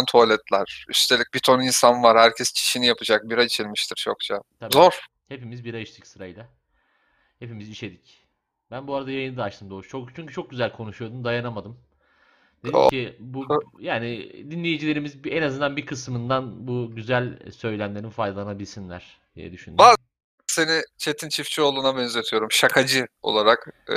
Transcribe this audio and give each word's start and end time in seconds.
olmayan 0.00 0.04
tuvaletler. 0.04 0.84
Üstelik 0.88 1.34
bir 1.34 1.38
ton 1.38 1.60
insan 1.60 2.02
var. 2.02 2.18
Herkes 2.18 2.52
çişini 2.52 2.86
yapacak. 2.86 3.30
Bira 3.30 3.44
içilmiştir 3.44 3.96
çokça. 3.96 4.42
Tabii. 4.60 4.72
Zor. 4.72 5.06
Hepimiz 5.28 5.64
bira 5.64 5.78
içtik 5.78 6.06
sırayla. 6.06 6.48
Hepimiz 7.38 7.68
işedik. 7.70 8.20
Ben 8.70 8.86
bu 8.86 8.96
arada 8.96 9.10
yayını 9.10 9.36
da 9.36 9.42
açtım 9.44 9.70
Doğuş. 9.70 9.88
Çok, 9.88 10.16
çünkü 10.16 10.34
çok 10.34 10.50
güzel 10.50 10.72
konuşuyordun. 10.72 11.24
Dayanamadım. 11.24 11.78
Dedim 12.64 12.74
O- 12.74 12.88
ki 12.88 13.16
bu 13.20 13.46
yani 13.78 14.32
dinleyicilerimiz 14.50 15.16
en 15.26 15.42
azından 15.42 15.76
bir 15.76 15.86
kısmından 15.86 16.68
bu 16.68 16.90
güzel 16.94 17.50
söylemlerin 17.52 18.10
faydalanabilsinler 18.10 19.18
diye 19.36 19.52
düşündüm. 19.52 19.78
Bazı- 19.78 19.96
Seni 20.50 20.82
Çetin 20.98 21.28
Çiftçioğlu'na 21.28 21.96
benzetiyorum. 21.96 22.50
Şakacı 22.52 23.06
olarak. 23.22 23.66
Ee, 23.90 23.94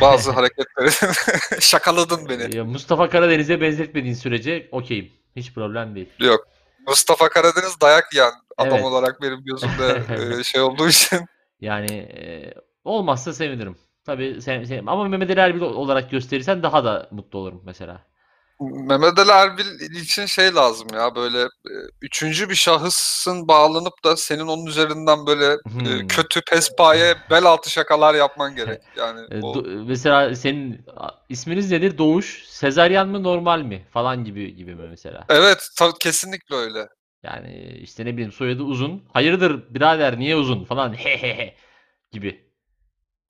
bazı 0.00 0.30
hareketleri 0.38 0.90
şakaladın 1.60 2.28
beni. 2.28 2.56
Ya 2.56 2.64
Mustafa 2.64 3.08
Karadeniz'e 3.10 3.60
benzetmediğin 3.60 4.14
sürece 4.14 4.68
okeyim. 4.72 5.12
Hiç 5.36 5.54
problem 5.54 5.94
değil. 5.94 6.08
Yok. 6.20 6.48
Mustafa 6.86 7.28
Karadeniz 7.28 7.80
dayak 7.80 8.12
yiyen 8.12 8.32
adam 8.56 8.74
Evet. 8.74 8.84
olarak 8.84 9.22
benim 9.22 9.44
gözümde 9.44 10.02
e, 10.38 10.42
şey 10.44 10.60
olduğu 10.60 10.88
için. 10.88 11.20
Yani 11.60 11.92
e, 11.96 12.54
olmazsa 12.84 13.32
sevinirim. 13.32 13.78
Tabii 14.06 14.42
sen, 14.42 14.64
sen- 14.64 14.86
ama 14.86 15.04
Mehmet 15.08 15.30
Ali 15.30 15.40
Erbil 15.40 15.60
olarak 15.60 16.10
gösterirsen 16.10 16.62
daha 16.62 16.84
da 16.84 17.08
mutlu 17.10 17.38
olurum 17.38 17.62
mesela. 17.64 18.06
Mehmet 18.60 19.18
Ali 19.18 19.30
Erbil 19.30 19.80
için 19.96 20.26
şey 20.26 20.54
lazım 20.54 20.88
ya 20.94 21.14
böyle 21.14 21.42
e, 21.42 21.72
üçüncü 22.02 22.50
bir 22.50 22.54
şahısın 22.54 23.48
bağlanıp 23.48 24.04
da 24.04 24.16
senin 24.16 24.46
onun 24.46 24.66
üzerinden 24.66 25.26
böyle 25.26 25.44
e, 25.52 25.56
Hmm. 25.64 26.08
kötü 26.08 26.40
pespaye 26.50 27.16
bel 27.30 27.44
altı 27.44 27.70
şakalar 27.70 28.14
yapman 28.14 28.56
gerek. 28.56 28.80
Yani 28.96 29.20
E, 29.30 29.42
o- 29.42 29.54
do- 29.54 29.84
mesela 29.88 30.34
senin 30.36 30.80
a- 30.96 31.10
isminiz 31.28 31.70
nedir? 31.70 31.98
Doğuş. 31.98 32.44
Sezaryen 32.48 33.08
mi 33.08 33.22
normal 33.22 33.62
mi? 33.62 33.86
Falan 33.92 34.24
gibi 34.24 34.54
gibi 34.56 34.74
mi 34.74 34.88
mesela? 34.88 35.24
evet 35.28 35.68
ta- 35.78 35.92
kesinlikle 36.00 36.56
öyle. 36.56 36.88
Yani 37.22 37.78
işte 37.82 38.04
ne 38.04 38.12
bileyim 38.12 38.32
soyadı 38.32 38.62
uzun. 38.62 39.02
Hayırdır 39.12 39.74
birader 39.74 40.18
niye 40.18 40.36
uzun 40.36 40.64
falan 40.64 40.92
he 40.98 41.16
he 41.16 41.34
he 41.34 41.54
gibi. 42.12 42.48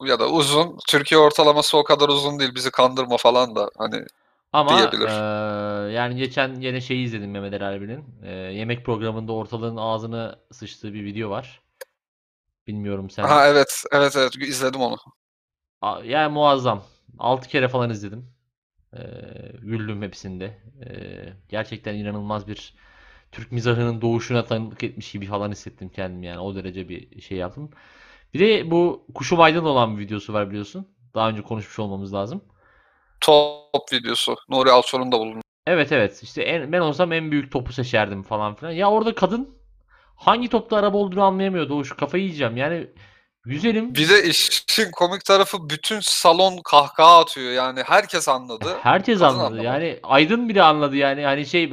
Ya 0.02 0.20
da 0.20 0.28
uzun. 0.28 0.76
Türkiye 0.88 1.18
ortalaması 1.20 1.76
o 1.76 1.84
kadar 1.84 2.08
uzun 2.08 2.38
değil. 2.38 2.54
Bizi 2.54 2.70
kandırma 2.70 3.16
falan 3.16 3.56
da 3.56 3.70
hani 3.78 4.04
Ama 4.52 4.74
Diyebilir. 4.76 5.24
eee, 5.88 5.92
yani 5.94 6.16
geçen 6.16 6.54
yine 6.60 6.80
şeyi 6.80 7.04
izledim 7.04 7.30
Mehmet 7.30 7.52
Ali 7.54 7.64
Erbil'in. 7.64 8.04
Eee, 8.22 8.30
yemek 8.30 8.84
programında 8.84 9.32
ortalığın 9.32 9.76
ağzını 9.76 10.38
sıçtığı 10.52 10.94
bir 10.94 11.04
video 11.04 11.30
var. 11.30 11.62
Bilmiyorum 12.66 13.10
sen. 13.10 13.34
ha 13.34 13.46
evet 13.48 13.84
evet 13.92 14.16
evet 14.16 14.36
izledim 14.36 14.80
onu. 14.80 14.96
A- 15.80 16.02
Yani 16.04 16.32
muazzam. 16.32 16.82
6 17.18 17.48
kere 17.48 17.68
falan 17.68 17.90
izledim. 17.90 18.30
Eee 18.94 19.52
güldüm 19.62 20.02
hepsinde. 20.02 20.58
Eee, 20.82 21.34
gerçekten 21.48 21.94
inanılmaz 21.96 22.48
bir 22.48 22.74
Türk 23.32 23.52
mizahının 23.52 24.02
doğuşuna 24.02 24.44
tanıklık 24.46 24.84
etmiş 24.84 25.12
gibi 25.12 25.26
falan 25.26 25.50
hissettim 25.52 25.88
kendimi 25.90 26.26
yani. 26.26 26.40
O 26.40 26.54
derece 26.56 26.88
bir 26.88 27.22
şey 27.22 27.38
yaptım. 27.38 27.70
Bir 28.34 28.40
de 28.40 28.72
bu 28.72 29.06
Kuşum 29.14 29.40
Aydın 29.40 29.64
olan 29.64 29.98
bir 29.98 30.02
videosu 30.04 30.32
var 30.32 30.50
biliyorsun. 30.50 30.88
Daha 31.14 31.30
önce 31.30 31.42
konuşmuş 31.42 31.78
olmamız 31.80 32.14
lazım. 32.14 32.42
Top 33.20 33.92
videosu. 33.92 34.36
Nuri 34.48 34.70
Alço'nun 34.70 35.12
da 35.12 35.18
bulundu. 35.18 35.40
Evet 35.66 35.92
evet 35.92 36.22
işte 36.22 36.42
en, 36.42 36.72
ben 36.72 36.80
olsam 36.80 37.12
en 37.12 37.30
büyük 37.30 37.52
topu 37.52 37.72
seçerdim 37.72 38.22
falan 38.22 38.54
filan. 38.54 38.72
Ya 38.72 38.90
orada 38.90 39.14
kadın 39.14 39.58
hangi 40.16 40.48
topta 40.48 40.76
araba 40.76 40.96
olduğunu 40.96 41.22
anlayamıyordu. 41.22 41.74
O 41.74 41.84
şu 41.84 41.96
kafayı 41.96 42.24
yiyeceğim. 42.24 42.56
Yani 42.56 42.86
güzelim. 43.44 43.94
Bir 43.94 44.08
de 44.08 44.24
işin 44.24 44.90
komik 44.90 45.24
tarafı 45.24 45.70
bütün 45.70 46.00
salon 46.00 46.58
kahkaha 46.64 47.20
atıyor. 47.20 47.52
Yani 47.52 47.82
herkes 47.86 48.28
anladı. 48.28 48.76
Herkes 48.82 49.22
anladı. 49.22 49.44
anlamadı. 49.44 49.62
Yani 49.62 49.98
Aydın 50.02 50.48
bile 50.48 50.62
anladı 50.62 50.96
yani. 50.96 51.24
Hani 51.24 51.46
şey 51.46 51.72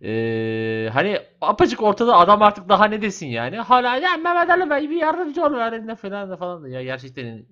eee, 0.00 0.90
hani 0.92 1.20
apacık 1.40 1.82
ortada 1.82 2.16
adam 2.16 2.42
artık 2.42 2.68
daha 2.68 2.84
ne 2.84 3.02
desin 3.02 3.26
yani. 3.26 3.56
Hala 3.56 3.96
ya 3.96 4.16
Mehmet 4.16 4.50
Ali 4.50 4.70
Bey 4.70 4.90
bir 4.90 4.96
yardımcı 4.96 5.44
ol 5.44 5.54
falan 5.96 6.30
da 6.30 6.36
falan 6.36 6.62
da 6.62 6.68
ya 6.68 6.82
gerçekten 6.82 7.46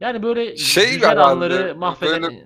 yani 0.00 0.22
böyle 0.22 0.56
Şey 0.56 0.90
güzel 0.92 1.24
anları 1.24 1.74
mahveden 1.76 2.22
böyle-. 2.22 2.44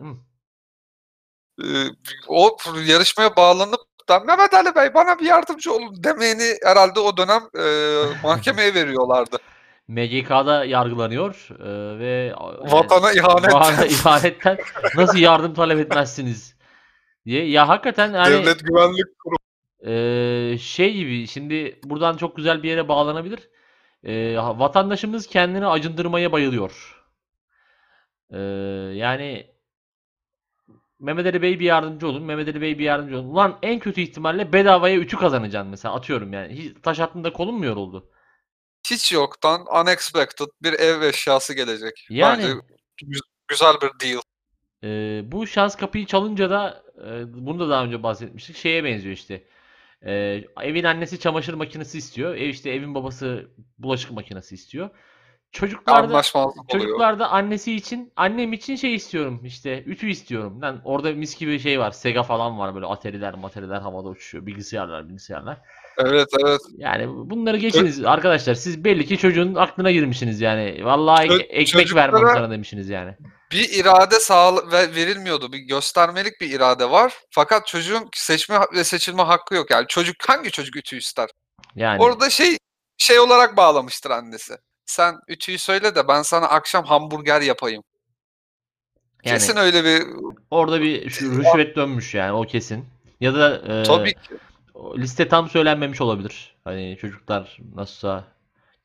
Ee, 1.65 1.91
o 2.29 2.57
yarışmaya 2.87 3.37
bağlanıp 3.37 3.81
da 4.09 4.21
Mehmet 4.21 4.55
Ali 4.55 4.75
Bey 4.75 4.95
bana 4.95 5.19
bir 5.19 5.25
yardımcı 5.25 5.73
olun 5.73 6.05
demeyeni 6.05 6.55
herhalde 6.65 7.01
o 7.01 7.17
dönem 7.17 7.43
e, 7.59 7.65
mahkemeye 8.23 8.75
veriyorlardı. 8.75 9.37
MGK'da 9.89 10.65
yargılanıyor 10.65 11.49
eee, 11.51 11.99
ve 11.99 12.35
Vatana 12.59 13.13
ihanet. 13.13 13.55
Vatana 13.55 13.87
ihanetten 13.87 14.59
nasıl 14.97 15.19
yardım 15.19 15.55
talep 15.55 15.79
etmezsiniz 15.79 16.55
diye. 17.27 17.51
Ya 17.51 17.69
hakikaten 17.69 18.13
yani 18.13 18.33
Devlet 18.33 18.65
Güvenlik 18.65 19.07
Kurumu. 19.19 19.39
Eee, 19.83 20.59
şey 20.59 20.95
gibi 20.95 21.27
şimdi 21.27 21.81
buradan 21.85 22.17
çok 22.17 22.37
güzel 22.37 22.63
bir 22.63 22.69
yere 22.69 22.89
bağlanabilir. 22.89 23.51
Ha- 24.37 24.59
vatandaşımız 24.59 25.27
kendini 25.27 25.67
acındırmaya 25.67 26.33
bayılıyor. 26.33 26.98
Eee, 28.33 28.39
yani 28.97 29.51
Mehmet 31.01 31.27
Ali 31.27 31.43
Bey 31.43 31.61
bir 31.61 31.65
yardımcı 31.65 32.09
olun. 32.09 32.23
Mehmet 32.23 32.49
Ali 32.49 32.61
Bey 32.61 32.79
bir 32.79 32.85
yardımcı 32.85 33.19
olun. 33.19 33.29
Ulan 33.29 33.59
en 33.63 33.79
kötü 33.79 34.01
ihtimalle 34.01 34.53
bedavaya 34.53 34.97
ütü 34.97 35.17
kazanacaksın 35.17 35.71
mesela 35.71 35.95
atıyorum 35.95 36.33
yani. 36.33 36.55
Hiç 36.55 36.77
taş 36.83 37.01
attığında 37.01 37.33
kolun 37.33 37.55
mu 37.55 37.65
yoruldu? 37.65 38.11
Hiç 38.91 39.13
yoktan 39.13 39.67
unexpected 39.83 40.47
bir 40.63 40.73
ev 40.73 41.03
eşyası 41.03 41.55
gelecek. 41.55 42.07
Yani. 42.11 42.43
Bence 42.43 42.53
gü- 43.03 43.21
güzel 43.49 43.75
bir 43.83 44.07
deal. 44.07 44.21
Eee, 44.83 45.23
bu 45.25 45.47
şans 45.47 45.77
kapıyı 45.77 46.07
çalınca 46.07 46.51
da 46.51 46.83
eee, 46.99 47.25
bunu 47.29 47.61
da 47.61 47.69
daha 47.71 47.85
önce 47.85 48.03
bahsetmiştik. 48.03 48.57
Şeye 48.57 48.85
benziyor 48.85 49.15
işte. 49.15 49.45
Eee, 50.07 50.49
evin 50.63 50.85
annesi 50.85 51.21
çamaşır 51.21 51.55
makinesi 51.55 51.99
istiyor. 51.99 52.35
Ev 52.35 52.49
işte 52.49 52.71
evin 52.71 52.95
babası 52.95 53.51
bulaşık 53.79 54.11
makinesi 54.13 54.55
istiyor. 54.55 54.91
Çocuklar 55.53 56.03
da 56.03 56.07
Anlaşmazlık 56.09 56.75
oluyor. 56.75 56.85
çocuklar 56.85 57.19
da 57.19 57.29
annesi 57.31 57.75
için 57.75 58.13
annem 58.17 58.53
için 58.53 58.77
şey 58.77 58.95
istiyorum 58.95 59.41
işte 59.45 59.83
ütü 59.87 60.11
istiyorum. 60.11 60.63
Lan 60.63 60.81
orada 60.85 61.13
mis 61.13 61.39
gibi 61.39 61.59
şey 61.61 61.81
var. 61.81 61.91
Sega 61.91 62.23
falan 62.23 62.59
var 62.59 62.75
böyle 62.75 62.87
atariler 62.87 63.35
materiler 63.35 63.81
havada 63.81 64.09
uçuşuyor. 64.09 64.47
Bilgisayarlar 64.47 65.09
bilgisayarlar. 65.09 65.59
Evet 65.99 66.29
evet. 66.45 66.61
Yani 66.77 67.07
bunları 67.31 67.57
geçiniz 67.57 68.05
arkadaşlar. 68.05 68.55
Siz 68.55 68.85
belli 68.85 69.07
ki 69.07 69.19
çocuğun 69.19 69.55
aklına 69.55 69.91
girmişsiniz 69.91 70.41
yani. 70.41 70.85
Vallahi 70.85 71.27
Çö- 71.29 71.43
ekmek 71.43 71.95
vermem 71.95 72.21
çocuklara- 72.21 72.35
sana 72.35 72.51
demişsiniz 72.51 72.89
yani. 72.89 73.15
Bir 73.53 73.81
irade 73.81 74.15
sağ 74.21 74.57
ve 74.73 74.95
verilmiyordu. 74.95 75.53
Bir 75.53 75.59
göstermelik 75.59 76.41
bir 76.41 76.51
irade 76.51 76.91
var. 76.91 77.15
Fakat 77.31 77.67
çocuğun 77.67 78.09
seçme 78.15 78.59
ve 78.75 78.85
seçilme 78.85 79.23
hakkı 79.23 79.55
yok. 79.55 79.71
Yani 79.71 79.87
çocuk 79.89 80.17
hangi 80.29 80.51
çocuk 80.51 80.77
ütü 80.77 80.97
ister? 80.97 81.29
Yani 81.75 82.03
Orada 82.03 82.31
şey 82.31 82.57
şey 82.99 83.21
olarak 83.21 83.57
bağlamıştır 83.57 84.11
annesi. 84.11 84.55
Sen 84.89 85.21
ütüyü 85.29 85.59
söyle 85.59 85.95
de 85.95 86.09
ben 86.09 86.23
sana 86.23 86.47
akşam 86.47 86.85
hamburger 86.85 87.41
yapayım. 87.41 87.85
yani 89.25 89.35
Kesin 89.39 89.57
öyle 89.57 89.85
bir 89.85 90.07
orada 90.51 90.81
bir 90.81 91.11
şu 91.11 91.39
rüşvet 91.39 91.77
dönmüş 91.77 92.15
yani 92.15 92.33
o 92.33 92.43
kesin. 92.43 92.85
Ya 93.21 93.35
da 93.35 93.57
e, 93.57 93.83
tabii 93.83 94.15
ki. 94.15 94.35
liste 94.97 95.29
tam 95.29 95.49
söylenmemiş 95.51 96.01
olabilir. 96.01 96.57
Hani 96.65 96.99
çocuklar 97.01 97.59
nasılsa 97.75 98.25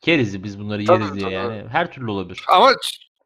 keriz 0.01 0.43
biz 0.43 0.59
bunları 0.59 0.85
Tabii, 0.85 1.03
yeriz 1.03 1.15
diye 1.15 1.25
tabii. 1.25 1.33
yani. 1.33 1.63
Her 1.69 1.91
türlü 1.91 2.11
olabilir. 2.11 2.43
Ama 2.47 2.71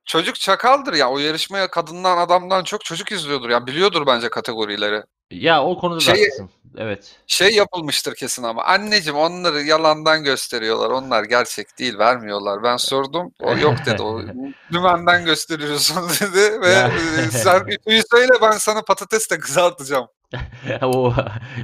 çocuk 0.05 0.35
çakaldır 0.35 0.93
ya. 0.93 1.09
O 1.09 1.17
yarışmaya 1.17 1.67
kadından 1.69 2.17
adamdan 2.17 2.63
çok 2.63 2.85
çocuk 2.85 3.11
izliyordur. 3.11 3.49
Yani 3.49 3.67
biliyordur 3.67 4.07
bence 4.07 4.29
kategorileri. 4.29 5.03
Ya 5.31 5.63
o 5.63 5.79
konuda 5.79 5.95
da 5.95 5.99
Şey- 5.99 6.23
haklısın. 6.23 6.49
Evet. 6.77 7.15
Şey 7.27 7.55
yapılmıştır 7.55 8.15
kesin 8.15 8.43
ama. 8.43 8.63
Anneciğim 8.63 9.17
onları 9.19 9.61
yalandan 9.61 10.23
gösteriyorlar. 10.23 10.89
Onlar 10.89 11.23
gerçek 11.23 11.79
değil. 11.79 11.97
Vermiyorlar. 11.97 12.63
Ben 12.63 12.77
sordum. 12.77 13.31
O 13.41 13.57
yok 13.57 13.75
dedi. 13.85 14.01
O 14.01 14.21
dümenden 14.71 15.25
gösteriyorsun 15.25 16.09
dedi. 16.21 16.61
Ve 16.61 16.91
sen 17.31 17.63
ütüyü 17.67 18.01
söyle 18.11 18.33
ben 18.41 18.51
sana 18.51 18.81
patates 18.81 19.29
de 19.31 19.39
kızartacağım. 19.39 20.07
o 20.81 21.13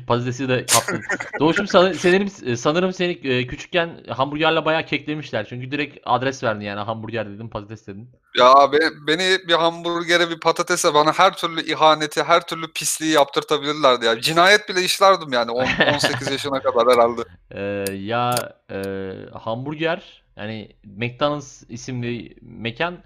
patatesi 0.07 0.49
de 0.49 0.65
kaptın. 0.65 1.01
Doğuşum 1.39 1.67
san- 1.67 1.91
sanırım, 1.91 2.57
sanırım 2.57 2.93
seni 2.93 3.11
e, 3.11 3.47
küçükken 3.47 4.03
hamburgerle 4.09 4.65
bayağı 4.65 4.85
keklemişler. 4.85 5.45
Çünkü 5.49 5.71
direkt 5.71 5.97
adres 6.05 6.43
verdin 6.43 6.61
yani 6.61 6.79
hamburger 6.79 7.29
dedim 7.29 7.49
patates 7.49 7.87
dedin. 7.87 8.09
Ya 8.37 8.71
be- 8.71 9.07
beni 9.07 9.47
bir 9.47 9.53
hamburgere 9.53 10.29
bir 10.29 10.39
patatese 10.39 10.93
bana 10.93 11.13
her 11.13 11.33
türlü 11.37 11.61
ihaneti, 11.71 12.23
her 12.23 12.47
türlü 12.47 12.73
pisliği 12.73 13.11
yaptırtabilirlerdi 13.11 14.05
ya. 14.05 14.21
Cinayet 14.21 14.69
bile 14.69 14.81
işlerdim 14.81 15.33
yani 15.33 15.51
on- 15.51 15.93
18 15.93 16.27
yaşına 16.31 16.59
kadar 16.59 16.93
herhalde. 16.93 17.21
Ee, 17.51 17.93
ya 17.97 18.53
e, 18.71 19.11
hamburger 19.39 20.23
yani 20.37 20.75
McDonald's 20.83 21.63
isimli 21.69 22.35
mekan 22.41 22.97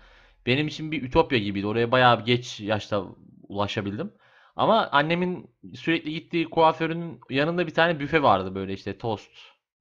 benim 0.45 0.67
için 0.67 0.91
bir 0.91 1.03
ütopya 1.03 1.39
gibiydi. 1.39 1.67
Oraya 1.67 1.91
bayağı 1.91 2.25
geç 2.25 2.59
yaşta 2.59 3.03
ulaşabildim. 3.49 4.11
Ama 4.57 4.89
annemin 4.91 5.51
sürekli 5.75 6.13
gittiği 6.13 6.49
kuaförün 6.49 7.19
yanında 7.29 7.67
bir 7.67 7.73
tane 7.73 7.99
büfe 7.99 8.23
vardı 8.23 8.55
böyle 8.55 8.73
işte 8.73 8.97
tost 8.97 9.31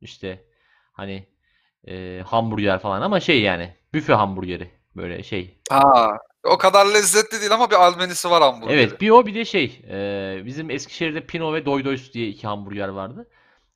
işte 0.00 0.44
hani 0.93 1.26
e, 1.88 2.23
hamburger 2.26 2.78
falan 2.78 3.02
ama 3.02 3.20
şey 3.20 3.43
yani 3.43 3.75
büfe 3.94 4.12
hamburgeri 4.12 4.70
böyle 4.96 5.23
şey. 5.23 5.58
Ha, 5.70 6.19
O 6.44 6.58
kadar 6.58 6.87
lezzetli 6.87 7.40
değil 7.40 7.55
ama 7.55 7.70
bir 7.70 7.76
albenisi 7.76 8.31
var 8.31 8.43
hamburgeri. 8.43 8.81
Evet 8.81 9.00
bir 9.00 9.11
o 9.11 9.26
bir 9.26 9.34
de 9.34 9.44
şey 9.44 9.82
e, 9.90 10.43
bizim 10.46 10.70
Eskişehir'de 10.70 11.20
Pino 11.20 11.55
ve 11.55 11.67
Doydoys 11.67 12.12
diye 12.12 12.29
iki 12.29 12.46
hamburger 12.46 12.88
vardı. 12.88 13.29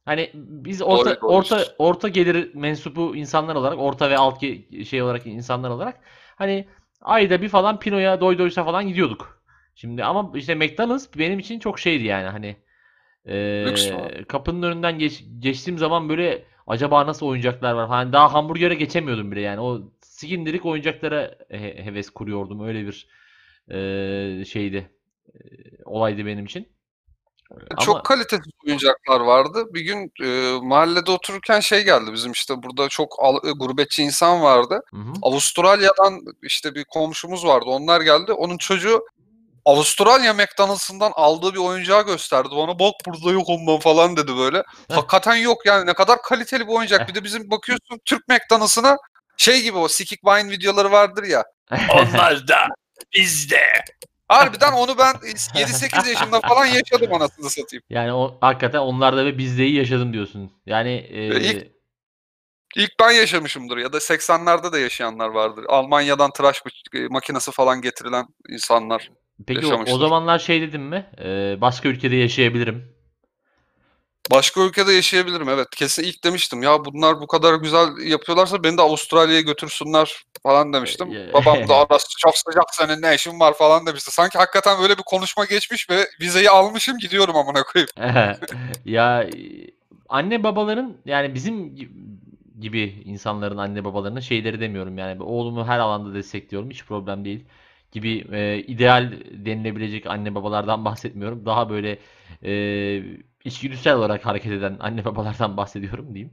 Hani 0.05 0.31
biz 0.35 0.83
orta 0.83 1.05
Doydoys. 1.05 1.53
orta 1.53 1.65
orta 1.79 2.09
gelir 2.09 2.55
mensubu 2.55 3.17
insanlar 3.17 3.55
olarak 3.55 3.79
orta 3.79 4.11
ve 4.11 4.19
alt 4.19 4.41
şey 4.89 5.03
olarak 5.03 5.27
insanlar 5.27 5.71
olarak 5.71 6.01
hani 6.37 6.69
ayda 7.03 7.43
bir 7.43 7.49
falan 7.49 7.79
Pino'ya 7.79 8.21
Doydoys'a 8.21 8.65
falan 8.65 8.89
gidiyorduk. 8.89 9.40
Şimdi 9.81 10.05
ama 10.05 10.33
işte 10.35 10.55
McDonald's 10.55 11.07
benim 11.19 11.39
için 11.39 11.59
çok 11.59 11.79
şeydi 11.79 12.05
yani 12.05 12.29
hani 12.29 12.57
e, 13.25 13.65
Lüks 13.67 13.91
kapının 14.29 14.63
önünden 14.63 14.99
geç, 14.99 15.25
geçtiğim 15.39 15.79
zaman 15.79 16.09
böyle 16.09 16.45
acaba 16.67 17.07
nasıl 17.07 17.27
oyuncaklar 17.27 17.73
var 17.73 17.89
falan 17.89 18.13
daha 18.13 18.35
hamburgere 18.35 18.75
geçemiyordum 18.75 19.33
bile 19.33 19.41
yani 19.41 19.61
o 19.61 19.81
sikindirik 20.01 20.67
oyuncaklara 20.67 21.35
he- 21.51 21.85
heves 21.85 22.11
kuruyordum 22.11 22.67
öyle 22.69 22.87
bir 22.87 23.09
e, 23.71 24.45
şeydi 24.45 24.91
e, 25.35 25.39
olaydı 25.85 26.27
benim 26.27 26.45
için. 26.45 26.69
Çok 27.81 27.95
Ama 27.97 28.03
kalitesiz 28.03 28.53
oyuncaklar 28.67 29.21
vardı. 29.21 29.75
Bir 29.75 29.81
gün 29.81 30.13
e, 30.23 30.59
mahallede 30.63 31.11
otururken 31.11 31.61
şey 31.61 31.85
geldi 31.85 32.13
bizim 32.13 32.33
işte 32.33 32.63
burada 32.63 32.89
çok 32.89 33.15
al- 33.19 33.49
e, 33.49 33.51
gurbetçi 33.53 34.03
insan 34.03 34.43
vardı. 34.43 34.83
Hı 34.91 34.97
hı. 34.97 35.13
Avustralya'dan 35.23 36.21
işte 36.43 36.75
bir 36.75 36.85
komşumuz 36.85 37.47
vardı. 37.47 37.65
Onlar 37.67 38.01
geldi. 38.01 38.33
Onun 38.33 38.59
çocuğu 38.59 39.05
Avustralya 39.65 40.35
McDonald's'ından 40.35 41.13
aldığı 41.15 41.53
bir 41.53 41.59
oyuncağı 41.59 42.07
gösterdi 42.07 42.49
bana. 42.57 42.79
Bak 42.79 42.95
burada 43.07 43.33
yok 43.33 43.49
ondan 43.49 43.79
falan 43.79 44.17
dedi 44.17 44.37
böyle. 44.37 44.63
Hakikaten 44.93 45.35
yok 45.35 45.67
yani 45.67 45.87
ne 45.87 45.95
kadar 45.95 46.23
kaliteli 46.23 46.69
bir 46.69 46.73
oyuncak. 46.73 47.09
Bir 47.09 47.15
de 47.15 47.25
bizim 47.25 47.51
bakıyorsun 47.51 48.01
Türk 48.05 48.29
McDonald's'ına 48.29 48.97
şey 49.37 49.63
gibi 49.63 49.79
o 49.79 49.89
Sikik 49.89 50.25
Vine 50.25 50.51
videoları 50.51 50.93
vardır 50.93 51.25
ya. 51.25 51.45
Onlar 51.95 52.49
da 52.49 52.59
bizde. 53.15 53.61
Harbiden 54.29 54.73
onu 54.73 54.99
ben 54.99 55.15
7-8 55.15 56.09
yaşımda 56.09 56.41
falan 56.41 56.67
yaşadım 56.67 57.15
anasını 57.15 57.51
satayım. 57.51 57.83
Yani 57.91 58.13
o 58.13 58.39
hakikaten 58.41 58.79
onlarda 58.79 59.25
ve 59.25 59.39
bizdeyi 59.39 59.75
yaşadım 59.75 60.13
diyorsun. 60.13 60.53
Yani 60.67 60.91
e, 61.11 61.41
ilk- 61.41 61.81
İlk 62.77 62.91
ben 63.01 63.11
yaşamışımdır 63.11 63.77
ya 63.77 63.93
da 63.93 63.97
80'lerde 63.99 64.73
de 64.73 64.79
yaşayanlar 64.79 65.29
vardır. 65.29 65.65
Almanya'dan 65.69 66.31
tıraş 66.33 66.59
bıç- 66.59 67.09
makinesi 67.13 67.53
falan 67.53 67.81
getirilen 67.83 68.27
insanlar. 68.49 69.11
Peki 69.47 69.67
o, 69.67 69.83
o 69.83 69.99
zamanlar 69.99 70.39
şey 70.39 70.63
dedim 70.63 70.83
mi? 70.83 71.07
E, 71.25 71.57
başka 71.61 71.89
ülkede 71.89 72.17
yaşayabilirim. 72.17 73.01
Başka 74.31 74.61
ülkede 74.61 74.93
yaşayabilirim 74.93 75.49
evet. 75.49 75.67
Kesin 75.77 76.03
ilk 76.03 76.25
demiştim 76.25 76.63
ya 76.63 76.85
bunlar 76.85 77.21
bu 77.21 77.27
kadar 77.27 77.55
güzel 77.55 77.89
yapıyorlarsa 78.05 78.65
beni 78.65 78.79
de 78.79 78.83
Avustralya'ya 78.83 79.41
götürsünler 79.41 80.25
falan 80.43 80.73
demiştim. 80.73 81.13
Ee, 81.15 81.33
Babam 81.33 81.69
da 81.69 81.75
arası 81.91 82.09
çok 82.19 82.39
sıcak 82.39 82.75
senin 82.75 83.03
ne 83.03 83.15
işin 83.15 83.41
var 83.41 83.55
falan 83.55 83.87
demişti. 83.87 84.11
Sanki 84.11 84.39
hakikaten 84.39 84.83
öyle 84.83 84.99
bir 84.99 85.03
konuşma 85.03 85.45
geçmiş 85.45 85.91
ve 85.91 86.09
vizeyi 86.21 86.51
almışım 86.51 86.99
gidiyorum 86.99 87.37
amına 87.37 87.63
koyayım. 87.63 87.91
Ya 88.85 89.27
anne 90.09 90.43
babaların 90.43 90.97
yani 91.05 91.35
bizim 91.35 91.77
gi- 91.77 91.89
gibi 92.61 93.03
insanların 93.05 93.57
anne 93.57 93.85
babalarının 93.85 94.21
şeyleri 94.21 94.61
demiyorum 94.61 94.99
yani 94.99 95.23
oğlumu 95.23 95.67
her 95.67 95.79
alanda 95.79 96.15
destekliyorum 96.15 96.71
hiç 96.71 96.85
problem 96.85 97.25
değil 97.25 97.45
gibi 97.93 98.25
e, 98.33 98.59
ideal 98.59 99.13
denilebilecek 99.33 100.07
anne 100.07 100.35
babalardan 100.35 100.85
bahsetmiyorum. 100.85 101.47
Daha 101.47 101.71
böyle 101.71 101.99
e, 102.45 102.53
içgüdüsel 103.45 103.95
olarak 103.97 104.27
hareket 104.27 104.53
eden 104.53 104.77
anne 104.81 105.05
babalardan 105.05 105.57
bahsediyorum 105.57 106.15
diyeyim. 106.15 106.33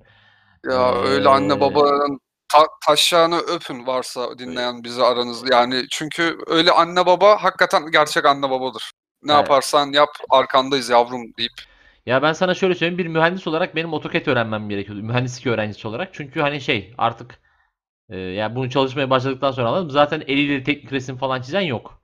Ya 0.65 0.95
öyle 0.95 1.30
anne 1.30 1.54
Ee, 1.54 1.59
babaların 1.59 2.19
ta- 2.54 2.68
taşağını 2.86 3.38
öpün 3.38 3.88
varsa 3.88 4.39
dinleyen 4.39 4.83
bizi 4.83 5.04
aranızda. 5.04 5.56
Yani 5.56 5.86
çünkü 5.92 6.38
öyle 6.48 6.71
anne 6.71 7.06
baba 7.06 7.44
hakikaten 7.44 7.92
gerçek 7.92 8.25
anne 8.25 8.50
babadır. 8.50 8.92
Ne 9.24 9.33
Evet. 9.33 9.42
yaparsan 9.42 9.92
yap 9.94 10.10
arkandayız 10.30 10.89
yavrum 10.89 11.33
deyip. 11.38 11.53
Ya 12.06 12.21
ben 12.21 12.33
sana 12.33 12.53
şöyle 12.53 12.75
söyleyeyim 12.75 12.98
bir 12.98 13.07
mühendis 13.07 13.48
olarak 13.48 13.75
benim 13.75 13.94
AutoCAD 13.94 14.25
öğrenmem 14.27 14.69
gerekiyordu. 14.69 15.03
Mühendislik 15.03 15.48
öğrencisi 15.48 15.88
olarak. 15.88 16.10
Çünkü 16.13 16.42
hani 16.42 16.62
şey 16.62 16.94
artık 16.98 17.39
e, 18.09 18.18
yani 18.18 18.56
bunu 18.56 18.69
çalışmaya 18.69 19.09
başladıktan 19.09 19.51
sonra 19.51 19.69
anladım. 19.69 19.89
Zaten 19.89 20.24
eliyle 20.27 20.63
teknik 20.63 20.94
resim 20.94 21.18
falan 21.18 21.42
çizen 21.42 21.62
yok. 21.62 22.01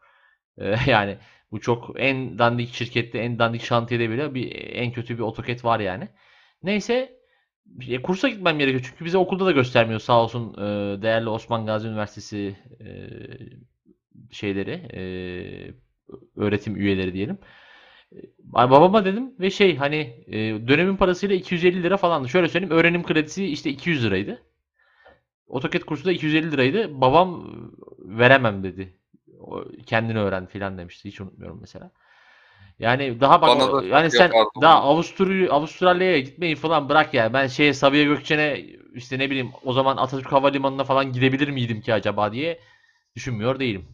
E, 0.57 0.75
yani 0.87 1.17
bu 1.51 1.61
çok 1.61 1.93
en 1.97 2.39
dandik 2.39 2.73
şirkette, 2.73 3.19
en 3.19 3.39
dandik 3.39 3.63
şantiyede 3.63 4.09
bile 4.09 4.33
bir 4.33 4.51
en 4.55 4.91
kötü 4.91 5.17
bir 5.17 5.23
AutoCAD 5.23 5.63
var 5.63 5.79
yani. 5.79 6.09
Neyse 6.63 7.19
e, 7.89 8.01
kursa 8.01 8.29
gitmem 8.29 8.59
gerekiyor. 8.59 8.83
Çünkü 8.89 9.05
bize 9.05 9.17
okulda 9.17 9.45
da 9.45 9.51
göstermiyor 9.51 9.99
sağ 9.99 10.23
olsun 10.23 10.53
e, 10.53 11.01
değerli 11.01 11.29
Osman 11.29 11.65
Gazi 11.65 11.87
Üniversitesi 11.87 12.55
e, 12.79 12.87
şeyleri 14.31 14.71
e, 14.93 15.03
öğretim 16.35 16.75
üyeleri 16.75 17.13
diyelim. 17.13 17.37
Ay 18.53 18.69
babama 18.69 19.05
dedim 19.05 19.33
ve 19.39 19.49
şey 19.49 19.75
hani 19.75 20.25
e, 20.27 20.37
dönemin 20.67 20.95
parasıyla 20.95 21.35
250 21.35 21.83
lira 21.83 21.97
falandı. 21.97 22.29
Şöyle 22.29 22.47
söyleyeyim 22.47 22.75
öğrenim 22.75 23.03
kredisi 23.03 23.45
işte 23.45 23.69
200 23.69 24.05
liraydı. 24.05 24.43
AutoCAD 25.53 25.81
kursu 25.81 26.05
da 26.05 26.11
250 26.11 26.51
liraydı. 26.51 27.01
Babam 27.01 27.47
veremem 27.99 28.63
dedi. 28.63 28.97
O, 29.39 29.63
kendini 29.85 30.19
öğren 30.19 30.45
filan 30.45 30.77
demişti. 30.77 31.09
Hiç 31.09 31.21
unutmuyorum 31.21 31.57
mesela. 31.61 31.91
Yani 32.79 33.21
daha 33.21 33.41
bak 33.41 33.49
Bana 33.49 33.73
da 33.73 33.85
yani 33.85 34.11
sen 34.11 34.25
yapardı 34.25 34.49
daha. 34.61 34.81
Avusturya 34.81 35.51
Avustralya'ya 35.51 36.19
gitmeyi 36.19 36.55
falan 36.55 36.89
bırak 36.89 37.13
ya. 37.13 37.33
Ben 37.33 37.47
şeye 37.47 37.73
Sabiha 37.73 38.03
Gökçen'e 38.03 38.65
işte 38.93 39.19
ne 39.19 39.29
bileyim 39.29 39.51
o 39.63 39.73
zaman 39.73 39.97
Atatürk 39.97 40.31
Havalimanı'na 40.31 40.83
falan 40.83 41.11
gidebilir 41.11 41.47
miydim 41.47 41.81
ki 41.81 41.93
acaba 41.93 42.31
diye 42.31 42.59
düşünmüyor 43.15 43.59
değilim. 43.59 43.85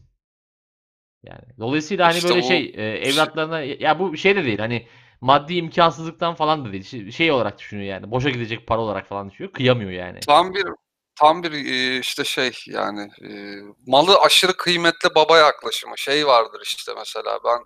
Yani 1.22 1.42
dolayısıyla 1.58 2.06
hani 2.06 2.16
İşte 2.16 2.28
böyle 2.28 2.40
o 2.40 2.48
şey 2.48 2.72
e, 2.74 2.82
evlatlarına 2.82 3.60
ya 3.60 3.98
bu 3.98 4.16
şey 4.16 4.36
de 4.36 4.44
değil 4.44 4.58
hani 4.58 4.86
maddi 5.20 5.54
imkansızlıktan 5.54 6.34
falan 6.34 6.64
da 6.64 6.72
değil. 6.72 7.10
Şey 7.10 7.32
olarak 7.32 7.58
düşünüyor 7.58 7.88
yani. 7.88 8.10
Boşa 8.10 8.30
gidecek 8.30 8.66
para 8.66 8.80
olarak 8.80 9.06
falan 9.06 9.30
düşünüyor. 9.30 9.52
Kıyamıyor 9.52 9.90
yani. 9.90 10.20
Tam 10.20 10.54
bir 10.54 10.64
tam 11.20 11.42
bir 11.42 11.52
e, 11.52 11.98
işte 12.00 12.24
şey 12.24 12.52
yani 12.66 13.10
e, 13.22 13.30
malı 13.86 14.18
aşırı 14.20 14.56
kıymetli 14.56 15.14
baba 15.14 15.38
yaklaşımı. 15.38 15.98
Şey 15.98 16.26
vardır 16.26 16.62
işte 16.64 16.92
mesela 16.96 17.38
ben 17.44 17.58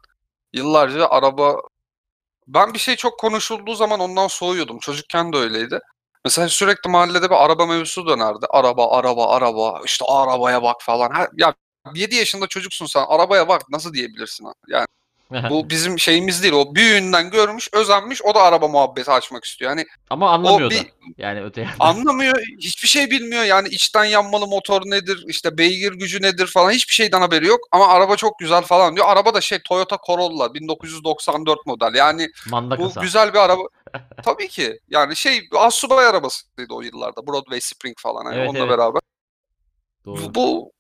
yıllarca 0.53 1.06
araba 1.09 1.61
ben 2.49 2.75
bir 2.75 2.79
şey 2.79 2.97
çok 2.97 3.21
konuşulduğu 3.21 3.75
zaman 3.75 4.01
ondan 4.01 4.29
soğuyordum. 4.29 4.79
Çocukken 4.79 5.33
de 5.33 5.37
öyleydi. 5.37 5.81
Mesela 6.25 6.49
sürekli 6.49 6.91
mahallede 6.91 7.31
bir 7.31 7.45
araba 7.45 7.67
mevzusu 7.67 8.06
dönerdi. 8.06 8.47
Araba, 8.51 8.99
araba, 8.99 9.37
araba. 9.37 9.81
İşte 9.85 10.05
arabaya 10.09 10.62
bak 10.62 10.77
falan. 10.83 11.12
Ya 11.37 11.55
7 11.95 12.15
yaşında 12.17 12.47
çocuksun 12.47 12.87
sen. 12.87 13.05
Arabaya 13.09 13.49
bak 13.49 13.62
nasıl 13.71 13.95
diyebilirsin? 13.95 14.47
Yani 14.69 14.87
bu 15.51 15.71
bizim 15.71 15.99
şeyimiz 15.99 16.43
değil. 16.43 16.55
O 16.55 16.75
büyüğünden 16.75 17.31
görmüş, 17.31 17.69
özenmiş. 17.73 18.23
O 18.23 18.35
da 18.35 18.43
araba 18.43 18.69
muhabbeti 18.69 19.11
açmak 19.11 19.45
istiyor. 19.45 19.71
Yani 19.71 19.87
Ama 20.11 20.26
o 20.26 20.29
anlamıyor 20.29 20.71
da. 20.71 20.75
bir 20.75 20.87
Yani 21.19 21.43
öte 21.43 21.61
yandan. 21.61 21.76
anlamıyor, 21.79 22.37
hiçbir 22.59 22.88
şey 22.88 23.11
bilmiyor. 23.11 23.45
Yani 23.45 23.69
içten 23.69 24.05
yanmalı 24.05 24.47
motor 24.47 24.83
nedir, 24.87 25.25
işte 25.29 25.59
beygir 25.59 25.93
gücü 25.93 26.23
nedir 26.23 26.47
falan 26.47 26.71
hiçbir 26.71 26.95
şeyden 26.95 27.21
haberi 27.21 27.47
yok. 27.47 27.61
Ama 27.73 27.88
araba 27.88 28.17
çok 28.17 28.38
güzel 28.38 28.62
falan 28.62 28.97
diyor. 28.97 29.07
Araba 29.09 29.35
da 29.35 29.41
şey 29.41 29.59
Toyota 29.69 29.99
Corolla 30.07 30.55
1994 30.55 31.67
model. 31.67 31.95
Yani 31.95 32.29
Manda 32.50 32.79
bu 32.79 32.85
kasa. 32.85 33.00
güzel 33.00 33.33
bir 33.35 33.38
araba. 33.38 33.62
Tabii 34.25 34.49
ki. 34.49 34.79
Yani 34.88 35.17
şey 35.17 35.41
Assubay 35.57 36.07
arabasıydı 36.07 36.75
o 36.75 36.81
yıllarda. 36.83 37.26
Broadway 37.26 37.61
Spring 37.61 37.97
falan. 37.99 38.25
Yani 38.25 38.37
Evet, 38.37 38.49
onunla 38.50 38.59
evet. 38.64 38.79
beraber. 38.79 39.00
Doğru. 40.05 40.35
Bu, 40.35 40.73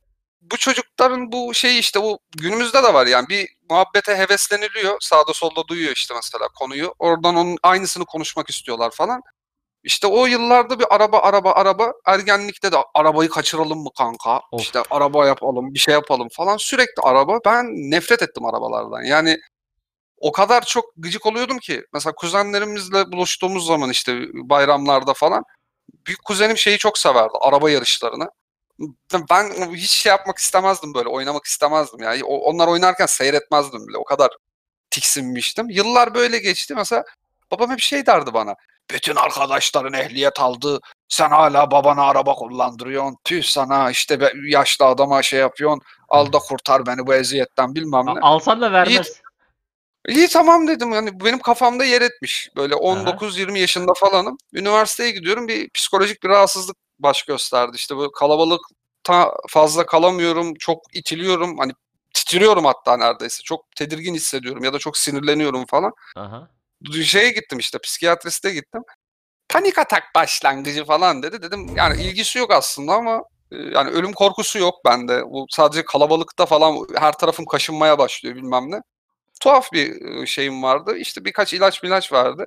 bu 0.50 0.56
çocukların 0.56 1.32
bu 1.32 1.54
şey 1.54 1.78
işte 1.78 2.02
bu 2.02 2.18
günümüzde 2.36 2.82
de 2.82 2.94
var 2.94 3.06
yani. 3.06 3.28
Bir 3.28 3.48
muhabbete 3.70 4.16
hevesleniliyor. 4.16 4.96
Sağda 5.00 5.34
solda 5.34 5.68
duyuyor 5.68 5.92
işte 5.92 6.14
mesela 6.14 6.48
konuyu. 6.58 6.94
Oradan 6.98 7.36
onun 7.36 7.56
aynısını 7.62 8.04
konuşmak 8.04 8.50
istiyorlar 8.50 8.90
falan. 8.90 9.22
İşte 9.84 10.06
o 10.06 10.26
yıllarda 10.26 10.78
bir 10.78 10.94
araba 10.94 11.18
araba 11.18 11.52
araba. 11.52 11.92
Ergenlikte 12.06 12.72
de 12.72 12.76
arabayı 12.94 13.30
kaçıralım 13.30 13.78
mı 13.78 13.90
kanka? 13.98 14.40
Of. 14.52 14.62
işte 14.62 14.82
araba 14.90 15.26
yapalım 15.26 15.74
bir 15.74 15.78
şey 15.78 15.94
yapalım 15.94 16.28
falan. 16.32 16.56
Sürekli 16.56 17.02
araba. 17.02 17.38
Ben 17.46 17.66
nefret 17.90 18.22
ettim 18.22 18.44
arabalardan. 18.44 19.02
Yani 19.02 19.40
o 20.18 20.32
kadar 20.32 20.62
çok 20.62 20.84
gıcık 20.96 21.26
oluyordum 21.26 21.58
ki. 21.58 21.82
Mesela 21.92 22.14
kuzenlerimizle 22.14 23.12
buluştuğumuz 23.12 23.66
zaman 23.66 23.90
işte 23.90 24.20
bayramlarda 24.34 25.14
falan 25.14 25.44
büyük 26.06 26.24
kuzenim 26.24 26.56
şeyi 26.58 26.78
çok 26.78 26.98
severdi 26.98 27.32
araba 27.40 27.70
yarışlarını. 27.70 28.28
Ben 29.30 29.72
hiç 29.74 29.90
şey 29.90 30.10
yapmak 30.10 30.38
istemezdim 30.38 30.94
böyle 30.94 31.08
oynamak 31.08 31.44
istemezdim. 31.44 32.02
Yani 32.02 32.24
onlar 32.24 32.68
oynarken 32.68 33.06
seyretmezdim 33.06 33.88
bile. 33.88 33.98
O 33.98 34.04
kadar 34.04 34.30
tiksinmiştim. 34.90 35.70
Yıllar 35.70 36.14
böyle 36.14 36.38
geçti. 36.38 36.74
Mesela 36.74 37.04
babam 37.50 37.70
hep 37.70 37.80
şey 37.80 38.06
derdi 38.06 38.34
bana. 38.34 38.54
Bütün 38.90 39.16
arkadaşların 39.16 39.92
ehliyet 39.92 40.40
aldı. 40.40 40.80
Sen 41.08 41.30
hala 41.30 41.70
babana 41.70 42.02
araba 42.02 42.34
kullandırıyorsun. 42.34 43.16
Tüh 43.24 43.42
sana. 43.42 43.90
İşte 43.90 44.20
be- 44.20 44.32
yaşlı 44.48 44.84
adama 44.84 45.22
şey 45.22 45.40
yapıyorsun. 45.40 45.80
Al 46.08 46.32
da 46.32 46.38
kurtar 46.38 46.86
beni 46.86 47.06
bu 47.06 47.14
eziyetten 47.14 47.74
bilmem 47.74 48.06
ne. 48.06 48.20
alsan 48.20 48.60
da 48.60 48.72
vermez. 48.72 49.20
İyi 50.08 50.28
tamam 50.28 50.68
dedim. 50.68 50.92
Yani 50.92 51.20
benim 51.20 51.38
kafamda 51.38 51.84
yer 51.84 52.02
etmiş. 52.02 52.50
Böyle 52.56 52.74
19-20 52.74 53.58
yaşında 53.58 53.94
falanım. 53.94 54.38
Üniversiteye 54.52 55.10
gidiyorum. 55.10 55.48
Bir 55.48 55.70
psikolojik 55.70 56.22
bir 56.22 56.28
rahatsızlık 56.28 56.76
baş 56.98 57.22
gösterdi. 57.22 57.76
İşte 57.76 57.96
bu 57.96 58.12
kalabalıkta 58.12 59.34
fazla 59.48 59.86
kalamıyorum, 59.86 60.54
çok 60.54 60.96
itiliyorum. 60.96 61.58
Hani 61.58 61.72
titriyorum 62.14 62.64
hatta 62.64 62.96
neredeyse. 62.96 63.42
Çok 63.42 63.76
tedirgin 63.76 64.14
hissediyorum 64.14 64.64
ya 64.64 64.72
da 64.72 64.78
çok 64.78 64.96
sinirleniyorum 64.96 65.66
falan. 65.66 65.92
Aha. 66.16 66.48
Şeye 67.04 67.30
gittim 67.30 67.58
işte 67.58 67.78
psikiyatriste 67.78 68.52
gittim. 68.52 68.82
Panik 69.48 69.78
atak 69.78 70.02
başlangıcı 70.14 70.84
falan 70.84 71.22
dedi. 71.22 71.42
Dedim 71.42 71.76
yani 71.76 72.02
ilgisi 72.02 72.38
yok 72.38 72.50
aslında 72.50 72.92
ama 72.92 73.24
e, 73.52 73.56
yani 73.56 73.90
ölüm 73.90 74.12
korkusu 74.12 74.58
yok 74.58 74.84
bende. 74.84 75.22
Bu 75.22 75.46
sadece 75.50 75.84
kalabalıkta 75.84 76.46
falan 76.46 76.86
her 76.96 77.12
tarafım 77.12 77.46
kaşınmaya 77.46 77.98
başlıyor 77.98 78.36
bilmem 78.36 78.70
ne. 78.70 78.82
Tuhaf 79.40 79.72
bir 79.72 80.06
e, 80.22 80.26
şeyim 80.26 80.62
vardı. 80.62 80.96
İşte 80.96 81.24
birkaç 81.24 81.54
ilaç 81.54 81.82
milaç 81.82 82.12
verdi. 82.12 82.46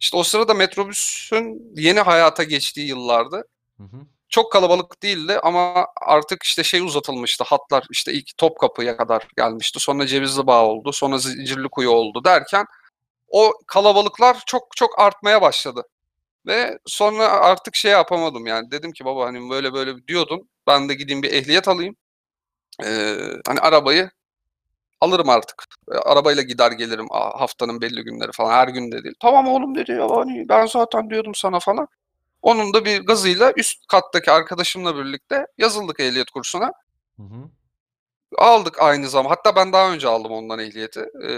İşte 0.00 0.16
o 0.16 0.22
sırada 0.22 0.54
metrobüsün 0.54 1.72
yeni 1.76 2.00
hayata 2.00 2.42
geçtiği 2.42 2.88
yıllardı. 2.88 3.44
Çok 4.28 4.52
kalabalık 4.52 5.02
değildi 5.02 5.38
ama 5.42 5.86
artık 6.00 6.42
işte 6.42 6.64
şey 6.64 6.80
uzatılmıştı. 6.80 7.44
Hatlar 7.44 7.86
işte 7.90 8.12
ilk 8.12 8.38
Topkapı'ya 8.38 8.96
kadar 8.96 9.28
gelmişti. 9.36 9.80
Sonra 9.80 10.06
Cevizli 10.06 10.46
Bağ 10.46 10.64
oldu. 10.66 10.92
Sonra 10.92 11.18
Zincirlikuyu 11.18 11.90
oldu 11.90 12.24
derken 12.24 12.66
o 13.28 13.52
kalabalıklar 13.66 14.42
çok 14.46 14.76
çok 14.76 14.98
artmaya 14.98 15.42
başladı. 15.42 15.82
Ve 16.46 16.78
sonra 16.86 17.28
artık 17.28 17.76
şey 17.76 17.92
yapamadım 17.92 18.46
yani. 18.46 18.70
Dedim 18.70 18.92
ki 18.92 19.04
baba 19.04 19.26
hani 19.26 19.50
böyle 19.50 19.72
böyle 19.72 20.06
diyordun. 20.08 20.48
Ben 20.66 20.88
de 20.88 20.94
gideyim 20.94 21.22
bir 21.22 21.32
ehliyet 21.32 21.68
alayım. 21.68 21.96
Ee, 22.84 23.16
hani 23.46 23.60
arabayı 23.60 24.10
alırım 25.00 25.28
artık. 25.28 25.64
E, 25.92 25.94
Arabayla 25.94 26.42
gider 26.42 26.72
gelirim 26.72 27.08
haftanın 27.10 27.80
belli 27.80 28.02
günleri 28.04 28.32
falan. 28.32 28.52
Her 28.52 28.68
gün 28.68 28.92
de 28.92 29.04
değil. 29.04 29.14
Tamam 29.20 29.48
oğlum 29.48 29.74
dedi 29.74 29.92
ya 29.92 30.10
hani 30.10 30.48
ben 30.48 30.66
zaten 30.66 31.10
diyordum 31.10 31.34
sana 31.34 31.60
falan. 31.60 31.88
Onun 32.42 32.74
da 32.74 32.84
bir 32.84 33.00
gazıyla 33.06 33.52
üst 33.56 33.86
kattaki 33.86 34.30
arkadaşımla 34.30 34.96
birlikte 34.96 35.46
yazıldık 35.58 36.00
ehliyet 36.00 36.30
kursuna. 36.30 36.72
Hı 37.16 37.22
hı. 37.22 37.50
Aldık 38.38 38.82
aynı 38.82 39.08
zaman. 39.08 39.28
Hatta 39.28 39.56
ben 39.56 39.72
daha 39.72 39.92
önce 39.92 40.08
aldım 40.08 40.32
ondan 40.32 40.58
ehliyeti. 40.58 41.00
Ee, 41.00 41.30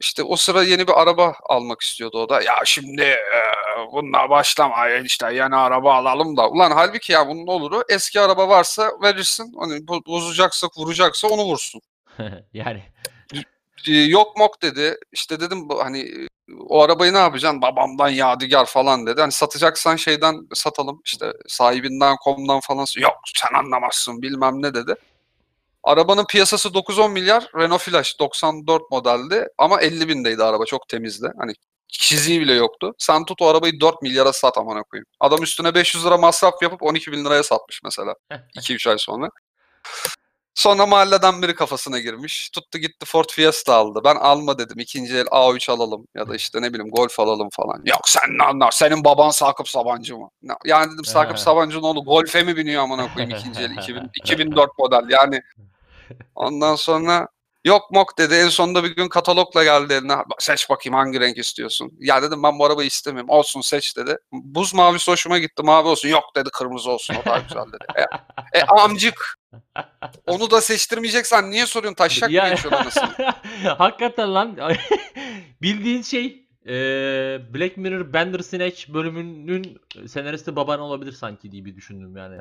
işte 0.00 0.22
o 0.22 0.36
sıra 0.36 0.62
yeni 0.62 0.88
bir 0.88 1.02
araba 1.02 1.34
almak 1.42 1.80
istiyordu 1.80 2.18
o 2.18 2.28
da. 2.28 2.42
Ya 2.42 2.54
şimdi 2.64 3.02
e, 3.02 3.18
bununla 3.92 4.30
başlama 4.30 4.88
işte 4.90 5.34
yeni 5.34 5.56
araba 5.56 5.94
alalım 5.94 6.36
da. 6.36 6.50
Ulan 6.50 6.70
halbuki 6.70 7.12
ya 7.12 7.28
bunun 7.28 7.46
oluru 7.46 7.82
eski 7.88 8.20
araba 8.20 8.48
varsa 8.48 8.90
verirsin. 9.02 9.52
Hani 9.58 9.74
bo- 9.74 10.06
bozacaksa 10.06 10.68
vuracaksa 10.76 11.28
onu 11.28 11.42
vursun. 11.44 11.80
yani 12.52 12.82
Yok 13.86 14.36
mok 14.36 14.62
dedi. 14.62 14.96
İşte 15.12 15.40
dedim 15.40 15.68
hani 15.68 16.00
e, 16.00 16.28
o 16.68 16.82
arabayı 16.82 17.12
ne 17.14 17.18
yapacaksın? 17.18 17.62
Babamdan 17.62 18.08
yadigar 18.08 18.66
falan 18.66 19.06
dedi. 19.06 19.20
Hani 19.20 19.32
satacaksan 19.32 19.96
şeyden 19.96 20.48
satalım. 20.54 21.02
İşte 21.04 21.32
sahibinden 21.48 22.16
komdan 22.16 22.60
falan. 22.60 22.86
Yok 22.96 23.14
sen 23.36 23.58
anlamazsın 23.58 24.22
bilmem 24.22 24.62
ne 24.62 24.74
dedi. 24.74 24.94
Arabanın 25.84 26.26
piyasası 26.26 26.68
9-10 26.68 27.10
milyar. 27.12 27.50
Renault 27.56 27.80
Flash 27.80 28.18
94 28.18 28.90
modeldi 28.90 29.48
ama 29.58 29.80
50 29.80 30.08
bindeydi 30.08 30.44
araba 30.44 30.64
çok 30.64 30.88
temizdi. 30.88 31.32
Hani 31.38 31.52
çiziği 31.88 32.40
bile 32.40 32.52
yoktu. 32.52 32.94
Sen 32.98 33.24
tut 33.24 33.42
o 33.42 33.46
arabayı 33.48 33.80
4 33.80 34.02
milyara 34.02 34.32
sat 34.32 34.58
amına 34.58 34.82
koyayım. 34.82 35.06
Adam 35.20 35.42
üstüne 35.42 35.74
500 35.74 36.06
lira 36.06 36.16
masraf 36.16 36.62
yapıp 36.62 36.82
12 36.82 37.12
bin 37.12 37.24
liraya 37.24 37.42
satmış 37.42 37.80
mesela 37.84 38.14
2-3 38.56 38.90
ay 38.90 38.98
sonra. 38.98 39.28
Sonra 40.54 40.86
mahalleden 40.86 41.42
biri 41.42 41.54
kafasına 41.54 41.98
girmiş. 41.98 42.50
Tuttu 42.50 42.78
gitti 42.78 43.06
Ford 43.06 43.28
Fiesta 43.30 43.74
aldı. 43.74 44.00
Ben 44.04 44.16
alma 44.16 44.58
dedim. 44.58 44.78
İkinci 44.78 45.16
el 45.16 45.26
A3 45.26 45.72
alalım 45.72 46.06
ya 46.14 46.28
da 46.28 46.36
işte 46.36 46.62
ne 46.62 46.72
bileyim 46.72 46.90
Golf 46.90 47.20
alalım 47.20 47.48
falan. 47.52 47.82
Yok 47.84 48.08
sen 48.08 48.38
ne 48.38 48.44
anlar? 48.44 48.70
Senin 48.70 49.04
baban 49.04 49.30
Sakıp 49.30 49.68
Sabancı 49.68 50.18
mı? 50.18 50.30
Yani 50.64 50.92
dedim 50.92 51.04
Sakıp 51.04 51.38
Sabancı'nın 51.38 51.82
oğlu 51.82 52.04
Golf'e 52.04 52.42
mi 52.42 52.56
biniyor 52.56 52.82
amına 52.82 53.14
koyayım 53.14 53.36
ikinci 53.38 53.60
el 53.62 53.70
2000, 53.70 54.10
2004 54.14 54.78
model. 54.78 55.02
Yani 55.10 55.42
ondan 56.34 56.74
sonra 56.74 57.28
yok 57.64 57.90
mok 57.90 58.18
dedi. 58.18 58.34
En 58.34 58.48
sonunda 58.48 58.84
bir 58.84 58.96
gün 58.96 59.08
katalogla 59.08 59.64
geldi 59.64 59.92
eline. 59.92 60.16
"Bak, 60.16 60.42
Seç 60.42 60.70
bakayım 60.70 60.94
hangi 60.96 61.20
renk 61.20 61.38
istiyorsun. 61.38 61.92
Ya 62.00 62.22
dedim 62.22 62.42
ben 62.42 62.58
bu 62.58 62.64
arabayı 62.64 62.86
istemiyorum. 62.86 63.30
Olsun 63.30 63.60
seç 63.60 63.96
dedi. 63.96 64.16
Buz 64.32 64.74
mavisi 64.74 65.10
hoşuma 65.10 65.38
gitti. 65.38 65.62
Mavi 65.62 65.88
olsun. 65.88 66.08
Yok 66.08 66.24
dedi 66.36 66.50
kırmızı 66.50 66.90
olsun. 66.90 67.14
O 67.22 67.24
daha 67.24 67.38
güzel 67.38 67.64
dedi. 67.72 67.84
E, 68.54 68.58
e 68.58 68.62
amcık. 68.64 69.41
Onu 70.26 70.50
da 70.50 70.60
seçtirmeyeceksen 70.60 71.50
niye 71.50 71.66
soruyorsun? 71.66 71.94
Taşak 71.96 72.28
mı 72.30 72.34
Ya- 72.36 72.48
geçiyor 72.48 72.72
anasını? 72.72 73.10
Hakikaten 73.78 74.34
lan. 74.34 74.58
Bildiğin 75.62 76.02
şey 76.02 76.46
e, 76.66 76.72
Black 77.54 77.76
Mirror 77.76 78.12
Bandersnatch 78.12 78.88
bölümünün 78.88 79.80
senaristi 80.06 80.56
baban 80.56 80.80
olabilir 80.80 81.12
sanki 81.12 81.52
diye 81.52 81.64
bir 81.64 81.76
düşündüm 81.76 82.16
yani. 82.16 82.40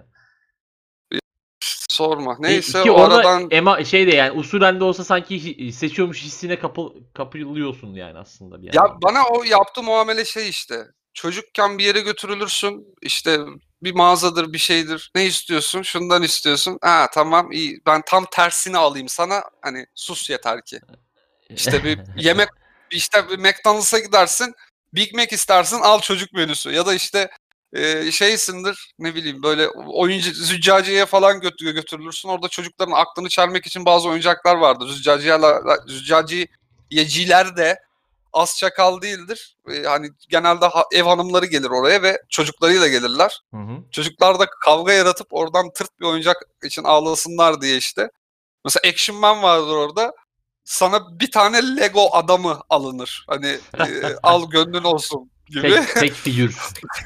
Sorma. 1.89 2.33
E, 2.33 2.35
Neyse 2.41 2.83
ki 2.83 2.91
o 2.91 2.93
orada 2.95 3.15
aradan 3.15 3.47
ema 3.51 3.83
şey 3.83 4.07
de 4.07 4.15
yani 4.15 4.31
usulen 4.31 4.79
de 4.79 4.83
olsa 4.83 5.03
sanki 5.03 5.35
hi- 5.35 5.71
seçiyormuş 5.71 6.23
hissine 6.23 6.59
kapı, 6.59 6.93
kapılıyorsun 7.13 7.93
yani 7.93 8.17
aslında 8.19 8.61
bir 8.61 8.67
ya 8.67 8.71
yandan. 8.75 9.01
bana 9.01 9.23
o 9.27 9.43
yaptığı 9.43 9.83
muamele 9.83 10.25
şey 10.25 10.49
işte. 10.49 10.75
Çocukken 11.13 11.77
bir 11.77 11.83
yere 11.83 11.99
götürülürsün. 12.01 12.95
işte 13.01 13.37
bir 13.83 13.91
mağazadır 13.91 14.53
bir 14.53 14.57
şeydir. 14.57 15.11
Ne 15.15 15.25
istiyorsun? 15.25 15.81
Şundan 15.81 16.23
istiyorsun. 16.23 16.77
Ha 16.81 17.07
tamam 17.13 17.51
iyi. 17.51 17.81
Ben 17.85 18.01
tam 18.05 18.25
tersini 18.31 18.77
alayım 18.77 19.09
sana. 19.09 19.43
Hani 19.61 19.85
sus 19.95 20.29
yeter 20.29 20.61
ki. 20.65 20.79
İşte 21.49 21.83
bir 21.83 21.99
yemek 22.17 22.49
işte 22.91 23.29
bir 23.29 23.37
McDonald's'a 23.37 23.99
gidersin. 23.99 24.53
Big 24.93 25.13
Mac 25.13 25.35
istersin 25.35 25.79
al 25.79 26.01
çocuk 26.01 26.33
menüsü. 26.33 26.71
Ya 26.71 26.85
da 26.85 26.93
işte 26.93 27.29
e, 27.73 28.11
şeysindir 28.11 28.93
ne 28.99 29.15
bileyim 29.15 29.43
böyle 29.43 29.67
oyuncu 29.69 30.33
züccaciyeye 30.33 31.05
falan 31.05 31.39
götür, 31.39 31.71
götürülürsün. 31.71 32.29
Orada 32.29 32.47
çocukların 32.47 32.91
aklını 32.91 33.29
çelmek 33.29 33.65
için 33.67 33.85
bazı 33.85 34.09
oyuncaklar 34.09 34.55
vardır. 34.55 34.87
Züccaciyeciler 35.87 37.57
de 37.57 37.79
az 38.33 38.57
çakal 38.57 39.01
değildir. 39.01 39.57
E, 39.69 39.83
hani 39.83 40.09
genelde 40.29 40.65
ha- 40.65 40.85
ev 40.91 41.03
hanımları 41.03 41.45
gelir 41.45 41.69
oraya 41.69 42.01
ve 42.01 42.21
çocuklarıyla 42.29 42.87
gelirler. 42.87 43.41
Hı 43.53 43.57
hı. 43.57 43.91
Çocuklar 43.91 44.39
da 44.39 44.45
kavga 44.45 44.93
yaratıp 44.93 45.27
oradan 45.31 45.73
tırt 45.73 45.99
bir 45.99 46.05
oyuncak 46.05 46.37
için 46.63 46.83
ağlasınlar 46.83 47.61
diye 47.61 47.77
işte. 47.77 48.09
Mesela 48.65 48.91
Action 48.91 49.17
Man 49.17 49.43
vardır 49.43 49.75
orada. 49.75 50.13
Sana 50.63 51.19
bir 51.19 51.31
tane 51.31 51.77
Lego 51.77 52.09
adamı 52.11 52.61
alınır. 52.69 53.25
Hani 53.27 53.59
e, 53.79 54.15
al 54.23 54.49
gönlün 54.49 54.83
olsun 54.83 55.31
gibi. 55.47 55.61
Tek, 55.61 55.95
tek 55.95 56.13
figür. 56.13 56.57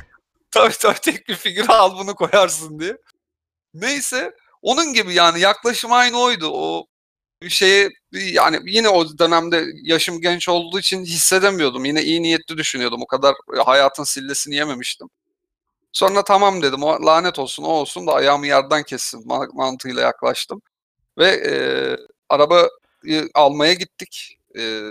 tabii 0.52 0.74
tabii 0.80 1.00
tek 1.00 1.28
bir 1.30 1.36
figür 1.36 1.70
al 1.70 1.98
bunu 1.98 2.16
koyarsın 2.16 2.80
diye. 2.80 2.98
Neyse 3.74 4.32
onun 4.62 4.94
gibi 4.94 5.14
yani 5.14 5.40
yaklaşım 5.40 5.92
aynı 5.92 6.20
oydu. 6.20 6.50
O 6.54 6.86
şeye 7.50 7.90
yani 8.12 8.60
yine 8.66 8.90
o 8.90 9.18
dönemde 9.20 9.66
yaşım 9.84 10.22
genç 10.22 10.50
olduğu 10.50 10.80
için 10.80 11.06
hissedemiyordum. 11.06 11.86
Yine 11.86 12.04
iyi 12.04 12.24
niyetli 12.24 12.58
düşünüyordum. 12.58 13.02
O 13.02 13.08
kadar 13.08 13.36
e, 13.58 13.62
hayatın 13.62 14.04
sillesini 14.04 14.56
yememiştim. 14.56 15.10
Sonra 15.94 16.24
tamam 16.24 16.62
dedim. 16.62 16.84
O 16.84 17.06
lanet 17.06 17.40
olsun 17.40 17.64
o 17.64 17.68
olsun 17.68 18.08
da 18.08 18.14
ayağımı 18.14 18.48
yerden 18.48 18.84
kessin 18.84 19.22
ma- 19.22 19.56
mantığıyla 19.56 20.02
yaklaştım. 20.02 20.62
Ve 21.18 21.28
e, 21.28 21.54
arabayı 22.30 23.30
almaya 23.36 23.74
gittik. 23.74 24.38
E, 24.58 24.82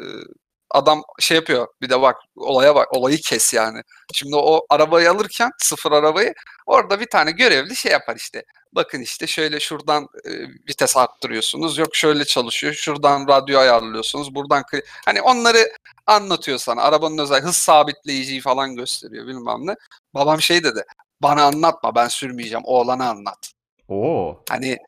adam 0.74 1.02
şey 1.18 1.34
yapıyor. 1.34 1.66
Bir 1.82 1.90
de 1.90 2.02
bak 2.02 2.16
olaya 2.36 2.74
bak. 2.74 2.96
Olayı 2.96 3.18
kes 3.18 3.54
yani. 3.54 3.82
Şimdi 4.14 4.36
o 4.36 4.66
arabayı 4.70 5.10
alırken 5.10 5.50
sıfır 5.58 5.92
arabayı 5.92 6.34
orada 6.66 7.00
bir 7.00 7.06
tane 7.06 7.30
görevli 7.30 7.76
şey 7.76 7.92
yapar 7.92 8.16
işte. 8.16 8.44
Bakın 8.72 9.00
işte 9.00 9.26
şöyle 9.26 9.60
şuradan 9.60 10.08
e, 10.24 10.30
vites 10.68 10.96
arttırıyorsunuz. 10.96 11.78
Yok 11.78 11.96
şöyle 11.96 12.24
çalışıyor. 12.24 12.74
Şuradan 12.74 13.28
radyo 13.28 13.58
ayarlıyorsunuz. 13.58 14.34
Buradan 14.34 14.64
hani 15.04 15.22
onları 15.22 15.72
anlatıyor 16.06 16.58
sana. 16.58 16.82
Arabanın 16.82 17.18
özel 17.18 17.42
hız 17.42 17.56
sabitleyiciyi 17.56 18.40
falan 18.40 18.76
gösteriyor 18.76 19.26
bilmem 19.26 19.66
ne. 19.66 19.74
Babam 20.14 20.40
şey 20.40 20.64
dedi. 20.64 20.84
Bana 21.22 21.44
anlatma 21.44 21.94
ben 21.94 22.08
sürmeyeceğim. 22.08 22.64
Oğlana 22.64 23.10
anlat. 23.10 23.52
Oo. 23.88 24.42
Hani 24.48 24.78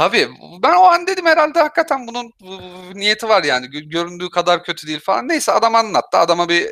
tabii 0.00 0.30
ben 0.62 0.74
o 0.76 0.82
an 0.84 1.06
dedim 1.06 1.26
herhalde 1.26 1.60
hakikaten 1.60 2.06
bunun 2.06 2.32
bu- 2.40 2.46
bu 2.58 2.98
niyeti 2.98 3.28
var 3.28 3.44
yani. 3.44 3.66
Gö- 3.66 3.88
Göründüğü 3.88 4.30
kadar 4.30 4.64
kötü 4.64 4.86
değil 4.86 5.00
falan. 5.00 5.28
Neyse 5.28 5.52
adam 5.52 5.74
anlattı. 5.74 6.18
Adama 6.18 6.48
bir 6.48 6.68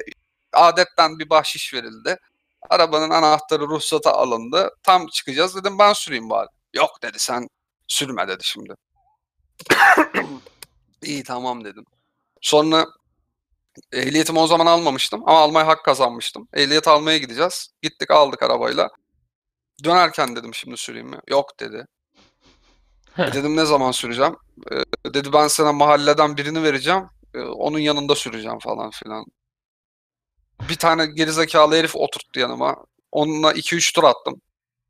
adetten 0.52 1.18
bir 1.18 1.30
bahşiş 1.30 1.74
verildi. 1.74 2.18
Arabanın 2.70 3.10
anahtarı 3.10 3.62
ruhsata 3.68 4.12
alındı. 4.12 4.70
Tam 4.82 5.06
çıkacağız 5.06 5.56
dedim 5.56 5.78
ben 5.78 5.92
süreyim 5.92 6.30
bari. 6.30 6.48
Yok 6.74 7.02
dedi 7.02 7.18
sen 7.18 7.48
sürme 7.88 8.28
dedi 8.28 8.44
şimdi. 8.44 8.74
İyi 11.02 11.22
tamam 11.24 11.64
dedim. 11.64 11.84
Sonra 12.40 12.86
ehliyetimi 13.92 14.38
o 14.38 14.46
zaman 14.46 14.66
almamıştım 14.66 15.22
ama 15.26 15.38
almaya 15.40 15.66
hak 15.66 15.84
kazanmıştım. 15.84 16.48
Ehliyet 16.54 16.88
almaya 16.88 17.18
gideceğiz. 17.18 17.70
Gittik 17.82 18.10
aldık 18.10 18.42
arabayla. 18.42 18.88
Dönerken 19.84 20.36
dedim 20.36 20.54
şimdi 20.54 20.76
süreyim 20.76 21.08
mi? 21.08 21.18
Yok 21.28 21.60
dedi. 21.60 21.86
E 23.18 23.32
dedim 23.32 23.56
ne 23.56 23.64
zaman 23.64 23.90
süreceğim? 23.90 24.36
E, 24.72 25.14
dedi 25.14 25.32
ben 25.32 25.48
sana 25.48 25.72
mahalleden 25.72 26.36
birini 26.36 26.62
vereceğim. 26.62 27.04
E, 27.34 27.40
onun 27.40 27.78
yanında 27.78 28.14
süreceğim 28.14 28.58
falan 28.58 28.90
filan. 28.90 29.24
Bir 30.68 30.76
tane 30.76 31.06
gerizekalı 31.06 31.76
herif 31.76 31.96
oturttu 31.96 32.40
yanıma. 32.40 32.76
Onunla 33.12 33.52
2-3 33.52 33.94
tur 33.94 34.04
attım. 34.04 34.40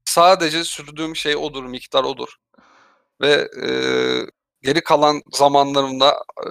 Sadece 0.04 0.64
sürdüğüm 0.64 1.16
şey 1.16 1.36
odur, 1.36 1.64
miktar 1.64 2.04
odur. 2.04 2.28
Ve 3.20 3.48
e, 3.62 3.70
geri 4.62 4.80
kalan 4.80 5.22
zamanlarımda 5.32 6.22
e, 6.46 6.50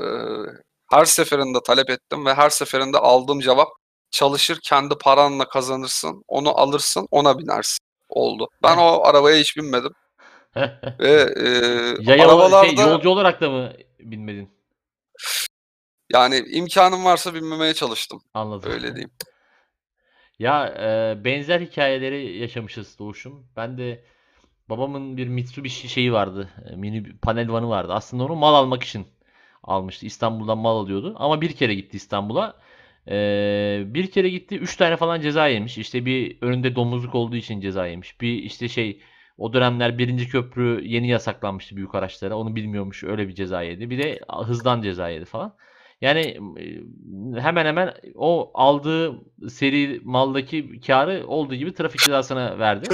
her 0.92 1.06
seferinde 1.06 1.60
talep 1.68 1.90
ettim 1.90 2.26
ve 2.26 2.34
her 2.34 2.50
seferinde 2.50 2.98
aldığım 2.98 3.40
cevap 3.40 3.68
çalışır 4.12 4.60
kendi 4.64 4.96
paranla 4.98 5.50
kazanırsın, 5.50 6.24
onu 6.28 6.60
alırsın, 6.60 7.08
ona 7.12 7.40
binersin 7.40 7.80
oldu. 8.10 8.50
Ben 8.64 8.78
o 8.78 9.02
arabaya 9.04 9.38
hiç 9.40 9.58
binmedim 9.58 9.92
ve 11.00 11.34
e, 11.38 11.48
Yaya 12.02 12.18
şey, 12.18 12.22
arabalarda 12.22 12.82
yolcu 12.82 13.10
olarak 13.10 13.42
da 13.42 13.50
mı 13.50 13.74
binmedin? 14.00 14.50
yani 16.14 16.44
imkanım 16.52 17.06
varsa 17.06 17.34
binmemeye 17.34 17.74
çalıştım. 17.74 18.22
Anladım. 18.34 18.72
Öyle 18.72 18.96
diyeyim. 18.96 19.12
Ya 20.40 20.68
e, 20.68 21.24
benzer 21.26 21.62
hikayeleri 21.62 22.38
yaşamışız 22.38 23.00
Doğuş'um. 23.00 23.48
Ben 23.56 23.78
de 23.78 24.04
babamın 24.70 25.18
bir 25.18 25.28
Mitsubishi 25.28 25.90
şeyi 25.90 26.14
vardı. 26.14 26.50
e, 26.72 26.76
Mini 26.76 27.18
panel 27.18 27.52
vanı 27.52 27.70
vardı. 27.70 27.94
Aslında 27.94 28.24
onu 28.24 28.36
mal 28.36 28.56
almak 28.56 28.84
için 28.84 29.08
almıştı. 29.64 30.06
İstanbul'dan 30.06 30.58
mal 30.58 30.78
alıyordu. 30.78 31.16
Ama 31.20 31.42
bir 31.42 31.54
kere 31.54 31.76
gitti 31.76 31.98
İstanbul'a. 31.98 32.60
E, 33.08 33.84
bir 33.86 34.12
kere 34.12 34.30
gitti. 34.30 34.56
Üç 34.58 34.76
tane 34.78 34.98
falan 34.98 35.22
ceza 35.22 35.48
yemiş. 35.48 35.78
İşte 35.78 36.06
bir 36.06 36.38
önünde 36.42 36.76
domuzluk 36.76 37.16
olduğu 37.16 37.36
için 37.36 37.62
ceza 37.62 37.88
yemiş. 37.88 38.22
Bir 38.22 38.34
işte 38.44 38.68
şey 38.70 39.02
o 39.38 39.54
dönemler 39.54 39.98
birinci 39.98 40.30
köprü 40.30 40.82
yeni 40.84 41.10
yasaklanmıştı 41.10 41.76
büyük 41.76 41.96
araçlara. 41.96 42.38
Onu 42.38 42.56
bilmiyormuş. 42.56 43.04
Öyle 43.04 43.28
bir 43.28 43.36
ceza 43.36 43.62
yedi. 43.62 43.90
Bir 43.90 44.04
de 44.04 44.20
hızdan 44.46 44.82
ceza 44.82 45.10
yedi 45.10 45.26
falan. 45.26 45.56
Yani 46.02 46.40
hemen 47.40 47.66
hemen 47.66 47.94
o 48.16 48.52
aldığı 48.54 49.16
seri 49.50 50.02
maldaki 50.04 50.82
karı 50.82 51.28
olduğu 51.28 51.56
gibi 51.56 51.74
trafik 51.74 52.02
cezasına 52.02 52.60
verdi. 52.60 52.88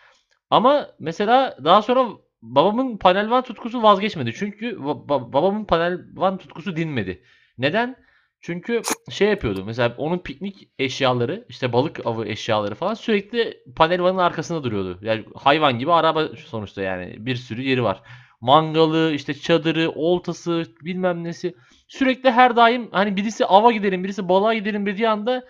Ama 0.50 0.88
mesela 0.98 1.58
daha 1.64 1.82
sonra 1.82 2.08
babamın 2.42 2.96
panel 2.96 3.30
van 3.30 3.42
tutkusu 3.42 3.82
vazgeçmedi. 3.82 4.34
Çünkü 4.34 4.70
ba- 4.76 5.06
ba- 5.06 5.32
babamın 5.32 5.64
panel 5.64 5.98
van 6.14 6.38
tutkusu 6.38 6.76
dinmedi. 6.76 7.22
Neden? 7.58 7.96
Çünkü 8.40 8.82
şey 9.10 9.28
yapıyordu. 9.28 9.64
Mesela 9.66 9.94
onun 9.98 10.18
piknik 10.18 10.68
eşyaları, 10.78 11.46
işte 11.48 11.72
balık 11.72 12.06
avı 12.06 12.26
eşyaları 12.26 12.74
falan 12.74 12.94
sürekli 12.94 13.62
panel 13.76 14.02
vanın 14.02 14.18
arkasında 14.18 14.64
duruyordu. 14.64 14.98
Yani 15.02 15.24
hayvan 15.34 15.78
gibi 15.78 15.92
araba 15.92 16.28
sonuçta 16.28 16.82
yani 16.82 17.14
bir 17.18 17.36
sürü 17.36 17.62
yeri 17.62 17.82
var. 17.82 18.02
Mangalı, 18.40 19.12
işte 19.14 19.34
çadırı, 19.34 19.90
oltası, 19.90 20.64
bilmem 20.84 21.24
nesi. 21.24 21.54
Sürekli 21.88 22.30
her 22.30 22.56
daim 22.56 22.88
hani 22.92 23.16
birisi 23.16 23.46
ava 23.46 23.72
gidelim, 23.72 24.04
birisi 24.04 24.28
balığa 24.28 24.54
gidelim 24.54 24.86
dediği 24.86 25.08
anda 25.08 25.44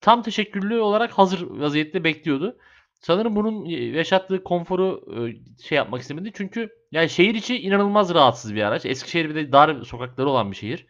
tam 0.00 0.22
teşekküllü 0.22 0.80
olarak 0.80 1.12
hazır 1.12 1.46
vaziyette 1.50 2.04
bekliyordu. 2.04 2.56
Sanırım 3.00 3.36
bunun 3.36 3.64
yaşattığı 3.94 4.44
konforu 4.44 5.04
e, 5.16 5.18
şey 5.62 5.76
yapmak 5.76 6.00
istemedi. 6.00 6.30
Çünkü 6.34 6.68
yani 6.92 7.08
şehir 7.10 7.34
içi 7.34 7.58
inanılmaz 7.58 8.14
rahatsız 8.14 8.54
bir 8.54 8.62
araç. 8.62 8.86
Eskişehir 8.86 9.28
bir 9.28 9.34
de 9.34 9.52
dar 9.52 9.82
sokakları 9.82 10.28
olan 10.28 10.50
bir 10.50 10.56
şehir. 10.56 10.86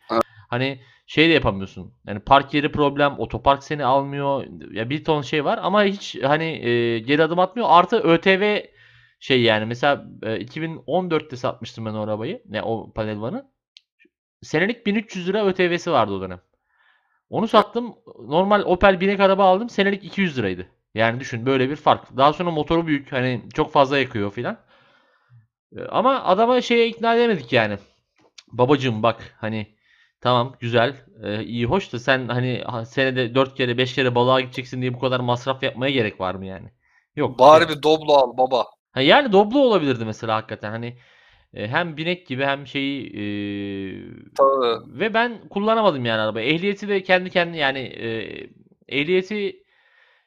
Hani 0.55 0.81
şey 1.07 1.29
de 1.29 1.33
yapamıyorsun. 1.33 1.95
Yani 2.07 2.21
park 2.21 2.55
yeri 2.55 2.73
problem, 2.73 3.15
otopark 3.19 3.63
seni 3.65 3.85
almıyor. 3.85 4.45
Ya 4.73 4.91
bir 4.91 5.05
ton 5.05 5.23
şey 5.23 5.45
var 5.45 5.59
ama 5.63 5.85
hiç 5.85 6.17
hani 6.23 6.45
e, 6.45 6.99
geri 6.99 7.23
adım 7.23 7.39
atmıyor. 7.39 7.69
Artı 7.71 7.97
ÖTV 8.03 8.67
şey 9.21 9.43
yani 9.43 9.67
mesela 9.67 10.05
e, 10.23 10.41
2014'te 10.41 11.37
satmıştım 11.37 11.87
ben 11.87 11.95
o 11.95 12.01
arabayı. 12.03 12.43
Ne 12.49 12.63
o 12.63 12.93
panel 12.93 13.21
vanı. 13.21 13.51
Senelik 14.43 14.87
1300 14.87 15.29
lira 15.29 15.47
ÖTV'si 15.47 15.93
vardı 15.93 16.13
o 16.13 16.21
dönem. 16.21 16.41
Onu 17.31 17.49
sattım. 17.49 17.95
Normal 18.29 18.63
Opel 18.67 19.01
binek 19.01 19.21
araba 19.21 19.45
aldım. 19.45 19.69
Senelik 19.71 20.05
200 20.05 20.39
liraydı. 20.39 20.67
Yani 20.95 21.21
düşün 21.21 21.47
böyle 21.47 21.71
bir 21.71 21.77
fark. 21.77 22.17
Daha 22.17 22.33
sonra 22.33 22.51
motoru 22.51 22.87
büyük. 22.87 23.13
Hani 23.13 23.43
çok 23.55 23.73
fazla 23.73 23.99
yakıyor 23.99 24.33
filan. 24.33 24.59
E, 25.77 25.83
Ama 25.83 26.25
adama 26.25 26.61
şeye 26.61 26.89
ikna 26.89 27.15
edemedik 27.15 27.53
yani. 27.53 27.79
Babacığım 28.53 29.03
bak 29.03 29.37
hani 29.41 29.74
tamam 30.25 30.57
güzel 30.61 30.97
e, 31.23 31.45
iyi 31.45 31.67
hoş 31.67 31.93
da 31.93 31.99
sen 31.99 32.29
hani 32.29 32.63
ha- 32.67 32.85
senede 32.85 33.35
4 33.35 33.55
kere 33.55 33.79
5 33.79 33.95
kere 33.95 34.15
balığa 34.15 34.41
gideceksin 34.41 34.83
diye 34.83 34.95
bu 34.95 34.99
kadar 34.99 35.21
masraf 35.21 35.63
yapmaya 35.63 35.91
gerek 35.93 36.21
var 36.21 36.35
mı 36.35 36.47
yani? 36.47 36.69
Yok. 37.17 37.39
Bari 37.39 37.69
bir 37.69 37.83
Doblo 37.83 38.13
al 38.13 38.37
baba. 38.39 38.67
Ha, 38.93 39.01
yani 39.01 39.33
Doblo 39.33 39.59
olabilirdi 39.59 40.05
mesela 40.05 40.35
hakikaten 40.37 40.71
hani 40.71 40.99
e, 41.55 41.69
hem 41.69 41.97
binek 41.97 42.27
gibi 42.27 42.45
hem 42.45 42.67
şeyi 42.67 43.07
e, 43.07 43.25
Tabii. 44.37 45.01
ve 45.01 45.15
ben 45.15 45.49
kullanamadım 45.49 46.05
yani 46.05 46.21
arabayı. 46.21 46.55
Ehliyeti 46.55 46.89
de 46.89 47.03
kendi 47.03 47.31
kendine 47.31 47.59
yani 47.59 47.79
e, 47.79 48.09
ehliyeti 48.89 49.65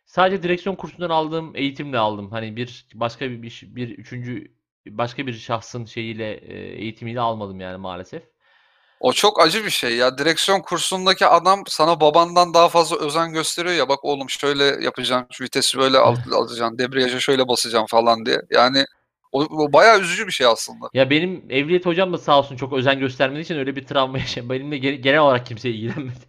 sadece 0.06 0.44
direksiyon 0.44 0.76
kursundan 0.76 1.10
aldığım 1.10 1.56
eğitimle 1.56 1.98
aldım. 1.98 2.32
Hani 2.32 2.56
bir 2.56 2.88
başka 2.94 3.32
bir 3.32 3.42
bir, 3.42 3.64
bir 3.70 3.90
üçüncü 3.98 4.52
başka 4.88 5.28
bir 5.28 5.34
şahsın 5.34 5.86
şeyiyle 5.86 6.34
e, 6.34 6.56
eğitimiyle 6.58 7.20
almadım 7.22 7.60
yani 7.60 7.78
maalesef. 7.78 8.24
O 9.00 9.14
çok 9.14 9.42
acı 9.42 9.66
bir 9.66 9.70
şey 9.70 9.96
ya. 9.96 10.18
Direksiyon 10.18 10.62
kursundaki 10.62 11.26
adam 11.26 11.64
sana 11.68 12.02
babandan 12.02 12.54
daha 12.54 12.70
fazla 12.70 12.98
özen 13.06 13.34
gösteriyor 13.34 13.76
ya. 13.76 13.90
Bak 13.90 14.06
oğlum 14.06 14.30
şöyle 14.30 14.64
yapacaksın, 14.64 15.28
şu 15.32 15.44
vitesi 15.44 15.78
böyle 15.78 15.98
al, 15.98 16.16
alacaksın, 16.34 16.78
debriyaja 16.78 17.20
şöyle 17.20 17.48
basacaksın 17.48 17.88
falan 17.88 18.26
diye. 18.26 18.42
Yani 18.50 18.86
o, 19.32 19.42
o 19.42 19.74
bayağı 19.74 20.00
üzücü 20.02 20.28
bir 20.28 20.32
şey 20.32 20.48
aslında. 20.48 20.90
Ya 20.94 21.10
benim 21.10 21.46
ehliyet 21.50 21.86
hocam 21.86 22.14
da 22.14 22.18
sağ 22.18 22.40
olsun 22.40 22.56
çok 22.56 22.74
özen 22.74 23.00
göstermediği 23.00 23.44
için 23.44 23.58
öyle 23.58 23.76
bir 23.76 23.86
travma 23.86 24.18
yaşadım. 24.18 24.50
Benimle 24.50 24.78
ge- 24.78 24.96
genel 24.96 25.20
olarak 25.20 25.46
kimse 25.46 25.70
ilgilenmedi. 25.70 26.20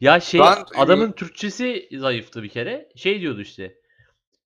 Ya 0.00 0.20
şey 0.20 0.40
Ben- 0.40 0.64
adamın 0.76 1.12
Türkçesi 1.12 1.88
zayıftı 1.92 2.42
bir 2.42 2.48
kere. 2.48 2.88
Şey 2.96 3.20
diyordu 3.20 3.40
işte. 3.40 3.74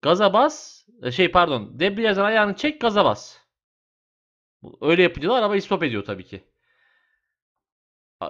Gaza 0.01 0.33
bas. 0.33 0.83
e, 1.03 1.11
Şey 1.11 1.31
pardon. 1.31 1.79
Debriyajdan 1.79 2.25
ayağını 2.25 2.55
çek 2.55 2.81
gaza 2.81 3.05
bas. 3.05 3.37
Öyle 4.81 5.03
yapınca 5.03 5.29
da 5.29 5.33
arabayı 5.33 5.61
stop 5.61 5.83
ediyor 5.83 6.05
tabii 6.05 6.25
ki. 6.25 6.43